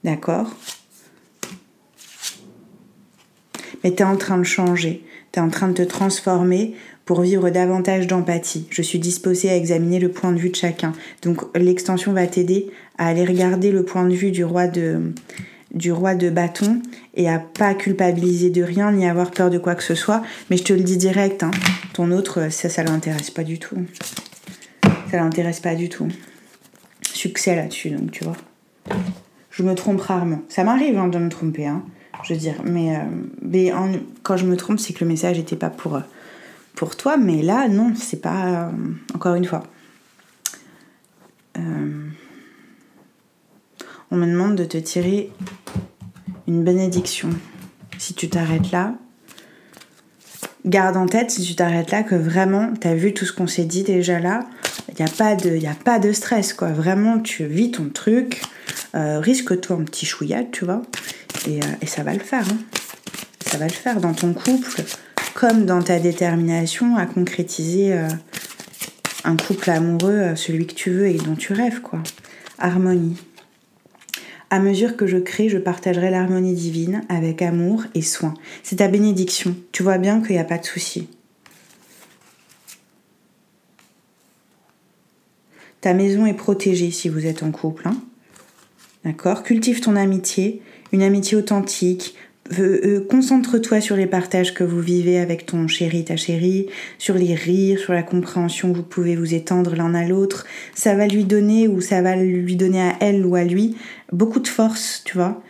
D'accord? 0.03 0.53
Mais 3.83 3.95
tu 3.95 4.03
es 4.03 4.05
en 4.05 4.17
train 4.17 4.37
de 4.37 4.43
changer, 4.43 5.05
tu 5.31 5.39
es 5.39 5.41
en 5.41 5.49
train 5.49 5.69
de 5.69 5.73
te 5.73 5.83
transformer 5.83 6.75
pour 7.09 7.21
vivre 7.21 7.49
davantage 7.49 8.05
d'empathie. 8.05 8.67
Je 8.69 8.83
suis 8.83 8.99
disposée 8.99 9.49
à 9.49 9.55
examiner 9.55 9.97
le 9.97 10.11
point 10.11 10.31
de 10.31 10.37
vue 10.37 10.51
de 10.51 10.55
chacun. 10.55 10.93
Donc 11.23 11.41
l'extension 11.57 12.13
va 12.13 12.27
t'aider 12.27 12.69
à 12.99 13.07
aller 13.07 13.25
regarder 13.25 13.71
le 13.71 13.83
point 13.83 14.05
de 14.05 14.13
vue 14.13 14.29
du 14.29 14.43
roi 14.43 14.67
de, 14.67 15.11
du 15.73 15.91
roi 15.91 16.13
de 16.13 16.29
bâton 16.29 16.83
et 17.15 17.27
à 17.27 17.39
pas 17.39 17.73
culpabiliser 17.73 18.51
de 18.51 18.61
rien 18.61 18.91
ni 18.91 19.09
avoir 19.09 19.31
peur 19.31 19.49
de 19.49 19.57
quoi 19.57 19.73
que 19.73 19.81
ce 19.81 19.95
soit. 19.95 20.21
Mais 20.51 20.57
je 20.57 20.63
te 20.63 20.71
le 20.71 20.81
dis 20.81 20.97
direct, 20.97 21.41
hein, 21.41 21.49
ton 21.93 22.11
autre, 22.11 22.51
ça, 22.51 22.69
ça 22.69 22.83
l'intéresse 22.83 23.31
pas 23.31 23.43
du 23.43 23.57
tout. 23.57 23.77
Ça 25.09 25.17
l'intéresse 25.17 25.61
pas 25.61 25.73
du 25.73 25.89
tout. 25.89 26.09
Succès 27.01 27.55
là-dessus, 27.55 27.89
donc 27.89 28.11
tu 28.11 28.23
vois. 28.23 28.37
Je 29.49 29.63
me 29.63 29.73
trompe 29.73 30.01
rarement. 30.01 30.43
Ça 30.47 30.63
m'arrive 30.63 30.95
hein, 30.99 31.07
de 31.07 31.17
me 31.17 31.29
tromper, 31.29 31.65
hein, 31.65 31.81
je 32.21 32.35
veux 32.35 32.39
dire. 32.39 32.61
Mais, 32.65 32.97
euh, 32.97 32.99
mais 33.41 33.73
quand 34.21 34.37
je 34.37 34.45
me 34.45 34.55
trompe, 34.55 34.77
c'est 34.77 34.93
que 34.93 35.03
le 35.03 35.09
message 35.09 35.39
n'était 35.39 35.55
pas 35.55 35.71
pour, 35.71 35.99
pour 36.79 36.95
toi. 36.95 37.17
Mais 37.17 37.41
là, 37.41 37.67
non, 37.67 37.93
c'est 37.93 38.21
pas. 38.21 38.45
Euh, 38.45 38.71
encore 39.13 39.35
une 39.35 39.43
fois. 39.43 39.63
Euh, 41.57 42.07
on 44.11 44.15
me 44.15 44.25
demande 44.25 44.55
de 44.55 44.63
te 44.63 44.77
tirer 44.77 45.29
une 46.47 46.63
bénédiction. 46.63 47.29
Si 47.97 48.13
tu 48.13 48.29
t'arrêtes 48.29 48.71
là, 48.71 48.95
garde 50.65 50.95
en 50.95 51.05
tête, 51.05 51.31
si 51.31 51.43
tu 51.43 51.53
t'arrêtes 51.53 51.91
là, 51.91 52.01
que 52.03 52.15
vraiment, 52.15 52.73
tu 52.79 52.87
as 52.87 52.95
vu 52.95 53.13
tout 53.13 53.25
ce 53.25 53.33
qu'on 53.33 53.47
s'est 53.47 53.65
dit 53.65 53.83
déjà 53.83 54.19
là. 54.19 54.47
Il 54.87 55.03
n'y 55.03 55.11
a, 55.11 55.13
pas 55.13 55.35
de, 55.35 55.65
a 55.67 55.75
pas 55.75 55.99
de 55.99 56.13
stress, 56.13 56.53
quoi. 56.53 56.69
Vraiment, 56.69 57.19
tu 57.19 57.45
vis 57.45 57.71
ton 57.71 57.89
truc. 57.89 58.41
Euh, 58.95 59.19
risque-toi 59.19 59.75
un 59.75 59.83
petit 59.83 60.05
chouillade, 60.05 60.47
tu 60.51 60.63
vois. 60.63 60.81
Et, 61.45 61.59
ça 61.85 62.03
va 62.03 62.13
le 62.13 62.19
faire. 62.19 62.45
Hein. 62.49 62.57
Ça 63.45 63.57
va 63.57 63.65
le 63.65 63.73
faire 63.73 63.99
dans 63.99 64.13
ton 64.13 64.33
couple, 64.33 64.81
comme 65.39 65.65
dans 65.65 65.81
ta 65.81 65.99
détermination 65.99 66.97
à 66.97 67.05
concrétiser 67.05 67.93
euh, 67.93 68.09
un 69.23 69.37
couple 69.37 69.69
amoureux, 69.69 70.35
celui 70.35 70.67
que 70.67 70.73
tu 70.73 70.91
veux 70.91 71.07
et 71.07 71.13
dont 71.13 71.35
tu 71.35 71.53
rêves, 71.53 71.79
quoi. 71.79 72.03
Harmonie. 72.57 73.15
À 74.49 74.59
mesure 74.59 74.97
que 74.97 75.07
je 75.07 75.15
crée, 75.15 75.47
je 75.47 75.57
partagerai 75.57 76.09
l'harmonie 76.09 76.55
divine 76.55 77.05
avec 77.07 77.41
amour 77.41 77.85
et 77.95 78.01
soin. 78.01 78.33
C'est 78.63 78.77
ta 78.77 78.89
bénédiction. 78.89 79.55
Tu 79.71 79.81
vois 79.81 79.97
bien 79.97 80.19
qu'il 80.21 80.31
n'y 80.31 80.41
a 80.41 80.43
pas 80.43 80.57
de 80.57 80.65
souci. 80.65 81.07
Ta 85.79 85.93
maison 85.93 86.25
est 86.25 86.33
protégée 86.33 86.91
si 86.91 87.07
vous 87.07 87.25
êtes 87.25 87.43
en 87.43 87.51
couple. 87.51 87.87
Hein. 87.87 87.95
D'accord? 89.05 89.43
Cultive 89.43 89.79
ton 89.79 89.95
amitié, 89.95 90.61
une 90.91 91.01
amitié 91.01 91.37
authentique, 91.37 92.15
euh, 92.57 93.05
concentre-toi 93.09 93.81
sur 93.81 93.95
les 93.95 94.07
partages 94.07 94.53
que 94.53 94.63
vous 94.63 94.79
vivez 94.79 95.19
avec 95.19 95.45
ton 95.45 95.67
chéri, 95.67 96.03
ta 96.03 96.15
chérie, 96.15 96.67
sur 96.97 97.15
les 97.15 97.35
rires, 97.35 97.79
sur 97.79 97.93
la 97.93 98.03
compréhension 98.03 98.71
que 98.71 98.77
vous 98.77 98.83
pouvez 98.83 99.15
vous 99.15 99.33
étendre 99.33 99.75
l'un 99.75 99.93
à 99.93 100.05
l'autre. 100.05 100.45
Ça 100.73 100.95
va 100.95 101.07
lui 101.07 101.25
donner 101.25 101.67
ou 101.67 101.81
ça 101.81 102.01
va 102.01 102.15
lui 102.15 102.55
donner 102.55 102.81
à 102.81 102.95
elle 103.01 103.25
ou 103.25 103.35
à 103.35 103.43
lui 103.43 103.75
beaucoup 104.11 104.39
de 104.39 104.47
force, 104.47 105.03
tu 105.05 105.15
vois, 105.17 105.41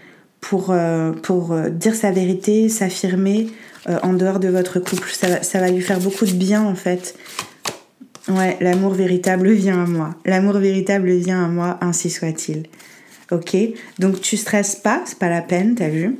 pour, 0.41 0.71
euh, 0.71 1.11
pour 1.11 1.53
euh, 1.53 1.69
dire 1.69 1.95
sa 1.95 2.11
vérité, 2.11 2.69
s'affirmer 2.69 3.47
en 4.03 4.13
dehors 4.13 4.39
de 4.39 4.49
votre 4.49 4.79
couple. 4.79 5.09
Ça, 5.11 5.41
ça 5.41 5.59
va 5.59 5.71
lui 5.71 5.81
faire 5.81 5.99
beaucoup 5.99 6.25
de 6.25 6.33
bien 6.33 6.63
en 6.63 6.75
fait. 6.75 7.15
Ouais, 8.27 8.57
l'amour 8.59 8.93
véritable 8.93 9.49
vient 9.51 9.83
à 9.83 9.87
moi. 9.87 10.15
L'amour 10.25 10.57
véritable 10.59 11.09
vient 11.11 11.45
à 11.45 11.47
moi, 11.47 11.77
ainsi 11.81 12.09
soit-il. 12.09 12.63
Ok? 13.31 13.55
Donc 13.97 14.21
tu 14.21 14.37
stresses 14.37 14.75
pas, 14.75 15.01
c'est 15.05 15.17
pas 15.17 15.29
la 15.29 15.41
peine, 15.41 15.75
t'as 15.75 15.89
vu? 15.89 16.17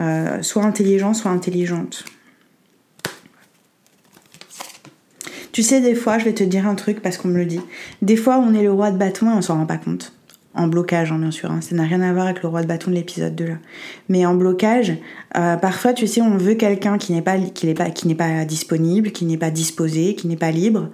Euh, 0.00 0.42
soit 0.42 0.64
intelligent, 0.64 1.14
soit 1.14 1.30
intelligente. 1.30 2.04
Tu 5.52 5.62
sais, 5.62 5.82
des 5.82 5.94
fois, 5.94 6.18
je 6.18 6.24
vais 6.24 6.32
te 6.32 6.44
dire 6.44 6.66
un 6.66 6.74
truc 6.74 7.02
parce 7.02 7.18
qu'on 7.18 7.28
me 7.28 7.36
le 7.36 7.44
dit. 7.44 7.60
Des 8.00 8.16
fois, 8.16 8.38
on 8.38 8.54
est 8.54 8.62
le 8.62 8.72
roi 8.72 8.90
de 8.90 8.96
bâton 8.96 9.30
et 9.30 9.34
on 9.34 9.42
s'en 9.42 9.56
rend 9.56 9.66
pas 9.66 9.76
compte. 9.76 10.14
En 10.54 10.66
blocage, 10.66 11.12
hein, 11.12 11.18
bien 11.18 11.30
sûr. 11.30 11.50
Hein. 11.50 11.60
Ça 11.60 11.74
n'a 11.74 11.84
rien 11.84 12.00
à 12.00 12.12
voir 12.12 12.26
avec 12.26 12.42
le 12.42 12.48
roi 12.48 12.62
de 12.62 12.66
bâton 12.66 12.90
de 12.90 12.96
l'épisode 12.96 13.34
2 13.34 13.44
là. 13.44 13.58
Mais 14.08 14.24
en 14.24 14.34
blocage, 14.34 14.94
euh, 15.36 15.56
parfois, 15.56 15.92
tu 15.92 16.06
sais, 16.06 16.22
on 16.22 16.36
veut 16.36 16.54
quelqu'un 16.54 16.96
qui 16.96 17.12
n'est 17.12 17.22
pas, 17.22 17.38
qui 17.38 17.66
n'est 17.66 17.74
pas, 17.74 17.90
qui 17.90 18.08
n'est 18.08 18.14
pas 18.14 18.44
disponible, 18.46 19.12
qui 19.12 19.26
n'est 19.26 19.38
pas 19.38 19.50
disposé, 19.50 20.14
qui 20.14 20.26
n'est 20.26 20.36
pas 20.36 20.50
libre. 20.50 20.88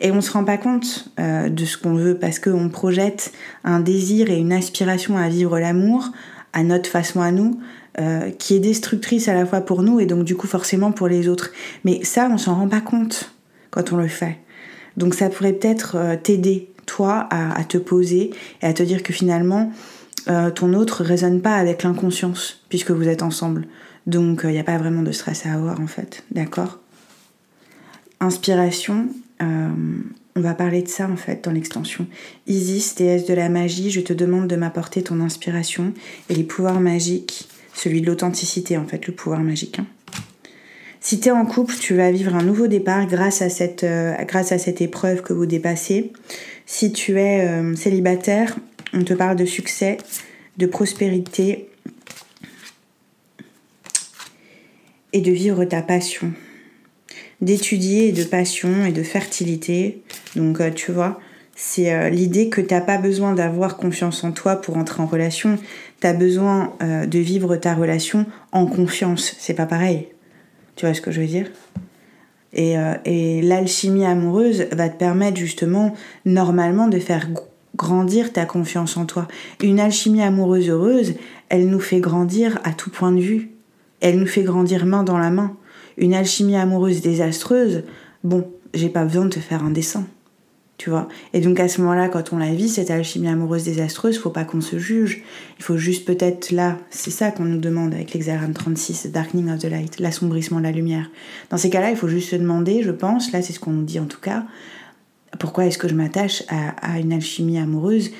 Et 0.00 0.10
on 0.10 0.20
se 0.20 0.32
rend 0.32 0.44
pas 0.44 0.58
compte 0.58 1.08
euh, 1.20 1.48
de 1.48 1.64
ce 1.64 1.76
qu'on 1.76 1.94
veut 1.94 2.16
parce 2.16 2.38
qu'on 2.38 2.68
projette 2.68 3.32
un 3.64 3.80
désir 3.80 4.30
et 4.30 4.38
une 4.38 4.52
aspiration 4.52 5.16
à 5.16 5.28
vivre 5.28 5.58
l'amour 5.58 6.10
à 6.52 6.62
notre 6.62 6.88
façon 6.88 7.20
à 7.20 7.30
nous, 7.30 7.60
euh, 7.98 8.30
qui 8.30 8.54
est 8.54 8.60
destructrice 8.60 9.26
à 9.26 9.34
la 9.34 9.44
fois 9.44 9.62
pour 9.62 9.82
nous 9.82 9.98
et 9.98 10.06
donc 10.06 10.22
du 10.22 10.36
coup 10.36 10.46
forcément 10.46 10.92
pour 10.92 11.08
les 11.08 11.26
autres. 11.26 11.50
Mais 11.84 12.04
ça, 12.04 12.28
on 12.30 12.38
s'en 12.38 12.54
rend 12.54 12.68
pas 12.68 12.80
compte 12.80 13.34
quand 13.70 13.92
on 13.92 13.96
le 13.96 14.06
fait. 14.06 14.38
Donc 14.96 15.14
ça 15.14 15.28
pourrait 15.28 15.54
peut-être 15.54 15.96
euh, 15.96 16.16
t'aider, 16.16 16.70
toi, 16.86 17.28
à, 17.30 17.64
te 17.64 17.78
poser 17.78 18.30
et 18.62 18.66
à 18.66 18.72
te 18.72 18.84
dire 18.84 19.02
que 19.02 19.12
finalement, 19.12 19.72
euh, 20.28 20.50
ton 20.50 20.72
autre 20.74 21.02
résonne 21.02 21.40
pas 21.40 21.56
avec 21.56 21.82
l'inconscience 21.82 22.62
puisque 22.68 22.92
vous 22.92 23.08
êtes 23.08 23.22
ensemble. 23.22 23.66
Donc 24.06 24.42
il 24.44 24.50
n'y 24.50 24.60
a 24.60 24.64
pas 24.64 24.78
vraiment 24.78 25.02
de 25.02 25.10
stress 25.10 25.44
à 25.44 25.54
avoir 25.54 25.80
en 25.80 25.88
fait, 25.88 26.22
d'accord? 26.30 26.78
Inspiration, 28.20 29.08
on 29.40 30.40
va 30.40 30.54
parler 30.54 30.82
de 30.82 30.88
ça 30.88 31.08
en 31.08 31.16
fait 31.16 31.44
dans 31.44 31.50
l'extension. 31.50 32.06
Isis, 32.46 32.94
déesse 32.94 33.26
de 33.26 33.34
la 33.34 33.48
magie, 33.48 33.90
je 33.90 34.00
te 34.00 34.12
demande 34.12 34.46
de 34.46 34.56
m'apporter 34.56 35.02
ton 35.02 35.20
inspiration 35.20 35.92
et 36.28 36.34
les 36.34 36.44
pouvoirs 36.44 36.80
magiques 36.80 37.48
celui 37.80 38.00
de 38.02 38.06
l'authenticité 38.06 38.76
en 38.76 38.86
fait, 38.86 39.06
le 39.06 39.14
pouvoir 39.14 39.40
magique. 39.40 39.78
Hein. 39.78 39.86
Si 41.00 41.18
tu 41.18 41.28
es 41.28 41.30
en 41.30 41.46
couple, 41.46 41.74
tu 41.80 41.94
vas 41.94 42.10
vivre 42.10 42.34
un 42.34 42.42
nouveau 42.42 42.66
départ 42.66 43.06
grâce 43.06 43.40
à 43.40 43.48
cette, 43.48 43.84
euh, 43.84 44.14
épreuve 44.80 45.22
que 45.22 45.32
vous 45.32 45.46
dépassez. 45.46 46.12
Si 46.66 46.92
tu 46.92 47.18
es 47.18 47.48
euh, 47.48 47.74
célibataire, 47.74 48.54
on 48.92 49.02
te 49.02 49.14
parle 49.14 49.36
de 49.36 49.46
succès, 49.46 49.96
de 50.58 50.66
prospérité 50.66 51.70
et 55.14 55.22
de 55.22 55.32
vivre 55.32 55.64
ta 55.64 55.80
passion. 55.80 56.34
D'étudier 57.40 58.08
et 58.08 58.12
de 58.12 58.24
passion 58.24 58.84
et 58.84 58.92
de 58.92 59.02
fertilité. 59.02 60.02
Donc 60.36 60.60
euh, 60.60 60.70
tu 60.70 60.92
vois, 60.92 61.18
c'est 61.62 61.92
euh, 61.92 62.08
l'idée 62.08 62.48
que 62.48 62.62
tu 62.62 62.72
n'as 62.72 62.80
pas 62.80 62.96
besoin 62.96 63.34
d'avoir 63.34 63.76
confiance 63.76 64.24
en 64.24 64.32
toi 64.32 64.56
pour 64.56 64.78
entrer 64.78 65.02
en 65.02 65.06
relation. 65.06 65.58
Tu 66.00 66.06
as 66.06 66.14
besoin 66.14 66.72
euh, 66.82 67.04
de 67.04 67.18
vivre 67.18 67.54
ta 67.56 67.74
relation 67.74 68.24
en 68.50 68.64
confiance. 68.64 69.36
C'est 69.38 69.52
pas 69.52 69.66
pareil. 69.66 70.08
Tu 70.74 70.86
vois 70.86 70.94
ce 70.94 71.02
que 71.02 71.10
je 71.10 71.20
veux 71.20 71.26
dire? 71.26 71.48
Et, 72.54 72.78
euh, 72.78 72.94
et 73.04 73.42
l'alchimie 73.42 74.06
amoureuse 74.06 74.68
va 74.72 74.88
te 74.88 74.96
permettre 74.96 75.36
justement, 75.36 75.92
normalement, 76.24 76.88
de 76.88 76.98
faire 76.98 77.28
grandir 77.76 78.32
ta 78.32 78.46
confiance 78.46 78.96
en 78.96 79.04
toi. 79.04 79.28
Une 79.62 79.80
alchimie 79.80 80.22
amoureuse 80.22 80.70
heureuse, 80.70 81.16
elle 81.50 81.68
nous 81.68 81.78
fait 81.78 82.00
grandir 82.00 82.58
à 82.64 82.72
tout 82.72 82.90
point 82.90 83.12
de 83.12 83.20
vue. 83.20 83.50
Elle 84.00 84.18
nous 84.18 84.26
fait 84.26 84.44
grandir 84.44 84.86
main 84.86 85.02
dans 85.02 85.18
la 85.18 85.30
main. 85.30 85.58
Une 85.98 86.14
alchimie 86.14 86.56
amoureuse 86.56 87.02
désastreuse, 87.02 87.84
bon, 88.24 88.48
j'ai 88.72 88.88
pas 88.88 89.04
besoin 89.04 89.26
de 89.26 89.30
te 89.30 89.40
faire 89.40 89.62
un 89.62 89.70
dessin 89.70 90.06
tu 90.80 90.88
vois. 90.88 91.08
Et 91.34 91.42
donc 91.42 91.60
à 91.60 91.68
ce 91.68 91.82
moment-là, 91.82 92.08
quand 92.08 92.32
on 92.32 92.38
la 92.38 92.54
vit, 92.54 92.70
cette 92.70 92.90
alchimie 92.90 93.28
amoureuse 93.28 93.64
désastreuse, 93.64 94.18
faut 94.18 94.30
pas 94.30 94.44
qu'on 94.44 94.62
se 94.62 94.78
juge. 94.78 95.22
Il 95.58 95.62
faut 95.62 95.76
juste 95.76 96.06
peut-être 96.06 96.52
là, 96.52 96.78
c'est 96.88 97.10
ça 97.10 97.30
qu'on 97.30 97.44
nous 97.44 97.58
demande 97.58 97.92
avec 97.92 98.14
l'hexagramme 98.14 98.54
36, 98.54 99.08
Darkening 99.12 99.50
of 99.52 99.58
the 99.58 99.66
Light, 99.66 100.00
l'assombrissement 100.00 100.56
de 100.56 100.62
la 100.62 100.72
lumière. 100.72 101.10
Dans 101.50 101.58
ces 101.58 101.68
cas-là, 101.68 101.90
il 101.90 101.98
faut 101.98 102.08
juste 102.08 102.30
se 102.30 102.36
demander, 102.36 102.82
je 102.82 102.92
pense, 102.92 103.30
là 103.30 103.42
c'est 103.42 103.52
ce 103.52 103.60
qu'on 103.60 103.72
nous 103.72 103.84
dit 103.84 104.00
en 104.00 104.06
tout 104.06 104.20
cas, 104.20 104.46
pourquoi 105.38 105.66
est-ce 105.66 105.76
que 105.76 105.86
je 105.86 105.94
m'attache 105.94 106.44
à, 106.48 106.98
une 106.98 107.12
alchimie 107.12 107.58
amoureuse 107.58 108.10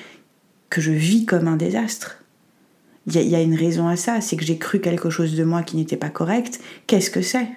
que 0.68 0.82
je 0.82 0.92
vis 0.92 1.24
comme 1.24 1.48
un 1.48 1.56
désastre? 1.56 2.18
Il 3.06 3.16
y, 3.16 3.26
y 3.26 3.36
a 3.36 3.40
une 3.40 3.54
raison 3.54 3.88
à 3.88 3.96
ça, 3.96 4.20
c'est 4.20 4.36
que 4.36 4.44
j'ai 4.44 4.58
cru 4.58 4.82
quelque 4.82 5.08
chose 5.08 5.34
de 5.34 5.44
moi 5.44 5.62
qui 5.62 5.78
n'était 5.78 5.96
pas 5.96 6.11
correct. 6.11 6.61
Qu'est-ce 6.86 7.11
que 7.11 7.22
c'est? 7.22 7.48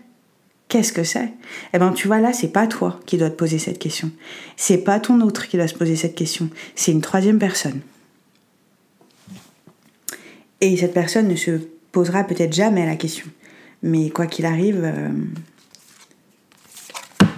Qu'est-ce 0.74 0.92
que 0.92 1.04
c'est? 1.04 1.30
Eh 1.76 1.78
ben, 1.78 1.92
tu 1.92 2.08
vois, 2.08 2.20
là, 2.20 2.34
c'est 2.34 2.48
pas 2.48 2.66
toi 2.66 3.00
qui 3.06 3.20
dois 3.20 3.30
te 3.30 3.36
poser 3.36 3.60
cette 3.60 3.78
question. 3.78 4.10
C'est 4.58 4.80
pas 4.80 5.00
ton 5.00 5.22
autre 5.22 5.48
qui 5.48 5.56
doit 5.56 5.68
se 5.68 5.76
poser 5.76 5.96
cette 5.96 6.16
question. 6.16 6.50
C'est 6.74 6.92
une 6.92 7.02
troisième 7.02 7.38
personne. 7.38 7.82
Et 10.62 10.76
cette 10.76 10.96
personne 10.96 11.28
ne 11.28 11.36
se 11.36 11.60
posera 11.92 12.24
peut-être 12.24 12.54
jamais 12.54 12.88
la 12.88 12.96
question. 12.96 13.28
Mais 13.84 14.10
quoi 14.10 14.26
qu'il 14.26 14.48
arrive, 14.48 14.82
euh, 14.84 15.10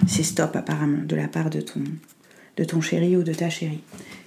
c'est 0.06 0.22
stop 0.22 0.56
apparemment 0.56 1.04
de 1.04 1.14
la 1.14 1.28
part 1.28 1.50
de 1.50 1.60
ton, 1.60 1.84
de 2.56 2.64
ton 2.64 2.80
chéri 2.80 3.18
ou 3.18 3.22
de 3.22 3.34
ta 3.34 3.50
chérie. 3.50 3.82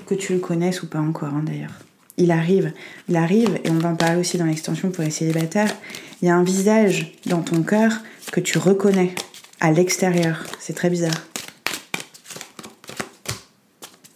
Que 0.05 0.13
tu 0.13 0.33
le 0.33 0.39
connaisses 0.39 0.83
ou 0.83 0.87
pas 0.87 0.99
encore, 0.99 1.33
hein, 1.33 1.43
d'ailleurs. 1.43 1.79
Il 2.17 2.29
arrive, 2.29 2.73
il 3.07 3.15
arrive, 3.15 3.59
et 3.63 3.71
on 3.71 3.79
va 3.79 3.89
en 3.89 3.95
parler 3.95 4.19
aussi 4.19 4.37
dans 4.37 4.45
l'extension 4.45 4.91
pour 4.91 5.03
les 5.03 5.09
célibataires. 5.09 5.73
Il 6.21 6.27
y 6.27 6.29
a 6.29 6.35
un 6.35 6.43
visage 6.43 7.13
dans 7.25 7.41
ton 7.41 7.63
cœur 7.63 8.03
que 8.31 8.39
tu 8.39 8.57
reconnais 8.57 9.13
à 9.59 9.71
l'extérieur. 9.71 10.45
C'est 10.59 10.73
très 10.73 10.89
bizarre. 10.89 11.27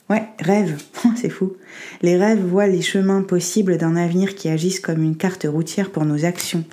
Ouais, 0.10 0.24
rêve, 0.40 0.82
c'est 1.16 1.30
fou. 1.30 1.54
Les 2.02 2.18
rêves 2.18 2.46
voient 2.46 2.68
les 2.68 2.82
chemins 2.82 3.24
possibles 3.24 3.78
d'un 3.78 3.96
avenir 3.96 4.36
qui 4.36 4.50
agissent 4.50 4.80
comme 4.80 5.02
une 5.02 5.16
carte 5.16 5.48
routière 5.50 5.92
pour 5.92 6.06
nos 6.06 6.26
actions. 6.26 6.66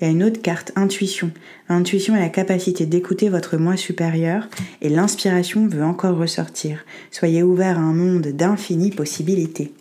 Il 0.00 0.04
y 0.04 0.08
a 0.08 0.10
une 0.10 0.22
autre 0.22 0.42
carte, 0.42 0.72
intuition. 0.76 1.30
L'intuition 1.68 2.14
est 2.14 2.20
la 2.20 2.28
capacité 2.28 2.84
d'écouter 2.84 3.30
votre 3.30 3.56
moi 3.56 3.76
supérieur 3.76 4.48
et 4.82 4.90
l'inspiration 4.90 5.66
veut 5.66 5.82
encore 5.82 6.16
ressortir. 6.16 6.84
Soyez 7.10 7.42
ouvert 7.42 7.78
à 7.78 7.82
un 7.82 7.94
monde 7.94 8.26
d'infinies 8.28 8.90
possibilités. 8.90 9.72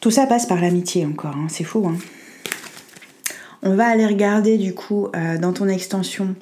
Tout 0.00 0.10
ça 0.10 0.26
passe 0.26 0.46
par 0.46 0.62
l'amitié 0.62 1.04
encore, 1.04 1.36
hein. 1.36 1.48
c'est 1.50 1.64
fou. 1.64 1.86
Hein. 1.86 1.98
On 3.62 3.74
va 3.74 3.86
aller 3.86 4.06
regarder 4.06 4.58
du 4.58 4.74
coup 4.74 5.08
euh, 5.14 5.38
dans 5.38 5.52
ton 5.52 5.68
extension 5.68 6.34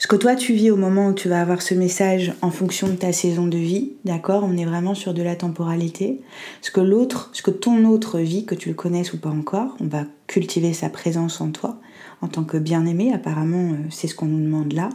ce 0.00 0.06
que 0.06 0.16
toi 0.16 0.34
tu 0.34 0.54
vis 0.54 0.70
au 0.70 0.76
moment 0.76 1.08
où 1.08 1.12
tu 1.12 1.28
vas 1.28 1.42
avoir 1.42 1.60
ce 1.60 1.74
message 1.74 2.32
en 2.40 2.50
fonction 2.50 2.88
de 2.88 2.94
ta 2.94 3.12
saison 3.12 3.46
de 3.46 3.58
vie, 3.58 3.92
d'accord? 4.06 4.44
On 4.44 4.56
est 4.56 4.64
vraiment 4.64 4.94
sur 4.94 5.12
de 5.12 5.22
la 5.22 5.36
temporalité. 5.36 6.22
Ce 6.62 6.70
que 6.70 6.80
l'autre, 6.80 7.28
ce 7.34 7.42
que 7.42 7.50
ton 7.50 7.84
autre 7.84 8.18
vit, 8.18 8.46
que 8.46 8.54
tu 8.54 8.70
le 8.70 8.74
connaisses 8.74 9.12
ou 9.12 9.18
pas 9.18 9.28
encore, 9.28 9.76
on 9.78 9.88
va 9.88 10.04
cultiver 10.26 10.72
sa 10.72 10.88
présence 10.88 11.42
en 11.42 11.50
toi 11.50 11.78
en 12.22 12.28
tant 12.28 12.44
que 12.44 12.56
bien-aimé. 12.56 13.12
Apparemment, 13.12 13.72
euh, 13.72 13.76
c'est 13.90 14.06
ce 14.06 14.14
qu'on 14.14 14.24
nous 14.24 14.42
demande 14.42 14.72
là. 14.72 14.88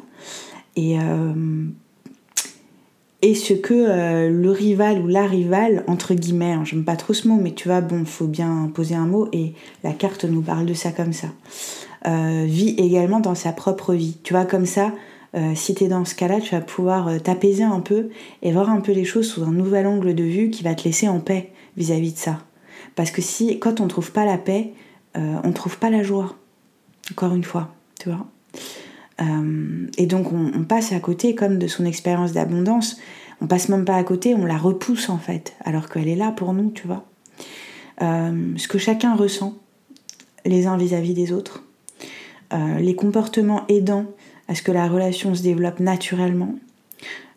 Et 0.76 1.00
euh, 1.00 1.68
et 3.26 3.34
ce 3.34 3.56
que 3.56 3.74
euh, 3.74 4.30
le 4.30 4.52
rival 4.52 5.02
ou 5.02 5.08
la 5.08 5.26
rivale, 5.26 5.84
entre 5.88 6.14
guillemets, 6.14 6.52
hein, 6.52 6.64
j'aime 6.64 6.84
pas 6.84 6.96
trop 6.96 7.12
ce 7.12 7.28
mot, 7.28 7.40
mais 7.42 7.54
tu 7.54 7.68
vois, 7.68 7.82
bon, 7.82 8.06
faut 8.06 8.28
bien 8.28 8.70
poser 8.72 8.94
un 8.94 9.08
mot, 9.08 9.30
et 9.34 9.54
la 9.84 9.94
carte 9.94 10.26
nous 10.26 10.44
parle 10.44 10.68
de 10.68 10.76
ça 10.76 10.92
comme 10.92 11.12
ça, 11.12 11.30
euh, 12.06 12.46
vit 12.48 12.76
également 12.78 13.20
dans 13.20 13.34
sa 13.34 13.52
propre 13.52 13.96
vie. 13.96 14.18
Tu 14.22 14.34
vois, 14.34 14.46
comme 14.46 14.68
ça, 14.68 14.94
euh, 15.36 15.54
si 15.56 15.74
tu 15.74 15.86
es 15.86 15.88
dans 15.88 16.06
ce 16.06 16.14
cas-là, 16.14 16.40
tu 16.40 16.54
vas 16.54 16.62
pouvoir 16.62 17.20
t'apaiser 17.20 17.64
un 17.64 17.80
peu 17.80 18.10
et 18.44 18.52
voir 18.52 18.70
un 18.70 18.80
peu 18.80 18.92
les 18.92 19.06
choses 19.06 19.28
sous 19.28 19.42
un 19.42 19.52
nouvel 19.52 19.88
angle 19.88 20.14
de 20.14 20.24
vue 20.24 20.52
qui 20.52 20.62
va 20.62 20.76
te 20.76 20.84
laisser 20.84 21.08
en 21.08 21.20
paix 21.20 21.52
vis-à-vis 21.78 22.14
de 22.14 22.20
ça. 22.20 22.38
Parce 22.96 23.10
que 23.10 23.24
si, 23.24 23.58
quand 23.58 23.82
on 23.82 23.88
trouve 23.88 24.12
pas 24.12 24.26
la 24.26 24.38
paix, 24.38 24.74
on 25.16 25.52
trouve 25.52 25.80
pas 25.80 25.90
la 25.90 26.04
joie. 26.04 26.36
Encore 27.10 27.34
une 27.34 27.44
fois, 27.44 27.74
tu 28.00 28.10
vois. 28.10 28.28
Euh, 29.22 29.88
et 29.98 30.06
donc 30.08 30.32
on, 30.34 30.64
passe 30.64 30.92
à 30.92 31.00
côté 31.00 31.36
comme 31.36 31.58
de 31.58 31.68
son 31.68 31.86
expérience 31.86 32.34
d'abondance. 32.34 32.98
On 33.42 33.48
passe 33.48 33.70
même 33.70 33.86
pas 33.86 33.96
à 33.96 34.04
côté, 34.04 34.36
on 34.36 34.46
la 34.46 34.58
repousse 34.58 35.10
en 35.10 35.18
fait, 35.18 35.56
alors 35.64 35.90
qu'elle 35.90 36.08
est 36.08 36.16
là 36.16 36.32
pour 36.32 36.54
nous, 36.54 36.72
tu 36.72 36.88
vois. 36.88 37.06
Euh, 38.02 38.54
ce 38.58 38.68
que 38.68 38.78
chacun 38.78 39.16
ressent, 39.16 39.56
les 40.46 40.68
uns 40.68 40.78
vis-à-vis 40.78 41.14
des 41.14 41.32
autres, 41.32 41.64
euh, 42.54 42.78
les 42.80 42.96
comportements 42.96 43.66
aidants 43.68 44.06
à 44.48 44.56
ce 44.56 44.62
que 44.62 44.72
la 44.72 44.88
relation 44.88 45.34
se 45.34 45.42
développe 45.42 45.80
naturellement 45.80 46.56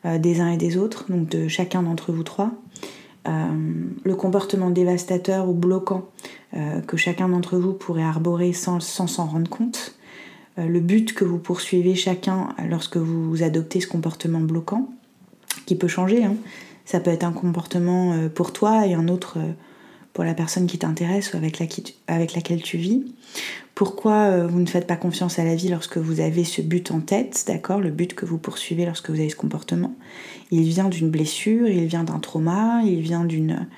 des 0.04 0.40
uns 0.40 0.52
et 0.52 0.56
des 0.56 0.76
autres, 0.76 1.10
donc 1.10 1.28
de 1.28 1.48
chacun 1.48 1.82
d'entre 1.82 2.12
vous 2.12 2.22
trois. 2.22 2.52
le 3.26 4.14
comportement 4.14 4.70
dévastateur 4.70 5.48
ou 5.48 5.54
bloquant 5.54 6.08
que 6.86 6.96
chacun 6.96 7.28
d'entre 7.28 7.56
vous 7.56 7.72
pourrait 7.72 8.04
arborer 8.04 8.52
sans 8.52 8.78
s'en 8.78 9.26
rendre 9.26 9.50
compte, 9.50 9.97
le 10.66 10.80
but 10.80 11.14
que 11.14 11.24
vous 11.24 11.38
poursuivez 11.38 11.94
chacun 11.94 12.48
lorsque 12.68 12.96
vous 12.96 13.42
adoptez 13.42 13.80
ce 13.80 13.86
comportement 13.86 14.40
bloquant, 14.40 14.90
qui 15.66 15.76
peut 15.76 15.88
changer. 15.88 16.24
Hein. 16.24 16.34
Ça 16.84 17.00
peut 17.00 17.11
être 17.11 17.24
un 17.24 17.32
comportement 17.32 18.14
euh, 18.14 18.28
pour 18.28 18.52
toi 18.52 18.86
et 18.86 18.94
un 18.94 19.09
autre 19.09 19.36
euh, 19.38 19.52
pour 20.14 20.24
la 20.24 20.34
personne 20.34 20.66
qui 20.66 20.78
t'intéresse 20.78 21.32
ou 21.32 21.36
avec, 21.36 21.59
laquelle 22.34 22.62
tu 22.62 22.76
vis. 22.78 23.04
Pourquoi 23.76 24.48
vous 24.48 24.59
ne 24.59 24.66
faites 24.66 24.88
pas 24.88 24.96
confiance 24.96 25.38
à 25.38 25.44
la 25.44 25.54
vie 25.54 25.68
lorsque 25.68 25.98
vous 25.98 26.18
avez 26.18 26.42
ce 26.42 26.61
but 26.61 26.90
en 26.90 26.98
tête, 26.98 27.44
d'accord 27.46 27.78
Le 27.78 27.90
but 27.90 28.14
que 28.14 28.26
vous 28.26 28.38
poursuivez 28.38 28.84
lorsque 28.84 29.11
vous 29.11 29.20
avez 29.20 29.28
ce 29.28 29.36
comportement? 29.36 29.94
Il 30.50 30.64
vient 30.64 30.88
d'une 30.88 31.09
blessure, 31.09 31.68
il 31.68 31.86
vient 31.86 32.02
d'un 32.02 32.18
trauma, 32.18 32.82
il 32.84 33.00
vient 33.00 33.24
d'une 33.24 33.68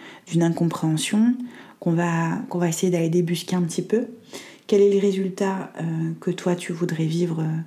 incompréhension 0.41 1.35
qu'on 1.79 1.93
va, 1.93 2.39
qu'on 2.49 2.59
va 2.59 2.69
essayer 2.69 2.91
d'aller 2.91 3.11
débusquer 3.11 3.57
un 3.57 3.63
petit 3.63 3.83
peu 3.83 4.07
quel 4.71 4.83
est 4.83 4.95
le 4.95 5.01
résultat 5.01 5.73
euh, 5.81 6.13
que 6.21 6.31
toi 6.31 6.55
tu 6.55 6.73
voudrais 6.73 7.07
vivre 7.07 7.41
euh, 7.41 7.59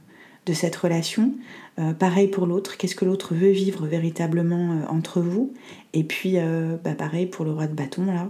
de 0.45 0.53
cette 0.53 0.77
relation? 0.77 1.33
Euh, 1.77 1.91
pareil 1.91 2.29
pour 2.29 2.45
l'autre, 2.45 2.77
qu'est-ce 2.77 2.95
que 2.95 3.03
l'autre 3.03 3.35
veut 3.35 3.49
vivre 3.49 3.85
véritablement 3.85 4.85
entre 4.87 5.19
vous? 5.19 5.53
Et 5.91 6.05
puis, 6.05 6.37
bah, 6.81 6.95
pareil 6.95 7.25
pour 7.25 7.43
le 7.43 7.51
roi 7.51 7.67
de 7.67 7.73
bâton, 7.73 8.05
là, 8.05 8.29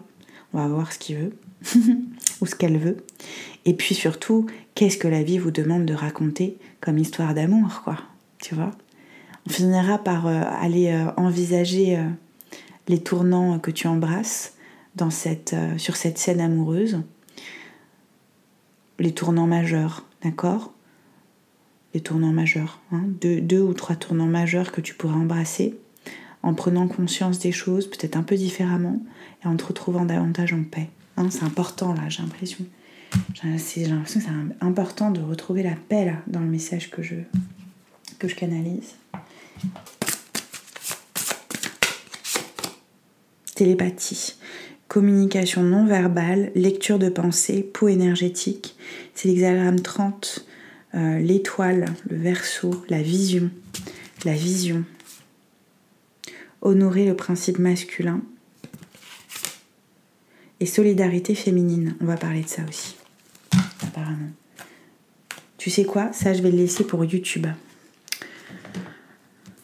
on 0.54 0.58
va 0.58 0.68
voir 0.68 0.92
ce 0.92 0.98
qu'il 0.98 1.18
veut 1.18 1.34
ou 2.42 2.48
ce 2.48 2.56
qu'elle 2.56 2.80
veut. 2.80 2.98
Et 3.66 3.76
puis 3.76 3.94
surtout, 3.94 4.48
qu'est-ce 4.74 4.98
que 4.98 5.08
la 5.08 5.22
vie 5.22 5.38
vous 5.38 5.52
demande 5.52 5.86
de 5.86 5.94
raconter 5.94 6.58
comme 6.82 6.98
histoire 6.98 7.36
d'amour, 7.36 7.82
quoi. 7.84 8.00
Tu 8.42 8.56
vois? 8.56 8.72
On 9.46 9.52
finira 9.52 10.00
par 10.00 10.26
aller 10.26 10.92
envisager 11.16 12.00
les 12.88 13.04
tournants 13.04 13.60
que 13.60 13.70
tu 13.70 13.86
embrasses 13.86 14.56
sur 15.78 15.96
cette 15.96 16.18
scène 16.18 16.42
amoureuse 16.42 17.04
les 19.00 19.14
tournants 19.14 19.48
majeurs, 19.48 20.06
d'accord? 20.22 20.74
Les 21.94 22.02
tournants 22.02 22.34
majeurs, 22.34 22.80
hein 22.92 23.04
deux, 23.22 23.62
ou 23.62 23.74
trois 23.74 23.96
tournants 23.96 24.26
majeurs 24.26 24.72
que 24.72 24.82
tu 24.82 24.96
pourrais 24.96 25.16
embrasser 25.16 25.78
en 26.42 26.54
prenant 26.54 26.88
conscience 26.88 27.40
des 27.40 27.52
choses, 27.52 27.90
peut-être 27.90 28.18
un 28.18 28.24
peu 28.24 28.36
différemment, 28.36 29.02
et 29.44 29.48
en 29.48 29.56
te 29.56 29.64
retrouvant 29.64 30.04
davantage 30.04 30.54
en 30.54 30.64
paix. 30.64 30.90
Hein, 31.16 31.30
c'est 31.30 31.44
important 31.44 31.94
là, 31.94 32.10
j'ai 32.10 32.22
l'impression. 32.22 32.66
J'ai 33.34 33.86
l'impression 33.86 34.20
que 34.20 34.26
c'est 34.26 34.66
important 34.66 35.12
de 35.12 35.22
retrouver 35.22 35.64
la 35.64 35.76
paix 35.76 36.06
là, 36.06 36.18
dans 36.28 36.40
le 36.40 36.48
message 36.48 36.90
que 36.90 37.02
je, 37.02 37.16
que 38.20 38.28
je 38.28 38.36
canalise. 38.36 38.96
Télépathie 43.56 44.36
communication 44.94 45.64
non 45.64 45.88
verbale, 45.88 46.52
lecture 46.54 47.00
de 47.00 47.10
pensée, 47.10 47.64
peau 47.64 47.88
énergétique. 47.88 48.76
C'est 49.16 49.28
l'hexagramme 49.28 49.80
30, 49.80 50.46
euh, 50.94 51.18
l'étoile, 51.18 51.86
le 52.08 52.18
verso, 52.18 52.86
la 52.90 53.02
vision, 53.02 53.50
la 54.24 54.34
vision. 54.34 54.86
Honorer 56.62 57.08
le 57.08 57.16
principe 57.16 57.58
masculin. 57.58 58.22
Et 60.60 60.68
solidarité 60.68 61.34
féminine, 61.34 61.96
on 62.00 62.06
va 62.06 62.16
parler 62.16 62.44
de 62.44 62.48
ça 62.48 62.62
aussi, 62.70 62.96
apparemment. 63.82 64.30
Tu 65.58 65.72
sais 65.72 65.86
quoi? 65.86 66.14
Ça, 66.14 66.36
je 66.36 66.44
vais 66.44 66.52
le 66.52 66.58
laisser 66.58 66.84
pour 66.84 67.04
YouTube. 67.04 67.48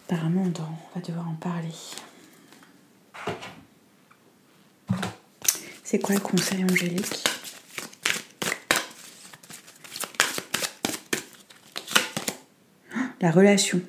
Apparemment, 0.07 0.41
on 0.41 0.99
va 0.99 1.05
devoir 1.05 1.29
en 1.29 1.35
parler. 1.35 1.69
C'est 5.91 5.97
quoi 5.97 6.13
le 6.13 6.21
conseil 6.21 6.63
angélique? 6.63 7.23
La 13.19 13.31
relation. 13.31 13.81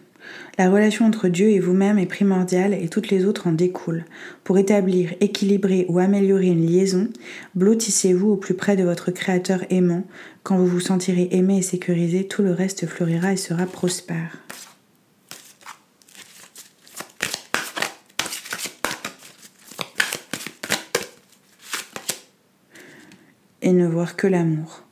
La 0.56 0.70
relation 0.70 1.04
entre 1.04 1.28
Dieu 1.28 1.50
et 1.50 1.58
vous-même 1.58 1.98
est 1.98 2.06
primordiale 2.06 2.72
et 2.72 2.88
toutes 2.88 3.10
les 3.10 3.26
autres 3.26 3.48
en 3.48 3.52
découlent. 3.52 4.06
Pour 4.44 4.56
établir, 4.56 5.12
équilibrer 5.20 5.84
ou 5.90 5.98
améliorer 5.98 6.46
une 6.46 6.66
liaison, 6.66 7.10
blottissez-vous 7.54 8.30
au 8.30 8.36
plus 8.36 8.54
près 8.54 8.76
de 8.76 8.84
votre 8.84 9.10
Créateur 9.10 9.66
aimant. 9.68 10.04
Quand 10.42 10.56
vous 10.56 10.68
vous 10.68 10.80
sentirez 10.80 11.28
aimé 11.32 11.58
et 11.58 11.62
sécurisé, 11.62 12.26
tout 12.26 12.40
le 12.40 12.52
reste 12.52 12.86
fleurira 12.86 13.34
et 13.34 13.36
sera 13.36 13.66
prospère. 13.66 14.38
Ne 23.72 23.86
voir 23.86 24.16
que 24.16 24.26
l'amour. 24.26 24.82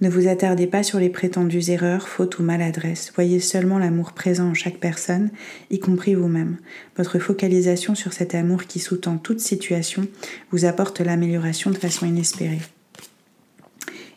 Ne 0.00 0.10
vous 0.10 0.26
attardez 0.26 0.66
pas 0.66 0.82
sur 0.82 0.98
les 0.98 1.08
prétendues 1.08 1.70
erreurs, 1.70 2.08
fautes 2.08 2.40
ou 2.40 2.42
maladresses. 2.42 3.12
Voyez 3.14 3.38
seulement 3.38 3.78
l'amour 3.78 4.12
présent 4.12 4.48
en 4.48 4.54
chaque 4.54 4.78
personne, 4.78 5.30
y 5.70 5.78
compris 5.78 6.16
vous-même. 6.16 6.56
Votre 6.96 7.20
focalisation 7.20 7.94
sur 7.94 8.12
cet 8.12 8.34
amour 8.34 8.64
qui 8.64 8.80
sous-tend 8.80 9.18
toute 9.18 9.38
situation 9.38 10.08
vous 10.50 10.64
apporte 10.64 11.00
l'amélioration 11.00 11.70
de 11.70 11.76
façon 11.76 12.06
inespérée. 12.06 12.58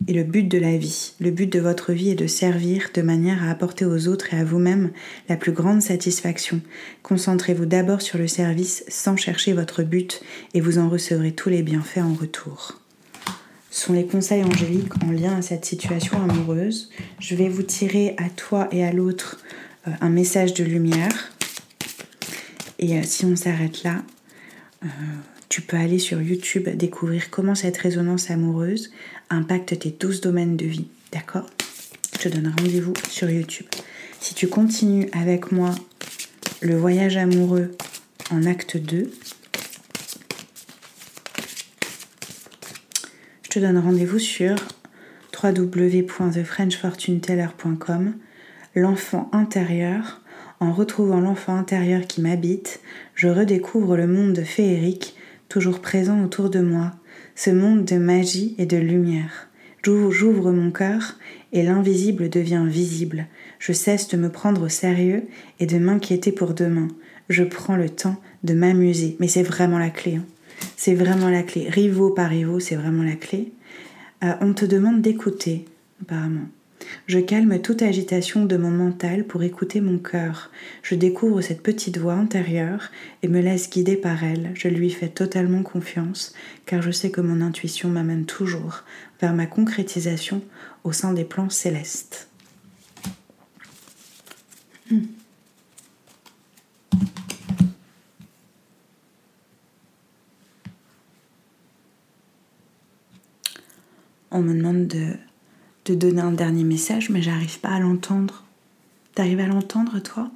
Et 0.08 0.14
le 0.14 0.24
but 0.24 0.48
de 0.48 0.58
la 0.58 0.78
vie, 0.78 1.14
le 1.20 1.30
but 1.30 1.52
de 1.52 1.60
votre 1.60 1.94
vie 1.94 2.10
est 2.10 2.16
de 2.16 2.28
servir 2.28 2.90
de 2.96 3.04
manière 3.04 3.44
à 3.44 3.52
apporter 3.52 3.86
aux 3.86 4.08
autres 4.08 4.34
et 4.34 4.38
à 4.38 4.44
vous-même 4.44 4.92
la 5.30 5.38
plus 5.38 5.52
grande 5.52 5.84
satisfaction. 5.84 6.60
Concentrez-vous 7.04 7.68
d'abord 7.68 8.02
sur 8.02 8.18
le 8.18 8.28
service 8.28 8.84
sans 8.88 9.16
chercher 9.16 9.54
votre 9.54 9.84
but 9.84 10.24
et 10.56 10.60
vous 10.60 10.80
en 10.80 10.90
recevrez 10.90 11.34
tous 11.34 11.50
les 11.50 11.62
bienfaits 11.62 12.00
en 12.00 12.16
retour 12.16 12.82
sont 13.78 13.94
les 13.94 14.06
conseils 14.06 14.44
angéliques 14.44 15.04
en 15.04 15.12
lien 15.12 15.38
à 15.38 15.42
cette 15.42 15.66
situation 15.66 16.22
amoureuse. 16.22 16.90
Je 17.20 17.36
vais 17.36 17.48
vous 17.48 17.62
tirer 17.62 18.16
à 18.18 18.30
toi 18.30 18.68
et 18.72 18.84
à 18.84 18.92
l'autre 18.92 19.38
euh, 19.88 19.92
un 20.02 20.10
message 20.10 20.54
de 20.56 20.64
lumière. 20.64 21.32
Et 22.80 22.98
euh, 22.98 23.04
si 23.04 23.26
on 23.26 23.36
s'arrête 23.36 23.84
là, 23.84 24.02
euh, 24.84 24.88
tu 25.50 25.62
peux 25.62 25.78
aller 25.78 26.00
sur 26.00 26.20
YouTube 26.22 26.68
découvrir 26.70 27.30
comment 27.30 27.54
cette 27.54 27.78
résonance 27.78 28.32
amoureuse 28.32 28.92
impacte 29.30 29.78
tes 29.78 29.92
12 29.92 30.22
domaines 30.22 30.58
de 30.58 30.66
vie. 30.66 30.88
D'accord? 31.12 31.46
Je 32.16 32.30
te 32.30 32.30
donne 32.30 32.54
rendez-vous 32.58 32.94
sur 33.10 33.30
YouTube. 33.30 33.68
Si 34.20 34.34
tu 34.34 34.48
continues 34.48 35.08
avec 35.12 35.52
moi 35.52 35.76
le 36.62 36.76
voyage 36.76 37.16
amoureux 37.16 37.76
en 38.32 38.44
acte 38.46 38.78
2, 38.78 39.12
je 43.48 43.54
te 43.54 43.60
donne 43.60 43.78
rendez-vous 43.78 44.20
sur 44.20 44.56
www.thefrenchfortuneteller.com. 45.42 48.14
L'enfant 48.76 49.30
intérieur. 49.32 50.20
En 50.60 50.74
retrouvant 50.74 51.22
l'enfant 51.22 51.56
intérieur 51.56 52.02
qui 52.08 52.20
m'habite, 52.20 52.82
je 53.16 53.30
redécouvre 53.30 53.96
le 53.96 54.06
monde 54.06 54.44
féerique 54.44 55.16
toujours 55.48 55.80
présent 55.80 56.22
autour 56.26 56.50
de 56.50 56.60
moi, 56.60 56.92
ce 57.36 57.50
monde 57.50 57.86
de 57.86 57.96
magie 57.96 58.54
et 58.58 58.66
de 58.66 58.76
lumière. 58.76 59.48
J'ouvre 59.82 60.52
mon 60.52 60.72
cœur 60.72 61.16
et 61.54 61.64
l'invisible 61.64 62.28
devient 62.28 62.66
visible. 62.68 63.28
Je 63.60 63.72
cesse 63.72 64.10
de 64.10 64.18
me 64.18 64.28
prendre 64.28 64.64
au 64.64 64.70
sérieux 64.70 65.24
et 65.62 65.68
de 65.68 65.78
m'inquiéter 65.78 66.34
pour 66.34 66.54
demain. 66.54 66.90
Je 67.30 67.46
prends 67.46 67.78
le 67.78 67.90
temps 67.90 68.18
de 68.44 68.54
m'amuser, 68.54 69.16
mais 69.22 69.30
c'est 69.30 69.44
vraiment 69.44 69.80
la 69.80 69.90
clé. 69.90 70.18
Hein. 70.18 70.26
C'est 70.76 70.96
vraiment 70.96 71.30
la 71.30 71.44
clé. 71.44 71.70
Rivaux 71.70 72.12
par 72.12 72.30
rivaux, 72.30 72.60
c'est 72.60 72.76
vraiment 72.76 73.04
la 73.04 73.16
clé. 73.16 73.52
Euh, 74.24 74.34
on 74.42 74.54
te 74.54 74.66
demande 74.66 75.02
d'écouter, 75.02 75.66
apparemment. 76.02 76.48
Je 77.08 77.20
calme 77.20 77.60
toute 77.62 77.82
agitation 77.82 78.46
de 78.46 78.58
mon 78.58 78.70
mental 78.70 79.26
pour 79.26 79.44
écouter 79.44 79.82
mon 79.82 79.98
cœur. 79.98 80.52
Je 80.84 80.96
découvre 80.96 81.42
cette 81.42 81.64
petite 81.64 81.98
voix 81.98 82.14
intérieure 82.14 82.92
et 83.24 83.28
me 83.28 83.42
laisse 83.42 83.70
guider 83.70 83.96
par 83.96 84.24
elle. 84.24 84.52
Je 84.54 84.68
lui 84.68 84.90
fais 84.90 85.10
totalement 85.10 85.64
confiance 85.64 86.34
car 86.66 86.82
je 86.82 86.92
sais 86.92 87.12
que 87.12 87.22
mon 87.22 87.42
intuition 87.42 87.90
m'amène 87.90 88.26
toujours 88.26 88.84
vers 89.22 89.34
ma 89.34 89.46
concrétisation 89.46 90.42
au 90.84 90.92
sein 90.92 91.14
des 91.14 91.26
plans 91.26 91.50
célestes. 91.50 92.30
Hmm. 94.90 95.02
On 104.38 104.42
me 104.42 104.54
demande 104.54 104.88
de, 104.88 105.96
donner 105.96 106.22
un 106.22 106.32
dernier 106.32 106.64
message, 106.64 107.10
mais 107.10 107.22
j'arrive 107.22 107.60
pas 107.60 107.70
à 107.70 107.80
l'entendre. 107.80 108.44
T'arrives 109.16 109.40
à 109.40 109.48
l'entendre, 109.48 110.00
toi? 110.00 110.30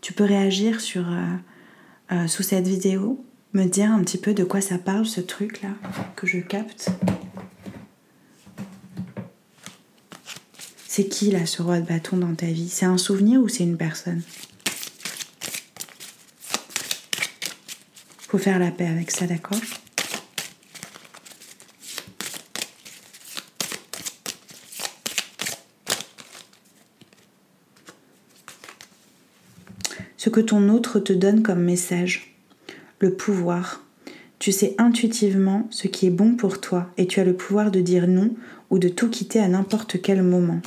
Tu 0.00 0.12
peux 0.12 0.24
réagir 0.24 0.80
sur, 0.80 1.08
euh, 1.08 1.36
euh, 2.12 2.26
sous 2.26 2.42
cette 2.42 2.66
vidéo, 2.66 3.24
me 3.54 3.64
dire 3.64 3.90
un 3.90 4.02
petit 4.02 4.18
peu 4.18 4.34
de 4.34 4.44
quoi 4.44 4.60
ça 4.60 4.78
parle, 4.78 5.06
ce 5.06 5.20
truc-là, 5.20 5.70
que 6.16 6.26
je 6.26 6.38
capte? 6.38 6.90
C'est 10.86 11.08
qui, 11.08 11.30
là, 11.30 11.46
ce 11.46 11.62
roi 11.62 11.80
de 11.80 11.86
bâton 11.86 12.16
dans 12.16 12.34
ta 12.34 12.46
vie? 12.46 12.68
C'est 12.68 12.86
un 12.86 12.98
souvenir 12.98 13.40
ou 13.40 13.48
c'est 13.48 13.64
une 13.64 13.76
personne? 13.76 14.22
Faut 18.18 18.38
faire 18.38 18.58
la 18.58 18.70
paix 18.70 18.86
avec 18.86 19.10
ça, 19.10 19.26
d'accord? 19.26 19.58
Ce 30.20 30.28
que 30.28 30.40
ton 30.40 30.68
autre 30.68 31.00
te 31.00 31.14
donne 31.14 31.42
comme 31.42 31.62
message, 31.62 32.36
le 32.98 33.14
pouvoir. 33.14 33.82
Tu 34.38 34.52
sais 34.52 34.74
intuitivement 34.76 35.66
ce 35.70 35.88
qui 35.88 36.06
est 36.06 36.10
bon 36.10 36.34
pour 36.34 36.60
toi 36.60 36.90
et 36.98 37.06
tu 37.06 37.20
as 37.20 37.24
le 37.24 37.32
pouvoir 37.32 37.70
de 37.70 37.80
dire 37.80 38.06
non 38.06 38.34
ou 38.68 38.78
de 38.78 38.90
tout 38.90 39.08
quitter 39.08 39.40
à 39.40 39.48
n'importe 39.48 40.02
quel 40.02 40.22
moment. 40.22 40.60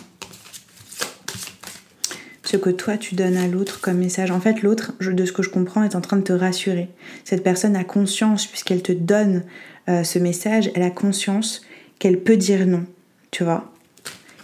Ce 2.41 2.58
que 2.58 2.72
toi 2.72 2.97
tu 2.97 3.14
donnes 3.14 3.38
à 3.38 3.47
l'autre 3.47 3.80
comme 3.80 3.97
message. 3.97 4.32
En 4.32 4.39
fait, 4.39 4.64
l'autre, 4.64 4.93
de 4.99 5.24
ce 5.24 5.32
que 5.32 5.43
je 5.43 5.51
comprends, 5.51 5.84
est 5.84 5.95
en 5.95 6.01
train 6.01 6.18
de 6.18 6.24
te 6.24 6.34
rassurer. 6.34 6.89
Cette 7.24 7.43
personne 7.43 7.76
a 7.76 7.84
conscience, 7.84 8.47
puisqu'elle 8.47 8.82
te 8.82 8.91
donne 8.91 9.43
euh, 9.88 10.04
ce 10.04 10.18
message, 10.18 10.72
elle 10.74 10.82
a 10.82 10.89
conscience 10.89 11.62
qu'elle 11.99 12.22
peut 12.22 12.38
dire 12.38 12.66
non, 12.66 12.88
tu 13.30 13.43
vois, 13.43 13.72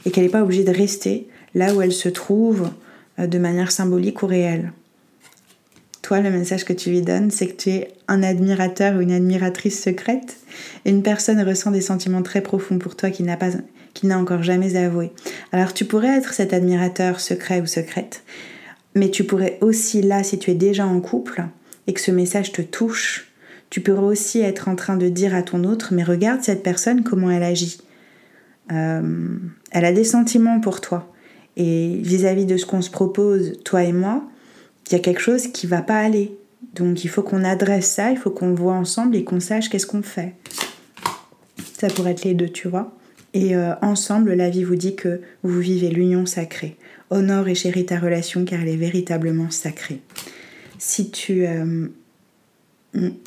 et 0.05 0.11
qu'elle 0.11 0.25
n'est 0.25 0.29
pas 0.29 0.43
obligée 0.43 0.63
de 0.63 0.71
rester 0.71 1.27
là 1.55 1.73
où 1.73 1.81
elle 1.81 1.93
se 1.93 2.09
trouve 2.09 2.69
euh, 3.17 3.25
de 3.25 3.39
manière 3.39 3.71
symbolique 3.71 4.21
ou 4.21 4.27
réelle 4.27 4.71
le 6.17 6.31
message 6.31 6.65
que 6.65 6.73
tu 6.73 6.89
lui 6.89 7.01
donnes, 7.01 7.29
c'est 7.29 7.47
que 7.47 7.61
tu 7.61 7.69
es 7.69 7.87
un 8.07 8.23
admirateur 8.23 8.97
ou 8.97 9.01
une 9.01 9.11
admiratrice 9.11 9.81
secrète. 9.81 10.37
Une 10.85 11.03
personne 11.03 11.41
ressent 11.41 11.71
des 11.71 11.81
sentiments 11.81 12.23
très 12.23 12.41
profonds 12.41 12.79
pour 12.79 12.95
toi 12.95 13.11
qui 13.11 13.23
n'a 13.23 13.37
pas, 13.37 13.51
qui 13.93 14.07
n'a 14.07 14.17
encore 14.17 14.43
jamais 14.43 14.75
avoué. 14.75 15.11
Alors 15.51 15.73
tu 15.73 15.85
pourrais 15.85 16.17
être 16.17 16.33
cet 16.33 16.53
admirateur 16.53 17.19
secret 17.19 17.61
ou 17.61 17.67
secrète, 17.67 18.23
mais 18.95 19.09
tu 19.09 19.23
pourrais 19.23 19.59
aussi 19.61 20.01
là, 20.01 20.23
si 20.23 20.39
tu 20.39 20.51
es 20.51 20.55
déjà 20.55 20.87
en 20.87 20.99
couple 20.99 21.43
et 21.85 21.93
que 21.93 22.01
ce 22.01 22.11
message 22.11 22.51
te 22.51 22.61
touche, 22.61 23.31
tu 23.69 23.81
pourrais 23.81 24.05
aussi 24.05 24.41
être 24.41 24.67
en 24.67 24.75
train 24.75 24.97
de 24.97 25.09
dire 25.09 25.35
à 25.35 25.43
ton 25.43 25.63
autre, 25.63 25.93
mais 25.93 26.03
regarde 26.03 26.41
cette 26.41 26.63
personne, 26.63 27.03
comment 27.03 27.29
elle 27.29 27.43
agit. 27.43 27.81
Euh, 28.71 29.37
elle 29.71 29.85
a 29.85 29.91
des 29.91 30.03
sentiments 30.03 30.59
pour 30.59 30.81
toi. 30.81 31.13
Et 31.55 31.99
vis 32.01 32.25
à 32.25 32.33
-vis 32.33 32.45
de 32.45 32.57
ce 32.57 32.65
qu'on 32.65 32.81
se 32.81 32.89
propose, 32.89 33.59
toi 33.63 33.83
et 33.83 33.91
moi, 33.91 34.23
il 34.89 34.93
y 34.93 34.95
a 34.95 34.99
quelque 34.99 35.21
chose 35.21 35.47
qui 35.47 35.67
va 35.67 35.81
pas 35.81 35.99
aller. 35.99 36.37
Donc 36.75 37.03
il 37.03 37.09
faut 37.09 37.23
qu'on 37.23 37.43
adresse 37.43 37.89
ça, 37.89 38.11
il 38.11 38.17
faut 38.17 38.31
qu'on 38.31 38.49
le 38.49 38.55
voit 38.55 38.73
ensemble 38.73 39.15
et 39.15 39.23
qu'on 39.23 39.39
sache 39.39 39.69
qu'est-ce 39.69 39.87
qu'on 39.87 40.01
fait. 40.01 40.35
Ça 41.73 41.87
pourrait 41.87 42.11
être 42.11 42.25
les 42.25 42.33
deux, 42.33 42.49
tu 42.49 42.67
vois. 42.67 42.95
Et 43.33 43.55
euh, 43.55 43.73
ensemble, 43.81 44.33
la 44.33 44.49
vie 44.49 44.63
vous 44.63 44.75
dit 44.75 44.95
que 44.95 45.21
vous 45.43 45.59
vivez 45.59 45.89
l'union 45.89 46.25
sacrée. 46.25 46.75
Honore 47.09 47.47
et 47.47 47.55
chéris 47.55 47.85
ta 47.85 47.99
relation 47.99 48.43
car 48.45 48.61
elle 48.61 48.69
est 48.69 48.75
véritablement 48.75 49.49
sacrée. 49.49 50.01
Si 50.77 51.11
tu, 51.11 51.45
euh, 51.45 51.87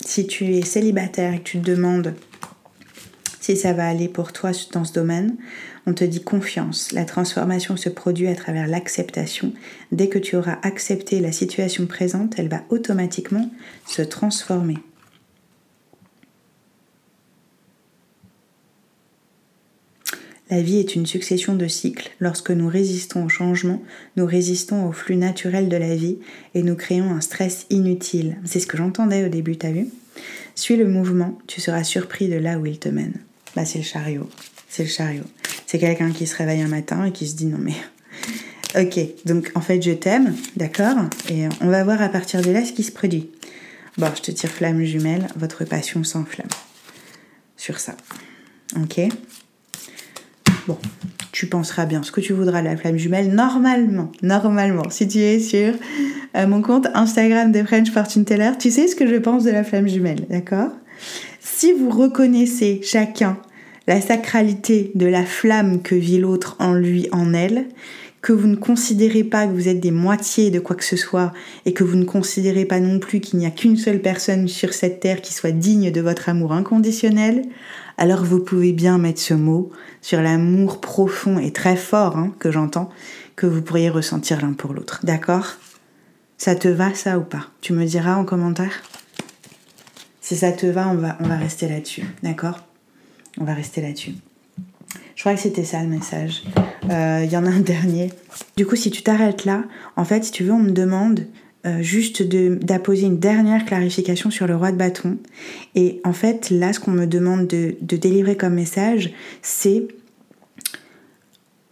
si 0.04 0.26
tu 0.26 0.46
es 0.54 0.62
célibataire 0.62 1.34
et 1.34 1.38
que 1.38 1.44
tu 1.44 1.60
te 1.60 1.70
demandes 1.70 2.14
si 3.42 3.56
ça 3.56 3.72
va 3.72 3.88
aller 3.88 4.08
pour 4.08 4.32
toi 4.32 4.52
dans 4.72 4.84
ce 4.84 4.92
domaine, 4.92 5.36
on 5.86 5.94
te 5.94 6.04
dit 6.04 6.22
confiance. 6.22 6.92
La 6.92 7.04
transformation 7.04 7.76
se 7.76 7.88
produit 7.88 8.28
à 8.28 8.36
travers 8.36 8.68
l'acceptation. 8.68 9.52
Dès 9.90 10.08
que 10.08 10.20
tu 10.20 10.36
auras 10.36 10.58
accepté 10.62 11.18
la 11.18 11.32
situation 11.32 11.86
présente, 11.86 12.34
elle 12.38 12.48
va 12.48 12.62
automatiquement 12.70 13.50
se 13.84 14.00
transformer. 14.00 14.78
La 20.48 20.62
vie 20.62 20.78
est 20.78 20.94
une 20.94 21.06
succession 21.06 21.56
de 21.56 21.66
cycles. 21.66 22.12
Lorsque 22.20 22.50
nous 22.52 22.68
résistons 22.68 23.24
au 23.24 23.28
changement, 23.28 23.82
nous 24.16 24.26
résistons 24.26 24.86
au 24.86 24.92
flux 24.92 25.16
naturel 25.16 25.68
de 25.68 25.76
la 25.76 25.96
vie 25.96 26.18
et 26.54 26.62
nous 26.62 26.76
créons 26.76 27.10
un 27.10 27.20
stress 27.20 27.66
inutile. 27.70 28.36
C'est 28.44 28.60
ce 28.60 28.68
que 28.68 28.76
j'entendais 28.76 29.24
au 29.24 29.28
début, 29.28 29.56
t'as 29.56 29.72
vu? 29.72 29.88
Suis 30.54 30.76
le 30.76 30.86
mouvement, 30.86 31.38
tu 31.48 31.60
seras 31.60 31.82
surpris 31.82 32.28
de 32.28 32.36
là 32.36 32.58
où 32.58 32.66
il 32.66 32.78
te 32.78 32.88
mène. 32.88 33.14
Bah, 33.54 33.64
c'est 33.64 33.78
le 33.78 33.84
chariot. 33.84 34.28
C'est 34.68 34.84
le 34.84 34.88
chariot. 34.88 35.24
C'est 35.66 35.78
quelqu'un 35.78 36.10
qui 36.12 36.26
se 36.26 36.36
réveille 36.36 36.62
un 36.62 36.68
matin 36.68 37.04
et 37.04 37.12
qui 37.12 37.26
se 37.26 37.36
dit 37.36 37.46
non 37.46 37.58
mais 37.60 37.74
Ok, 38.80 38.98
donc 39.26 39.52
en 39.54 39.60
fait 39.60 39.82
je 39.82 39.90
t'aime, 39.92 40.34
d'accord 40.56 40.96
Et 41.28 41.46
on 41.60 41.68
va 41.68 41.84
voir 41.84 42.00
à 42.00 42.08
partir 42.08 42.40
de 42.40 42.50
là 42.50 42.64
ce 42.64 42.72
qui 42.72 42.82
se 42.82 42.92
produit. 42.92 43.30
Bon, 43.98 44.08
je 44.16 44.22
te 44.22 44.30
tire 44.30 44.50
flamme 44.50 44.82
jumelle, 44.84 45.26
votre 45.36 45.64
passion 45.64 46.02
s'enflamme. 46.04 46.48
Sur 47.56 47.78
ça. 47.78 47.96
Ok 48.80 49.00
Bon, 50.66 50.78
tu 51.32 51.46
penseras 51.46 51.84
bien 51.86 52.02
ce 52.02 52.12
que 52.12 52.20
tu 52.20 52.32
voudras 52.32 52.60
de 52.60 52.66
la 52.66 52.76
flamme 52.76 52.96
jumelle. 52.96 53.34
Normalement, 53.34 54.10
normalement, 54.22 54.88
si 54.88 55.06
tu 55.06 55.18
es 55.18 55.40
sur 55.40 55.74
euh, 56.36 56.46
mon 56.46 56.62
compte 56.62 56.86
Instagram 56.94 57.52
de 57.52 57.62
French 57.64 57.90
Fortune 57.90 58.24
Teller, 58.24 58.52
tu 58.58 58.70
sais 58.70 58.88
ce 58.88 58.96
que 58.96 59.06
je 59.06 59.16
pense 59.16 59.44
de 59.44 59.50
la 59.50 59.64
flamme 59.64 59.88
jumelle, 59.88 60.26
d'accord? 60.30 60.70
Si 61.62 61.72
vous 61.72 61.90
reconnaissez 61.90 62.80
chacun 62.82 63.38
la 63.86 64.00
sacralité 64.00 64.90
de 64.96 65.06
la 65.06 65.24
flamme 65.24 65.80
que 65.80 65.94
vit 65.94 66.18
l'autre 66.18 66.56
en 66.58 66.74
lui, 66.74 67.08
en 67.12 67.34
elle, 67.34 67.68
que 68.20 68.32
vous 68.32 68.48
ne 68.48 68.56
considérez 68.56 69.22
pas 69.22 69.46
que 69.46 69.52
vous 69.52 69.68
êtes 69.68 69.78
des 69.78 69.92
moitiés 69.92 70.50
de 70.50 70.58
quoi 70.58 70.74
que 70.74 70.82
ce 70.82 70.96
soit 70.96 71.32
et 71.64 71.72
que 71.72 71.84
vous 71.84 71.94
ne 71.94 72.04
considérez 72.04 72.64
pas 72.64 72.80
non 72.80 72.98
plus 72.98 73.20
qu'il 73.20 73.38
n'y 73.38 73.46
a 73.46 73.52
qu'une 73.52 73.76
seule 73.76 74.00
personne 74.00 74.48
sur 74.48 74.74
cette 74.74 74.98
terre 74.98 75.22
qui 75.22 75.32
soit 75.32 75.52
digne 75.52 75.92
de 75.92 76.00
votre 76.00 76.28
amour 76.28 76.52
inconditionnel, 76.52 77.44
alors 77.96 78.24
vous 78.24 78.40
pouvez 78.40 78.72
bien 78.72 78.98
mettre 78.98 79.20
ce 79.20 79.34
mot 79.34 79.70
sur 80.00 80.20
l'amour 80.20 80.80
profond 80.80 81.38
et 81.38 81.52
très 81.52 81.76
fort 81.76 82.16
hein, 82.16 82.34
que 82.40 82.50
j'entends, 82.50 82.90
que 83.36 83.46
vous 83.46 83.62
pourriez 83.62 83.88
ressentir 83.88 84.42
l'un 84.42 84.54
pour 84.54 84.74
l'autre. 84.74 84.98
D'accord? 85.04 85.58
Ça 86.38 86.56
te 86.56 86.66
va 86.66 86.92
ça 86.94 87.20
ou 87.20 87.22
pas? 87.22 87.50
Tu 87.60 87.72
me 87.72 87.84
diras 87.84 88.16
en 88.16 88.24
commentaire? 88.24 88.82
Si 90.32 90.38
ça 90.38 90.50
te 90.50 90.64
va, 90.64 90.88
on 90.88 90.94
va, 90.94 91.18
on 91.20 91.28
va 91.28 91.36
rester 91.36 91.68
là-dessus. 91.68 92.04
D'accord? 92.22 92.66
On 93.38 93.44
va 93.44 93.52
rester 93.52 93.82
là-dessus. 93.82 94.14
Je 95.14 95.20
crois 95.20 95.34
que 95.34 95.40
c'était 95.40 95.62
ça 95.62 95.82
le 95.82 95.88
message. 95.90 96.42
Il 96.84 96.90
euh, 96.90 97.24
y 97.24 97.36
en 97.36 97.44
a 97.44 97.50
un 97.50 97.60
dernier. 97.74 98.10
Du 98.56 98.64
coup, 98.64 98.74
si 98.74 98.90
tu 98.90 99.02
t'arrêtes 99.02 99.44
là, 99.44 99.64
en 99.94 100.06
fait, 100.06 100.24
si 100.24 100.32
tu 100.32 100.44
veux, 100.44 100.52
on 100.52 100.58
me 100.58 100.70
demande 100.70 101.26
euh, 101.66 101.82
juste 101.82 102.22
d'apposer 102.22 103.02
une 103.02 103.18
dernière 103.18 103.66
clarification 103.66 104.30
sur 104.30 104.46
le 104.46 104.56
roi 104.56 104.72
de 104.72 104.78
bâton. 104.78 105.18
Et 105.74 106.00
en 106.02 106.14
fait, 106.14 106.48
là, 106.48 106.72
ce 106.72 106.80
qu'on 106.80 106.92
me 106.92 107.06
demande 107.06 107.46
de, 107.46 107.76
délivrer 107.82 108.34
comme 108.34 108.54
message, 108.54 109.12
c'est 109.42 109.86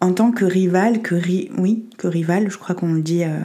en 0.03 0.13
tant 0.13 0.33
que 0.33 0.45
rival, 0.45 1.01
que 1.01 1.15
oui, 1.57 1.87
que 1.97 2.09
rival, 2.09 2.51
je 2.51 2.59
crois 2.59 2.75
qu'on 2.75 2.93
le 2.93 3.01
dit 3.01 3.25
euh, 3.25 3.39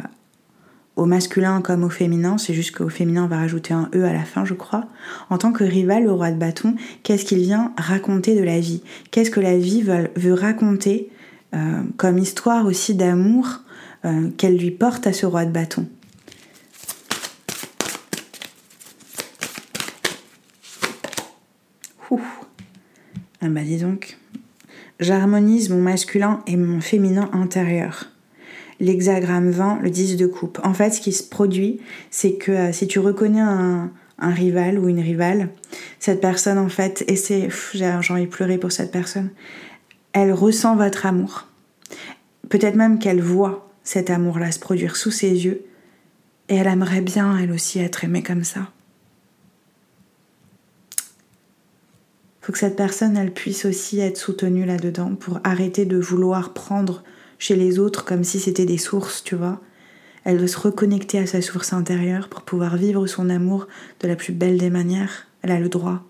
au 0.95 1.05
masculin 1.05 1.61
comme 1.61 1.83
au 1.83 1.89
féminin, 1.89 2.37
c'est 2.37 2.53
juste 2.53 2.75
qu'au 2.75 2.89
féminin 2.89 3.25
on 3.25 3.27
va 3.27 3.37
rajouter 3.37 3.73
un 3.73 3.89
E 3.93 4.03
à 4.03 4.13
la 4.13 4.23
fin, 4.23 4.45
je 4.45 4.53
crois. 4.53 4.85
En 5.29 5.37
tant 5.37 5.51
que 5.51 5.63
rival, 5.63 6.03
le 6.03 6.11
roi 6.11 6.31
de 6.31 6.37
bâton, 6.37 6.75
qu'est-ce 7.03 7.25
qu'il 7.25 7.39
vient 7.39 7.73
raconter 7.77 8.35
de 8.35 8.43
la 8.43 8.59
vie? 8.59 8.81
Qu'est-ce 9.11 9.31
que 9.31 9.41
la 9.41 9.57
vie 9.57 9.81
veut, 9.81 10.33
raconter 10.33 11.09
euh, 11.53 11.83
comme 11.97 12.17
histoire 12.17 12.65
aussi 12.65 12.95
d'amour 12.95 13.61
euh, 14.05 14.29
qu'elle 14.37 14.57
lui 14.57 14.71
porte 14.71 15.05
à 15.07 15.13
ce 15.13 15.25
roi 15.25 15.45
de 15.45 15.51
bâton? 15.51 15.87
Ouh. 22.09 22.21
Ah 23.41 23.49
bah 23.49 23.61
dis 23.63 23.77
donc. 23.77 24.17
J'harmonise 25.01 25.69
mon 25.69 25.81
masculin 25.81 26.41
et 26.47 26.55
mon 26.55 26.79
féminin 26.79 27.29
intérieur 27.33 28.05
l'hexagramme 28.79 29.49
20, 29.49 29.79
le 29.81 29.89
10 29.89 30.17
de 30.17 30.27
coupe. 30.27 30.59
En 30.63 30.73
fait, 30.73 30.91
ce 30.91 31.01
qui 31.01 31.11
se 31.11 31.23
produit, 31.23 31.79
c'est 32.11 32.33
que 32.35 32.51
euh, 32.51 32.71
si 32.71 32.87
tu 32.87 32.99
reconnais 32.99 33.41
un, 33.41 33.91
rival 34.19 34.79
ou 34.79 34.87
une 34.87 35.01
rivale, 35.01 35.49
cette 35.99 36.21
personne, 36.21 36.57
en 36.57 36.69
fait, 36.69 37.03
et 37.07 37.15
c'est. 37.15 37.49
J'ai 37.73 37.85
envie 37.85 38.25
de 38.25 38.29
pleurer 38.29 38.57
pour 38.57 38.71
cette 38.71 38.91
personne, 38.91 39.29
elle 40.13 40.31
ressent 40.31 40.75
votre 40.75 41.05
amour. 41.05 41.47
Peut-être 42.49 42.75
même 42.75 42.99
qu'elle 42.99 43.21
voit 43.21 43.69
cet 43.83 44.09
amour-là 44.09 44.51
se 44.51 44.59
produire 44.59 44.95
sous 44.95 45.11
ses 45.11 45.45
yeux, 45.45 45.65
et 46.47 46.55
elle 46.55 46.67
aimerait 46.67 47.01
bien, 47.01 47.37
elle 47.37 47.51
aussi, 47.51 47.79
être 47.79 48.03
aimée 48.03 48.23
comme 48.23 48.43
ça. 48.43 48.69
faut 52.45 52.51
que 52.51 52.59
cette 52.59 52.75
personne, 52.75 53.17
elle 53.17 53.33
puisse 53.33 53.65
aussi 53.65 53.99
être 53.99 54.17
soutenue 54.17 54.65
là-dedans 54.65 55.15
pour 55.15 55.39
arrêter 55.43 55.85
de 55.85 55.97
vouloir 55.97 56.53
prendre 56.53 57.03
chez 57.37 57.55
les 57.55 57.79
autres 57.79 58.05
comme 58.05 58.23
si 58.23 58.39
c'était 58.39 58.65
des 58.65 58.77
sources, 58.77 59.23
tu 59.23 59.35
vois. 59.35 59.61
Elle 60.23 60.37
veut 60.37 60.47
se 60.47 60.59
reconnecter 60.59 61.19
à 61.19 61.27
sa 61.27 61.41
source 61.41 61.73
intérieure 61.73 62.29
pour 62.29 62.41
pouvoir 62.41 62.77
vivre 62.77 63.05
son 63.05 63.29
amour 63.29 63.67
de 63.99 64.07
la 64.07 64.15
plus 64.15 64.33
belle 64.33 64.57
des 64.57 64.71
manières. 64.71 65.27
Elle 65.41 65.51
a 65.51 65.59
le 65.59 65.69
droit. 65.69 66.03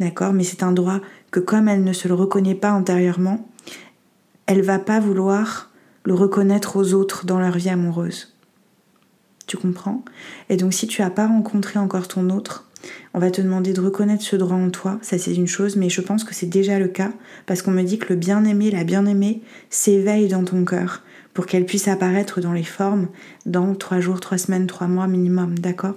D'accord 0.00 0.32
Mais 0.32 0.44
c'est 0.44 0.62
un 0.62 0.72
droit 0.72 1.00
que 1.30 1.40
comme 1.40 1.68
elle 1.68 1.84
ne 1.84 1.92
se 1.92 2.08
le 2.08 2.14
reconnaît 2.14 2.54
pas 2.54 2.70
intérieurement, 2.70 3.48
elle 4.46 4.62
va 4.62 4.78
pas 4.78 4.98
vouloir 4.98 5.70
le 6.04 6.14
reconnaître 6.14 6.76
aux 6.76 6.94
autres 6.94 7.26
dans 7.26 7.38
leur 7.38 7.56
vie 7.56 7.68
amoureuse. 7.68 8.34
Tu 9.46 9.56
comprends? 9.56 10.04
Et 10.48 10.56
donc 10.56 10.72
si 10.72 10.86
tu 10.86 11.02
n'as 11.02 11.10
pas 11.10 11.26
rencontré 11.26 11.78
encore 11.78 12.08
ton 12.08 12.30
autre, 12.30 12.68
on 13.14 13.18
va 13.18 13.30
te 13.30 13.42
demander 13.42 13.72
de 13.72 13.80
reconnaître 13.80 14.22
ce 14.22 14.36
droit 14.36 14.56
en 14.56 14.70
toi, 14.70 14.98
ça 15.02 15.18
c'est 15.18 15.34
une 15.34 15.46
chose, 15.46 15.76
mais 15.76 15.90
je 15.90 16.00
pense 16.00 16.24
que 16.24 16.34
c'est 16.34 16.46
déjà 16.46 16.78
le 16.78 16.88
cas, 16.88 17.12
parce 17.46 17.62
qu'on 17.62 17.70
me 17.70 17.82
dit 17.82 17.98
que 17.98 18.10
le 18.10 18.16
bien-aimé, 18.16 18.70
la 18.70 18.84
bien-aimée, 18.84 19.42
s'éveille 19.70 20.28
dans 20.28 20.44
ton 20.44 20.64
cœur, 20.64 21.02
pour 21.34 21.46
qu'elle 21.46 21.66
puisse 21.66 21.88
apparaître 21.88 22.40
dans 22.40 22.52
les 22.52 22.64
formes 22.64 23.08
dans 23.46 23.74
trois 23.74 24.00
jours, 24.00 24.20
trois 24.20 24.38
semaines, 24.38 24.66
trois 24.66 24.86
mois 24.86 25.06
minimum, 25.06 25.58
d'accord? 25.58 25.96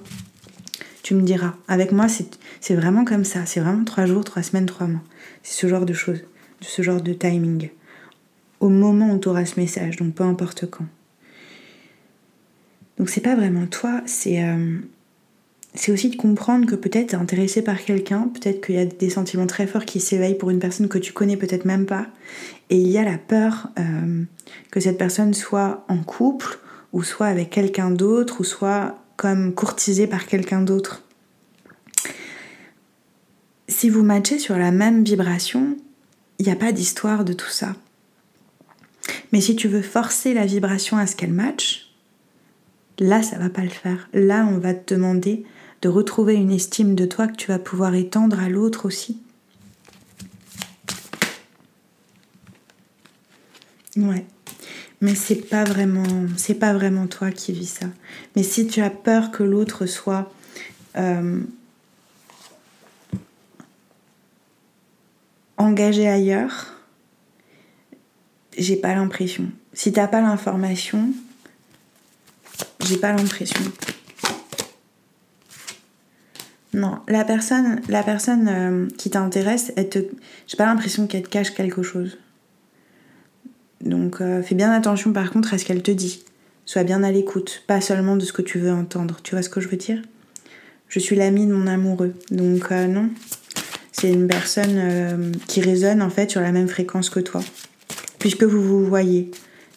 Tu 1.03 1.13
me 1.13 1.21
diras. 1.21 1.53
Avec 1.67 1.91
moi, 1.91 2.07
c'est 2.07 2.75
vraiment 2.75 3.05
comme 3.05 3.25
ça, 3.25 3.45
c'est 3.45 3.59
vraiment 3.59 3.83
trois 3.83 4.05
jours, 4.05 4.23
trois 4.23 4.43
semaines, 4.43 4.65
trois 4.65 4.87
mois. 4.87 5.03
C'est 5.43 5.61
ce 5.61 5.67
genre 5.67 5.85
de 5.85 5.93
choses, 5.93 6.23
ce 6.61 6.81
genre 6.81 7.01
de 7.01 7.13
timing. 7.13 7.69
Au 8.59 8.69
moment 8.69 9.11
où 9.11 9.19
tu 9.19 9.27
auras 9.27 9.45
ce 9.45 9.59
message, 9.59 9.97
donc 9.97 10.15
peu 10.15 10.23
importe 10.23 10.69
quand. 10.69 10.87
Donc 12.97 13.09
c'est 13.09 13.21
pas 13.21 13.35
vraiment 13.35 13.67
toi, 13.67 14.01
c'est... 14.05 14.43
Euh, 14.43 14.79
c'est 15.75 15.91
aussi 15.91 16.09
de 16.09 16.15
comprendre 16.15 16.65
que 16.65 16.75
peut-être 16.75 17.07
tu 17.09 17.15
es 17.15 17.19
intéressé 17.19 17.61
par 17.61 17.83
quelqu'un, 17.83 18.29
peut-être 18.33 18.65
qu'il 18.65 18.75
y 18.75 18.79
a 18.79 18.85
des 18.85 19.09
sentiments 19.09 19.47
très 19.47 19.67
forts 19.67 19.85
qui 19.85 19.99
s'éveillent 19.99 20.37
pour 20.37 20.49
une 20.49 20.59
personne 20.59 20.87
que 20.87 20.97
tu 20.97 21.13
connais 21.13 21.37
peut-être 21.37 21.65
même 21.65 21.85
pas, 21.85 22.07
et 22.69 22.77
il 22.77 22.87
y 22.87 22.97
a 22.97 23.03
la 23.03 23.17
peur 23.17 23.69
euh, 23.79 24.23
que 24.71 24.79
cette 24.79 24.97
personne 24.97 25.33
soit 25.33 25.85
en 25.87 25.97
couple, 25.97 26.59
ou 26.93 27.03
soit 27.03 27.27
avec 27.27 27.49
quelqu'un 27.49 27.91
d'autre, 27.91 28.41
ou 28.41 28.43
soit 28.43 28.97
comme 29.17 29.53
courtisée 29.53 30.07
par 30.07 30.25
quelqu'un 30.25 30.61
d'autre. 30.61 31.03
Si 33.67 33.89
vous 33.89 34.03
matchez 34.03 34.39
sur 34.39 34.57
la 34.57 34.71
même 34.71 35.03
vibration, 35.03 35.77
il 36.39 36.45
n'y 36.45 36.51
a 36.51 36.55
pas 36.55 36.71
d'histoire 36.71 37.25
de 37.25 37.33
tout 37.33 37.49
ça. 37.49 37.75
Mais 39.31 39.41
si 39.41 39.55
tu 39.55 39.67
veux 39.67 39.81
forcer 39.81 40.33
la 40.33 40.45
vibration 40.45 40.97
à 40.97 41.07
ce 41.07 41.15
qu'elle 41.15 41.33
matche, 41.33 41.89
là 42.99 43.21
ça 43.21 43.37
va 43.37 43.49
pas 43.49 43.63
le 43.63 43.69
faire. 43.69 44.07
Là 44.13 44.47
on 44.49 44.57
va 44.57 44.73
te 44.73 44.93
demander 44.93 45.45
retrouver 45.87 46.35
une 46.35 46.51
estime 46.51 46.95
de 46.95 47.05
toi 47.05 47.27
que 47.27 47.35
tu 47.35 47.47
vas 47.47 47.59
pouvoir 47.59 47.95
étendre 47.95 48.39
à 48.39 48.49
l'autre 48.49 48.85
aussi. 48.85 49.21
Ouais. 53.97 54.25
Mais 55.01 55.15
c'est 55.15 55.49
pas 55.49 55.63
vraiment, 55.63 56.27
c'est 56.37 56.55
pas 56.55 56.73
vraiment 56.73 57.07
toi 57.07 57.31
qui 57.31 57.51
vis 57.51 57.69
ça. 57.69 57.87
Mais 58.35 58.43
si 58.43 58.67
tu 58.67 58.81
as 58.81 58.89
peur 58.89 59.31
que 59.31 59.43
l'autre 59.43 59.85
soit 59.85 60.31
euh, 60.97 61.41
engagé 65.57 66.07
ailleurs, 66.07 66.73
j'ai 68.57 68.77
pas 68.77 68.95
l'impression. 68.95 69.51
Si 69.73 69.91
t'as 69.91 70.07
pas 70.07 70.21
l'information, 70.21 71.09
j'ai 72.85 72.97
pas 72.97 73.11
l'impression. 73.13 73.61
Non, 76.75 76.99
la 77.07 77.23
personne, 77.23 78.49
euh, 78.49 78.87
qui 78.97 79.09
t'intéresse, 79.09 79.71
te, 79.89 79.99
j'ai 80.45 80.57
pas 80.57 80.65
l'impression 80.65 81.07
qu'elle 81.07 81.23
te 81.23 81.29
cache 81.29 81.51
quelque 81.51 81.83
chose. 81.83 82.17
Donc 83.79 84.19
euh, 84.19 84.43
fais 84.43 84.55
bien 84.55 84.73
attention 84.73 85.13
par 85.13 85.31
contre 85.31 85.53
à 85.53 85.57
ce 85.57 85.63
qu'elle 85.63 85.81
te 85.81 85.91
dit. 85.91 86.25
Sois 86.65 86.83
bien 86.83 87.01
à 87.03 87.11
l'écoute, 87.11 87.63
pas 87.65 87.79
seulement 87.79 88.17
de 88.17 88.25
ce 88.25 88.33
que 88.33 88.41
tu 88.41 88.59
veux 88.59 88.73
entendre. 88.73 89.19
Tu 89.23 89.35
vois 89.35 89.41
ce 89.41 89.47
que 89.47 89.61
je 89.61 89.69
veux 89.69 89.77
dire? 89.77 90.01
Je 90.89 90.99
suis 90.99 91.15
l'ami 91.15 91.47
de 91.47 91.53
mon 91.53 91.65
amoureux. 91.65 92.13
Donc 92.29 92.69
euh, 92.73 92.87
non, 92.87 93.09
c'est 93.93 94.11
une 94.11 94.27
personne 94.27 95.31
qui 95.47 95.61
résonne 95.61 96.01
en 96.01 96.09
fait 96.09 96.29
sur 96.29 96.41
la 96.41 96.51
même 96.51 96.67
fréquence 96.67 97.09
que 97.09 97.21
toi. 97.21 97.41
Puisque 98.19 98.43
vous 98.43 98.61
vous 98.61 98.85
voyez, 98.85 99.31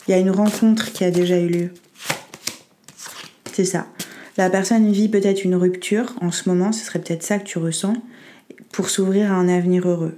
il 0.09 0.11
y 0.11 0.15
a 0.15 0.19
une 0.19 0.31
rencontre 0.31 0.91
qui 0.91 1.05
a 1.05 1.13
déjà 1.13 1.39
eu 1.39 1.49
lieu. 1.49 1.71
C'est 3.53 3.67
ça. 3.67 3.87
La 4.39 4.49
personne 4.51 4.93
vit 4.93 5.09
peut-être 5.09 5.45
une 5.45 5.57
rupture 5.57 6.15
en 6.21 6.31
ce 6.31 6.49
moment, 6.49 6.71
ce 6.71 6.85
serait 6.85 7.01
peut-être 7.01 7.25
ça 7.25 7.41
que 7.41 7.45
tu 7.45 7.59
ressens, 7.59 7.95
pour 8.71 8.89
s'ouvrir 8.89 9.33
à 9.33 9.35
un 9.35 9.49
avenir 9.49 9.89
heureux 9.89 10.17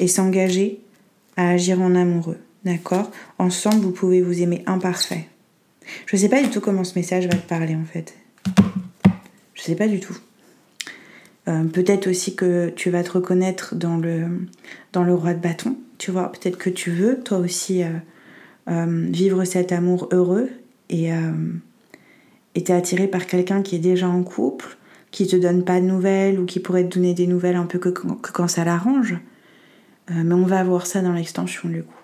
et 0.00 0.08
s'engager 0.08 0.80
à 1.36 1.50
agir 1.50 1.80
en 1.80 1.94
amoureux. 1.94 2.38
D'accord? 2.64 3.12
Ensemble, 3.38 3.80
vous 3.80 3.92
pouvez 3.92 4.22
vous 4.22 4.42
aimer 4.42 4.64
imparfait. 4.66 5.28
Je 6.06 6.16
ne 6.16 6.20
sais 6.20 6.28
pas 6.28 6.42
du 6.42 6.50
tout 6.50 6.60
comment 6.60 6.82
ce 6.82 6.98
message 6.98 7.28
va 7.28 7.36
te 7.36 7.48
parler 7.48 7.76
en 7.76 7.84
fait. 7.84 8.14
Je 9.54 9.62
sais 9.62 9.76
pas 9.76 9.86
du 9.86 10.00
tout. 10.00 10.18
Euh, 11.46 11.62
peut-être 11.62 12.08
aussi 12.08 12.34
que 12.34 12.70
tu 12.70 12.90
vas 12.90 13.04
te 13.04 13.12
reconnaître 13.12 13.76
dans 13.76 13.96
le, 13.96 14.48
roi 14.94 15.34
de 15.34 15.40
bâton. 15.40 15.76
Tu 15.98 16.10
vois, 16.10 16.32
peut-être 16.32 16.58
que 16.58 16.70
tu 16.70 16.90
veux 16.90 17.20
toi 17.20 17.38
aussi 17.38 17.84
euh, 17.84 19.06
vivre 19.10 19.44
cet 19.44 19.70
amour 19.70 20.08
heureux 20.10 20.50
et 20.90 21.12
t'es 22.64 22.72
attiré 22.72 23.08
par 23.08 23.26
quelqu'un 23.26 23.62
qui 23.62 23.76
est 23.76 23.80
déjà 23.80 24.08
en 24.08 24.22
couple, 24.22 24.76
qui 25.10 25.26
te 25.26 25.36
donne 25.36 25.64
pas 25.64 25.80
de 25.80 25.86
nouvelles 25.86 26.38
ou 26.38 26.46
qui 26.46 26.60
pourrait 26.60 26.84
te 26.84 26.94
donner 26.94 27.14
des 27.14 27.26
nouvelles 27.26 27.56
un 27.56 27.66
peu 27.66 27.78
que, 27.78 27.88
quand 27.88 28.48
ça 28.48 28.64
l'arrange. 28.64 29.16
mais 30.10 30.34
on 30.34 30.44
va 30.44 30.62
voir 30.64 30.86
ça 30.86 31.00
dans 31.00 31.12
l'extension 31.12 31.68
du 31.68 31.82
coup. 31.82 31.94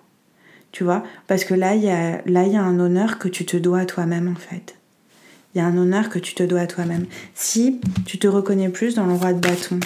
Tu 0.71 0.83
vois? 0.83 1.03
Parce 1.27 1.45
que 1.45 1.53
là, 1.53 1.75
il 1.75 1.83
y 1.83 1.89
a, 1.89 2.21
y 2.27 2.55
a 2.55 2.63
un 2.63 2.79
honneur 2.79 3.17
que 3.17 3.29
tu 3.29 3.45
te 3.45 3.55
dois 3.55 3.79
à 3.79 3.85
toi-même 3.85 4.27
en 4.27 4.35
fait. 4.35 4.75
Il 5.53 5.59
y 5.59 5.61
a 5.61 5.65
un 5.65 5.77
honneur 5.77 6.09
que 6.09 6.19
tu 6.19 6.35
te 6.35 6.43
dois 6.43 6.59
à 6.59 6.67
toi-même. 6.67 7.05
Si 7.33 7.79
tu 8.05 8.19
te 8.19 8.27
reconnais 8.27 8.67
plus 8.67 8.95
dans 8.95 9.05
le 9.05 9.13
roi 9.13 9.31
de 9.31 9.39
bâton, 9.39 9.79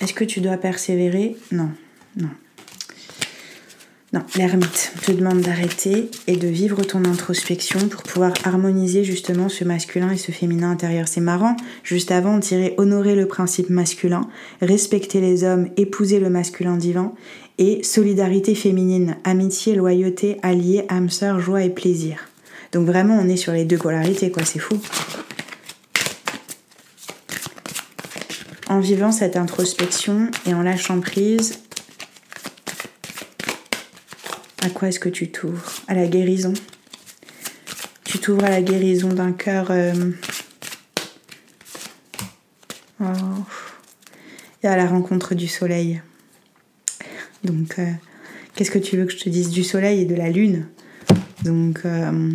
est-ce 0.00 0.14
que 0.14 0.24
tu 0.24 0.40
dois 0.40 0.56
persévérer? 0.56 1.36
Non, 1.52 1.68
non. 2.16 2.30
L'ermite 4.36 4.92
te 5.04 5.12
demande 5.12 5.40
d'arrêter 5.40 6.10
et 6.26 6.36
de 6.36 6.48
vivre 6.48 6.82
ton 6.82 7.04
introspection 7.04 7.88
pour 7.88 8.02
pouvoir 8.02 8.32
harmoniser 8.44 9.04
justement 9.04 9.48
ce 9.48 9.64
masculin 9.64 10.10
et 10.10 10.16
ce 10.16 10.32
féminin 10.32 10.70
intérieur. 10.70 11.08
C'est 11.08 11.20
marrant, 11.20 11.56
juste 11.82 12.10
avant 12.10 12.36
on 12.36 12.40
tirait 12.40 12.74
honorer 12.76 13.14
le 13.14 13.26
principe 13.26 13.70
masculin, 13.70 14.28
respecter 14.60 15.20
les 15.20 15.44
hommes, 15.44 15.68
épouser 15.76 16.20
le 16.20 16.30
masculin 16.30 16.76
divin 16.76 17.12
et 17.58 17.82
solidarité 17.82 18.54
féminine, 18.54 19.16
amitié, 19.24 19.74
loyauté, 19.74 20.38
allié, 20.42 20.84
âme 20.88 21.10
sœur, 21.10 21.40
joie 21.40 21.62
et 21.62 21.70
plaisir. 21.70 22.28
Donc 22.72 22.86
vraiment 22.86 23.18
on 23.20 23.28
est 23.28 23.36
sur 23.36 23.52
les 23.52 23.64
deux 23.64 23.78
polarités 23.78 24.30
quoi, 24.30 24.44
c'est 24.44 24.58
fou. 24.58 24.78
En 28.68 28.80
vivant 28.80 29.12
cette 29.12 29.36
introspection 29.36 30.28
et 30.46 30.52
en 30.52 30.62
lâchant 30.62 31.00
prise, 31.00 31.60
à 34.66 34.70
quoi 34.70 34.88
est-ce 34.88 34.98
que 34.98 35.08
tu 35.08 35.30
t'ouvres? 35.30 35.64
À 35.86 35.94
la 35.94 36.08
guérison. 36.08 36.52
Tu 38.04 38.18
t'ouvres 38.18 38.44
à 38.44 38.50
la 38.50 38.62
guérison 38.62 39.08
d'un 39.08 39.30
cœur. 39.32 39.70
Euh, 39.70 40.10
oh, 43.00 43.04
et 44.64 44.66
à 44.66 44.76
la 44.76 44.86
rencontre 44.86 45.36
du 45.36 45.46
soleil. 45.46 46.02
Donc, 47.44 47.78
euh, 47.78 47.92
qu'est-ce 48.56 48.72
que 48.72 48.80
tu 48.80 48.96
veux 48.96 49.04
que 49.04 49.12
je 49.12 49.18
te 49.18 49.28
dise 49.28 49.50
Du 49.50 49.62
soleil 49.62 50.02
et 50.02 50.04
de 50.04 50.16
la 50.16 50.30
lune? 50.30 50.66
Donc. 51.44 51.82
Euh, 51.84 52.32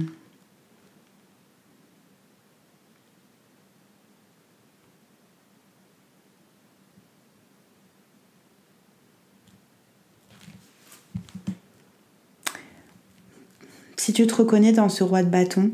Si 14.02 14.14
tu 14.14 14.26
te 14.26 14.34
reconnais 14.34 14.72
dans 14.72 14.90
ce 14.90 15.04
roi 15.04 15.22
de 15.22 15.30
bâton, 15.30 15.70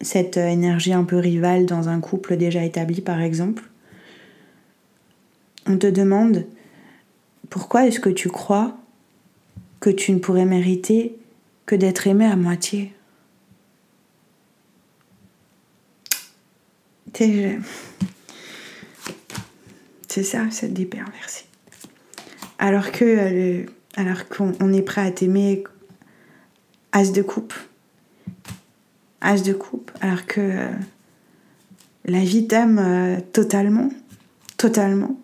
cette 0.00 0.36
euh, 0.36 0.46
énergie 0.46 0.92
un 0.92 1.02
peu 1.02 1.16
rivale 1.16 1.66
dans 1.66 1.88
un 1.88 1.98
couple 1.98 2.36
déjà 2.36 2.62
établi 2.62 3.00
par 3.00 3.20
exemple, 3.20 3.64
on 5.66 5.76
te 5.76 5.88
demande 5.88 6.46
pourquoi 7.48 7.88
est-ce 7.88 7.98
que 7.98 8.10
tu 8.10 8.28
crois 8.28 8.78
que 9.80 9.90
tu 9.90 10.12
ne 10.12 10.20
pourrais 10.20 10.44
mériter 10.44 11.16
que 11.66 11.74
d'être 11.74 12.06
aimé 12.06 12.26
à 12.26 12.36
moitié? 12.36 12.92
C'est 17.12 17.58
ça, 20.22 20.48
cette 20.52 20.74
déperversée. 20.74 21.46
Alors 22.60 22.92
que 22.92 23.04
euh, 23.04 23.66
alors 23.96 24.28
qu'on 24.28 24.72
est 24.72 24.82
prêt 24.82 25.04
à 25.04 25.10
t'aimer 25.10 25.64
As 26.92 27.12
de 27.12 27.22
coupe. 27.22 27.54
As 29.20 29.42
de 29.42 29.52
coupe, 29.52 29.90
alors 30.00 30.26
que 30.26 30.40
euh, 30.40 30.68
la 32.04 32.20
vie 32.20 32.46
t'aime 32.46 32.78
euh, 32.78 33.20
totalement, 33.32 33.90
totalement. 34.56 35.18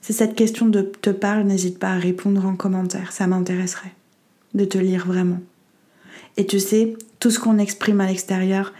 Si 0.00 0.12
cette 0.12 0.34
question 0.34 0.66
de 0.66 0.80
te 0.80 1.10
parle, 1.10 1.44
n'hésite 1.44 1.78
pas 1.78 1.90
à 1.90 1.98
répondre 1.98 2.44
en 2.44 2.56
commentaire, 2.56 3.12
ça 3.12 3.26
m'intéresserait 3.26 3.92
de 4.54 4.64
te 4.64 4.78
lire 4.78 5.06
vraiment. 5.06 5.40
Et 6.36 6.46
tu 6.46 6.58
sais, 6.58 6.96
tout 7.18 7.30
ce 7.30 7.38
qu'on 7.38 7.58
exprime 7.58 8.00
à 8.00 8.06
l'extérieur 8.06 8.72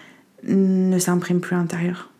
ne 0.44 0.98
s'imprime 0.98 1.40
plus 1.40 1.54
à 1.54 1.58
l'intérieur. 1.58 2.10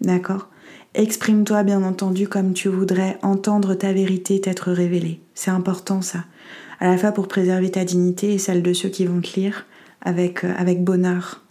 D'accord? 0.00 0.48
Exprime-toi 0.96 1.64
bien 1.64 1.82
entendu 1.82 2.28
comme 2.28 2.54
tu 2.54 2.68
voudrais 2.68 3.18
entendre 3.22 3.74
ta 3.74 3.92
vérité 3.92 4.40
t'être 4.40 4.70
révélée. 4.70 5.20
C'est 5.34 5.50
important 5.50 6.02
ça. 6.02 6.24
À 6.78 6.86
la 6.86 6.96
fois 6.96 7.10
pour 7.10 7.26
préserver 7.26 7.68
ta 7.72 7.84
dignité 7.84 8.32
et 8.32 8.38
celle 8.38 8.62
de 8.62 8.72
ceux 8.72 8.88
qui 8.88 9.04
vont 9.04 9.20
te 9.20 9.34
lire 9.34 9.66
avec, 10.02 10.44
euh, 10.44 10.54
avec 10.56 10.84
bonheur. 10.84 11.42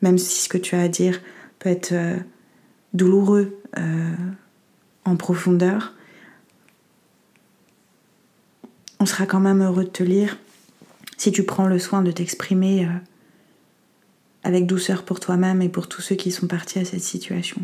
Même 0.00 0.16
si 0.16 0.44
ce 0.44 0.48
que 0.48 0.56
tu 0.56 0.76
as 0.76 0.80
à 0.80 0.88
dire 0.88 1.20
peut 1.58 1.68
être 1.68 1.92
euh, 1.92 2.16
douloureux 2.94 3.60
euh, 3.76 4.14
en 5.04 5.16
profondeur, 5.16 5.92
on 8.98 9.04
sera 9.04 9.26
quand 9.26 9.40
même 9.40 9.60
heureux 9.60 9.84
de 9.84 9.90
te 9.90 10.02
lire 10.02 10.38
si 11.18 11.32
tu 11.32 11.42
prends 11.42 11.66
le 11.66 11.78
soin 11.78 12.00
de 12.00 12.12
t'exprimer 12.12 12.88
avec 14.42 14.66
douceur 14.66 15.04
pour 15.04 15.20
toi-même 15.20 15.60
et 15.60 15.68
pour 15.68 15.86
tous 15.86 16.00
ceux 16.00 16.14
qui 16.14 16.30
sont 16.30 16.46
partis 16.46 16.78
à 16.78 16.84
cette 16.84 17.02
situation. 17.02 17.62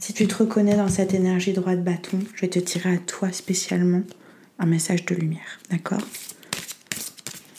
Si 0.00 0.14
tu 0.14 0.26
te 0.26 0.34
reconnais 0.34 0.76
dans 0.76 0.88
cette 0.88 1.12
énergie 1.12 1.52
droite 1.52 1.84
bâton, 1.84 2.20
je 2.34 2.40
vais 2.40 2.48
te 2.48 2.58
tirer 2.58 2.94
à 2.94 2.96
toi 2.96 3.30
spécialement 3.32 4.00
un 4.58 4.64
message 4.64 5.04
de 5.04 5.14
lumière, 5.14 5.60
d'accord? 5.70 6.00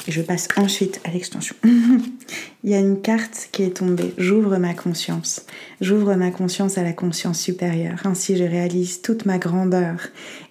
Et 0.07 0.11
je 0.11 0.23
passe 0.23 0.47
ensuite 0.57 0.99
à 1.03 1.11
l'extension. 1.11 1.55
Il 2.63 2.69
y 2.69 2.73
a 2.73 2.79
une 2.79 3.01
carte 3.01 3.49
qui 3.51 3.61
est 3.61 3.77
tombée. 3.77 4.13
J'ouvre 4.17 4.57
ma 4.57 4.73
conscience. 4.73 5.45
J'ouvre 5.81 6.15
ma 6.15 6.31
conscience 6.31 6.79
à 6.79 6.83
la 6.83 6.93
conscience 6.93 7.39
supérieure. 7.39 7.99
Ainsi, 8.05 8.35
je 8.37 8.43
réalise 8.43 9.03
toute 9.03 9.25
ma 9.25 9.37
grandeur 9.37 9.99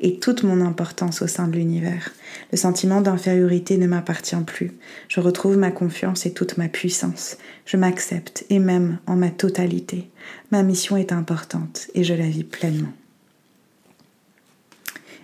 et 0.01 0.19
toute 0.19 0.45
mon 0.45 0.61
importance 0.61 1.23
au 1.23 1.27
sein 1.27 1.49
de 1.49 1.57
l'univers. 1.57 2.13
Le 2.53 2.59
sentiment 2.59 3.01
d'infériorité 3.01 3.79
ne 3.79 3.89
m'appartient 3.89 4.37
plus. 4.47 4.73
Je 5.09 5.21
retrouve 5.21 5.57
ma 5.57 5.73
confiance 5.73 6.27
et 6.27 6.33
toute 6.33 6.57
ma 6.57 6.69
puissance. 6.69 7.37
Je 7.65 7.77
m'accepte 7.77 8.45
et 8.51 8.61
même 8.61 8.99
en 9.07 9.17
ma 9.17 9.31
totalité. 9.31 10.09
Ma 10.51 10.63
mission 10.63 10.97
est 10.97 11.13
importante 11.13 11.89
et 11.95 12.03
je 12.03 12.15
la 12.15 12.27
vis 12.27 12.45
pleinement. 12.45 12.93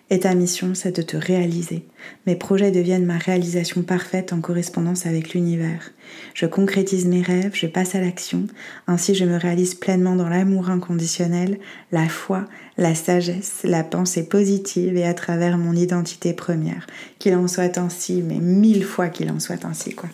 Et 0.08 0.20
ta 0.20 0.34
mission, 0.36 0.72
c'est 0.74 0.94
de 0.94 1.02
te 1.02 1.16
réaliser. 1.16 1.84
Mes 2.26 2.36
projets 2.36 2.70
deviennent 2.70 3.06
ma 3.06 3.18
réalisation 3.18 3.82
parfaite 3.82 4.32
en 4.32 4.40
correspondance 4.40 5.04
avec 5.04 5.34
l'univers. 5.34 5.90
Je 6.32 6.46
concrétise 6.46 7.06
mes 7.06 7.22
rêves, 7.22 7.56
je 7.56 7.66
passe 7.66 7.96
à 7.96 8.00
l'action, 8.00 8.46
ainsi 8.86 9.16
je 9.16 9.24
me 9.24 9.36
réalise 9.36 9.74
pleinement 9.74 10.14
dans 10.14 10.28
l'amour 10.28 10.70
inconditionnel, 10.70 11.58
la 11.90 12.08
foi, 12.08 12.44
la 12.78 12.94
sagesse, 12.94 13.62
la 13.64 13.82
pensée 13.82 14.28
positive 14.28 14.96
et 14.96 15.06
à 15.06 15.14
travers 15.14 15.58
mon 15.58 15.72
identité 15.72 16.32
première. 16.34 16.86
Qu'il 17.18 17.34
en 17.34 17.48
soit 17.48 17.76
ainsi, 17.76 18.22
mais 18.22 18.38
mille 18.38 18.84
fois 18.84 19.08
qu'il 19.08 19.28
en 19.32 19.40
soit 19.40 19.64
ainsi, 19.64 19.92
quoi. 19.92 20.08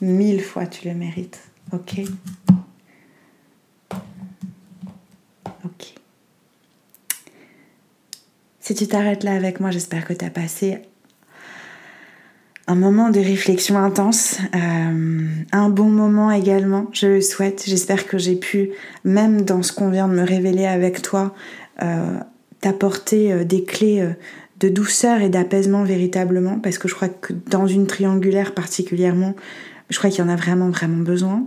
Mille 0.00 0.42
fois 0.42 0.66
tu 0.66 0.88
le 0.88 0.94
mérites, 0.94 1.38
ok? 1.72 2.02
Ok. 5.64 5.94
Si 8.60 8.74
tu 8.74 8.86
t'arrêtes 8.86 9.24
là 9.24 9.34
avec 9.34 9.60
moi, 9.60 9.70
j'espère 9.70 10.06
que 10.06 10.12
tu 10.12 10.24
as 10.24 10.30
passé 10.30 10.82
un 12.66 12.74
moment 12.74 13.08
de 13.08 13.18
réflexion 13.18 13.78
intense, 13.78 14.36
euh, 14.54 15.26
un 15.52 15.68
bon 15.70 15.88
moment 15.88 16.30
également, 16.30 16.86
je 16.92 17.06
le 17.06 17.20
souhaite. 17.22 17.64
J'espère 17.66 18.06
que 18.06 18.18
j'ai 18.18 18.36
pu, 18.36 18.72
même 19.04 19.40
dans 19.40 19.62
ce 19.62 19.72
qu'on 19.72 19.88
vient 19.88 20.06
de 20.06 20.12
me 20.12 20.22
révéler 20.22 20.66
avec 20.66 21.00
toi, 21.00 21.34
euh, 21.82 22.18
t'apporter 22.60 23.32
euh, 23.32 23.44
des 23.44 23.64
clés 23.64 24.06
de 24.60 24.68
douceur 24.68 25.22
et 25.22 25.30
d'apaisement 25.30 25.82
véritablement, 25.82 26.58
parce 26.58 26.76
que 26.76 26.88
je 26.88 26.94
crois 26.94 27.08
que 27.08 27.32
dans 27.32 27.66
une 27.66 27.86
triangulaire 27.86 28.52
particulièrement, 28.52 29.34
je 29.88 29.96
crois 29.96 30.10
qu'il 30.10 30.22
y 30.22 30.28
en 30.28 30.30
a 30.30 30.36
vraiment, 30.36 30.68
vraiment 30.68 31.02
besoin 31.02 31.46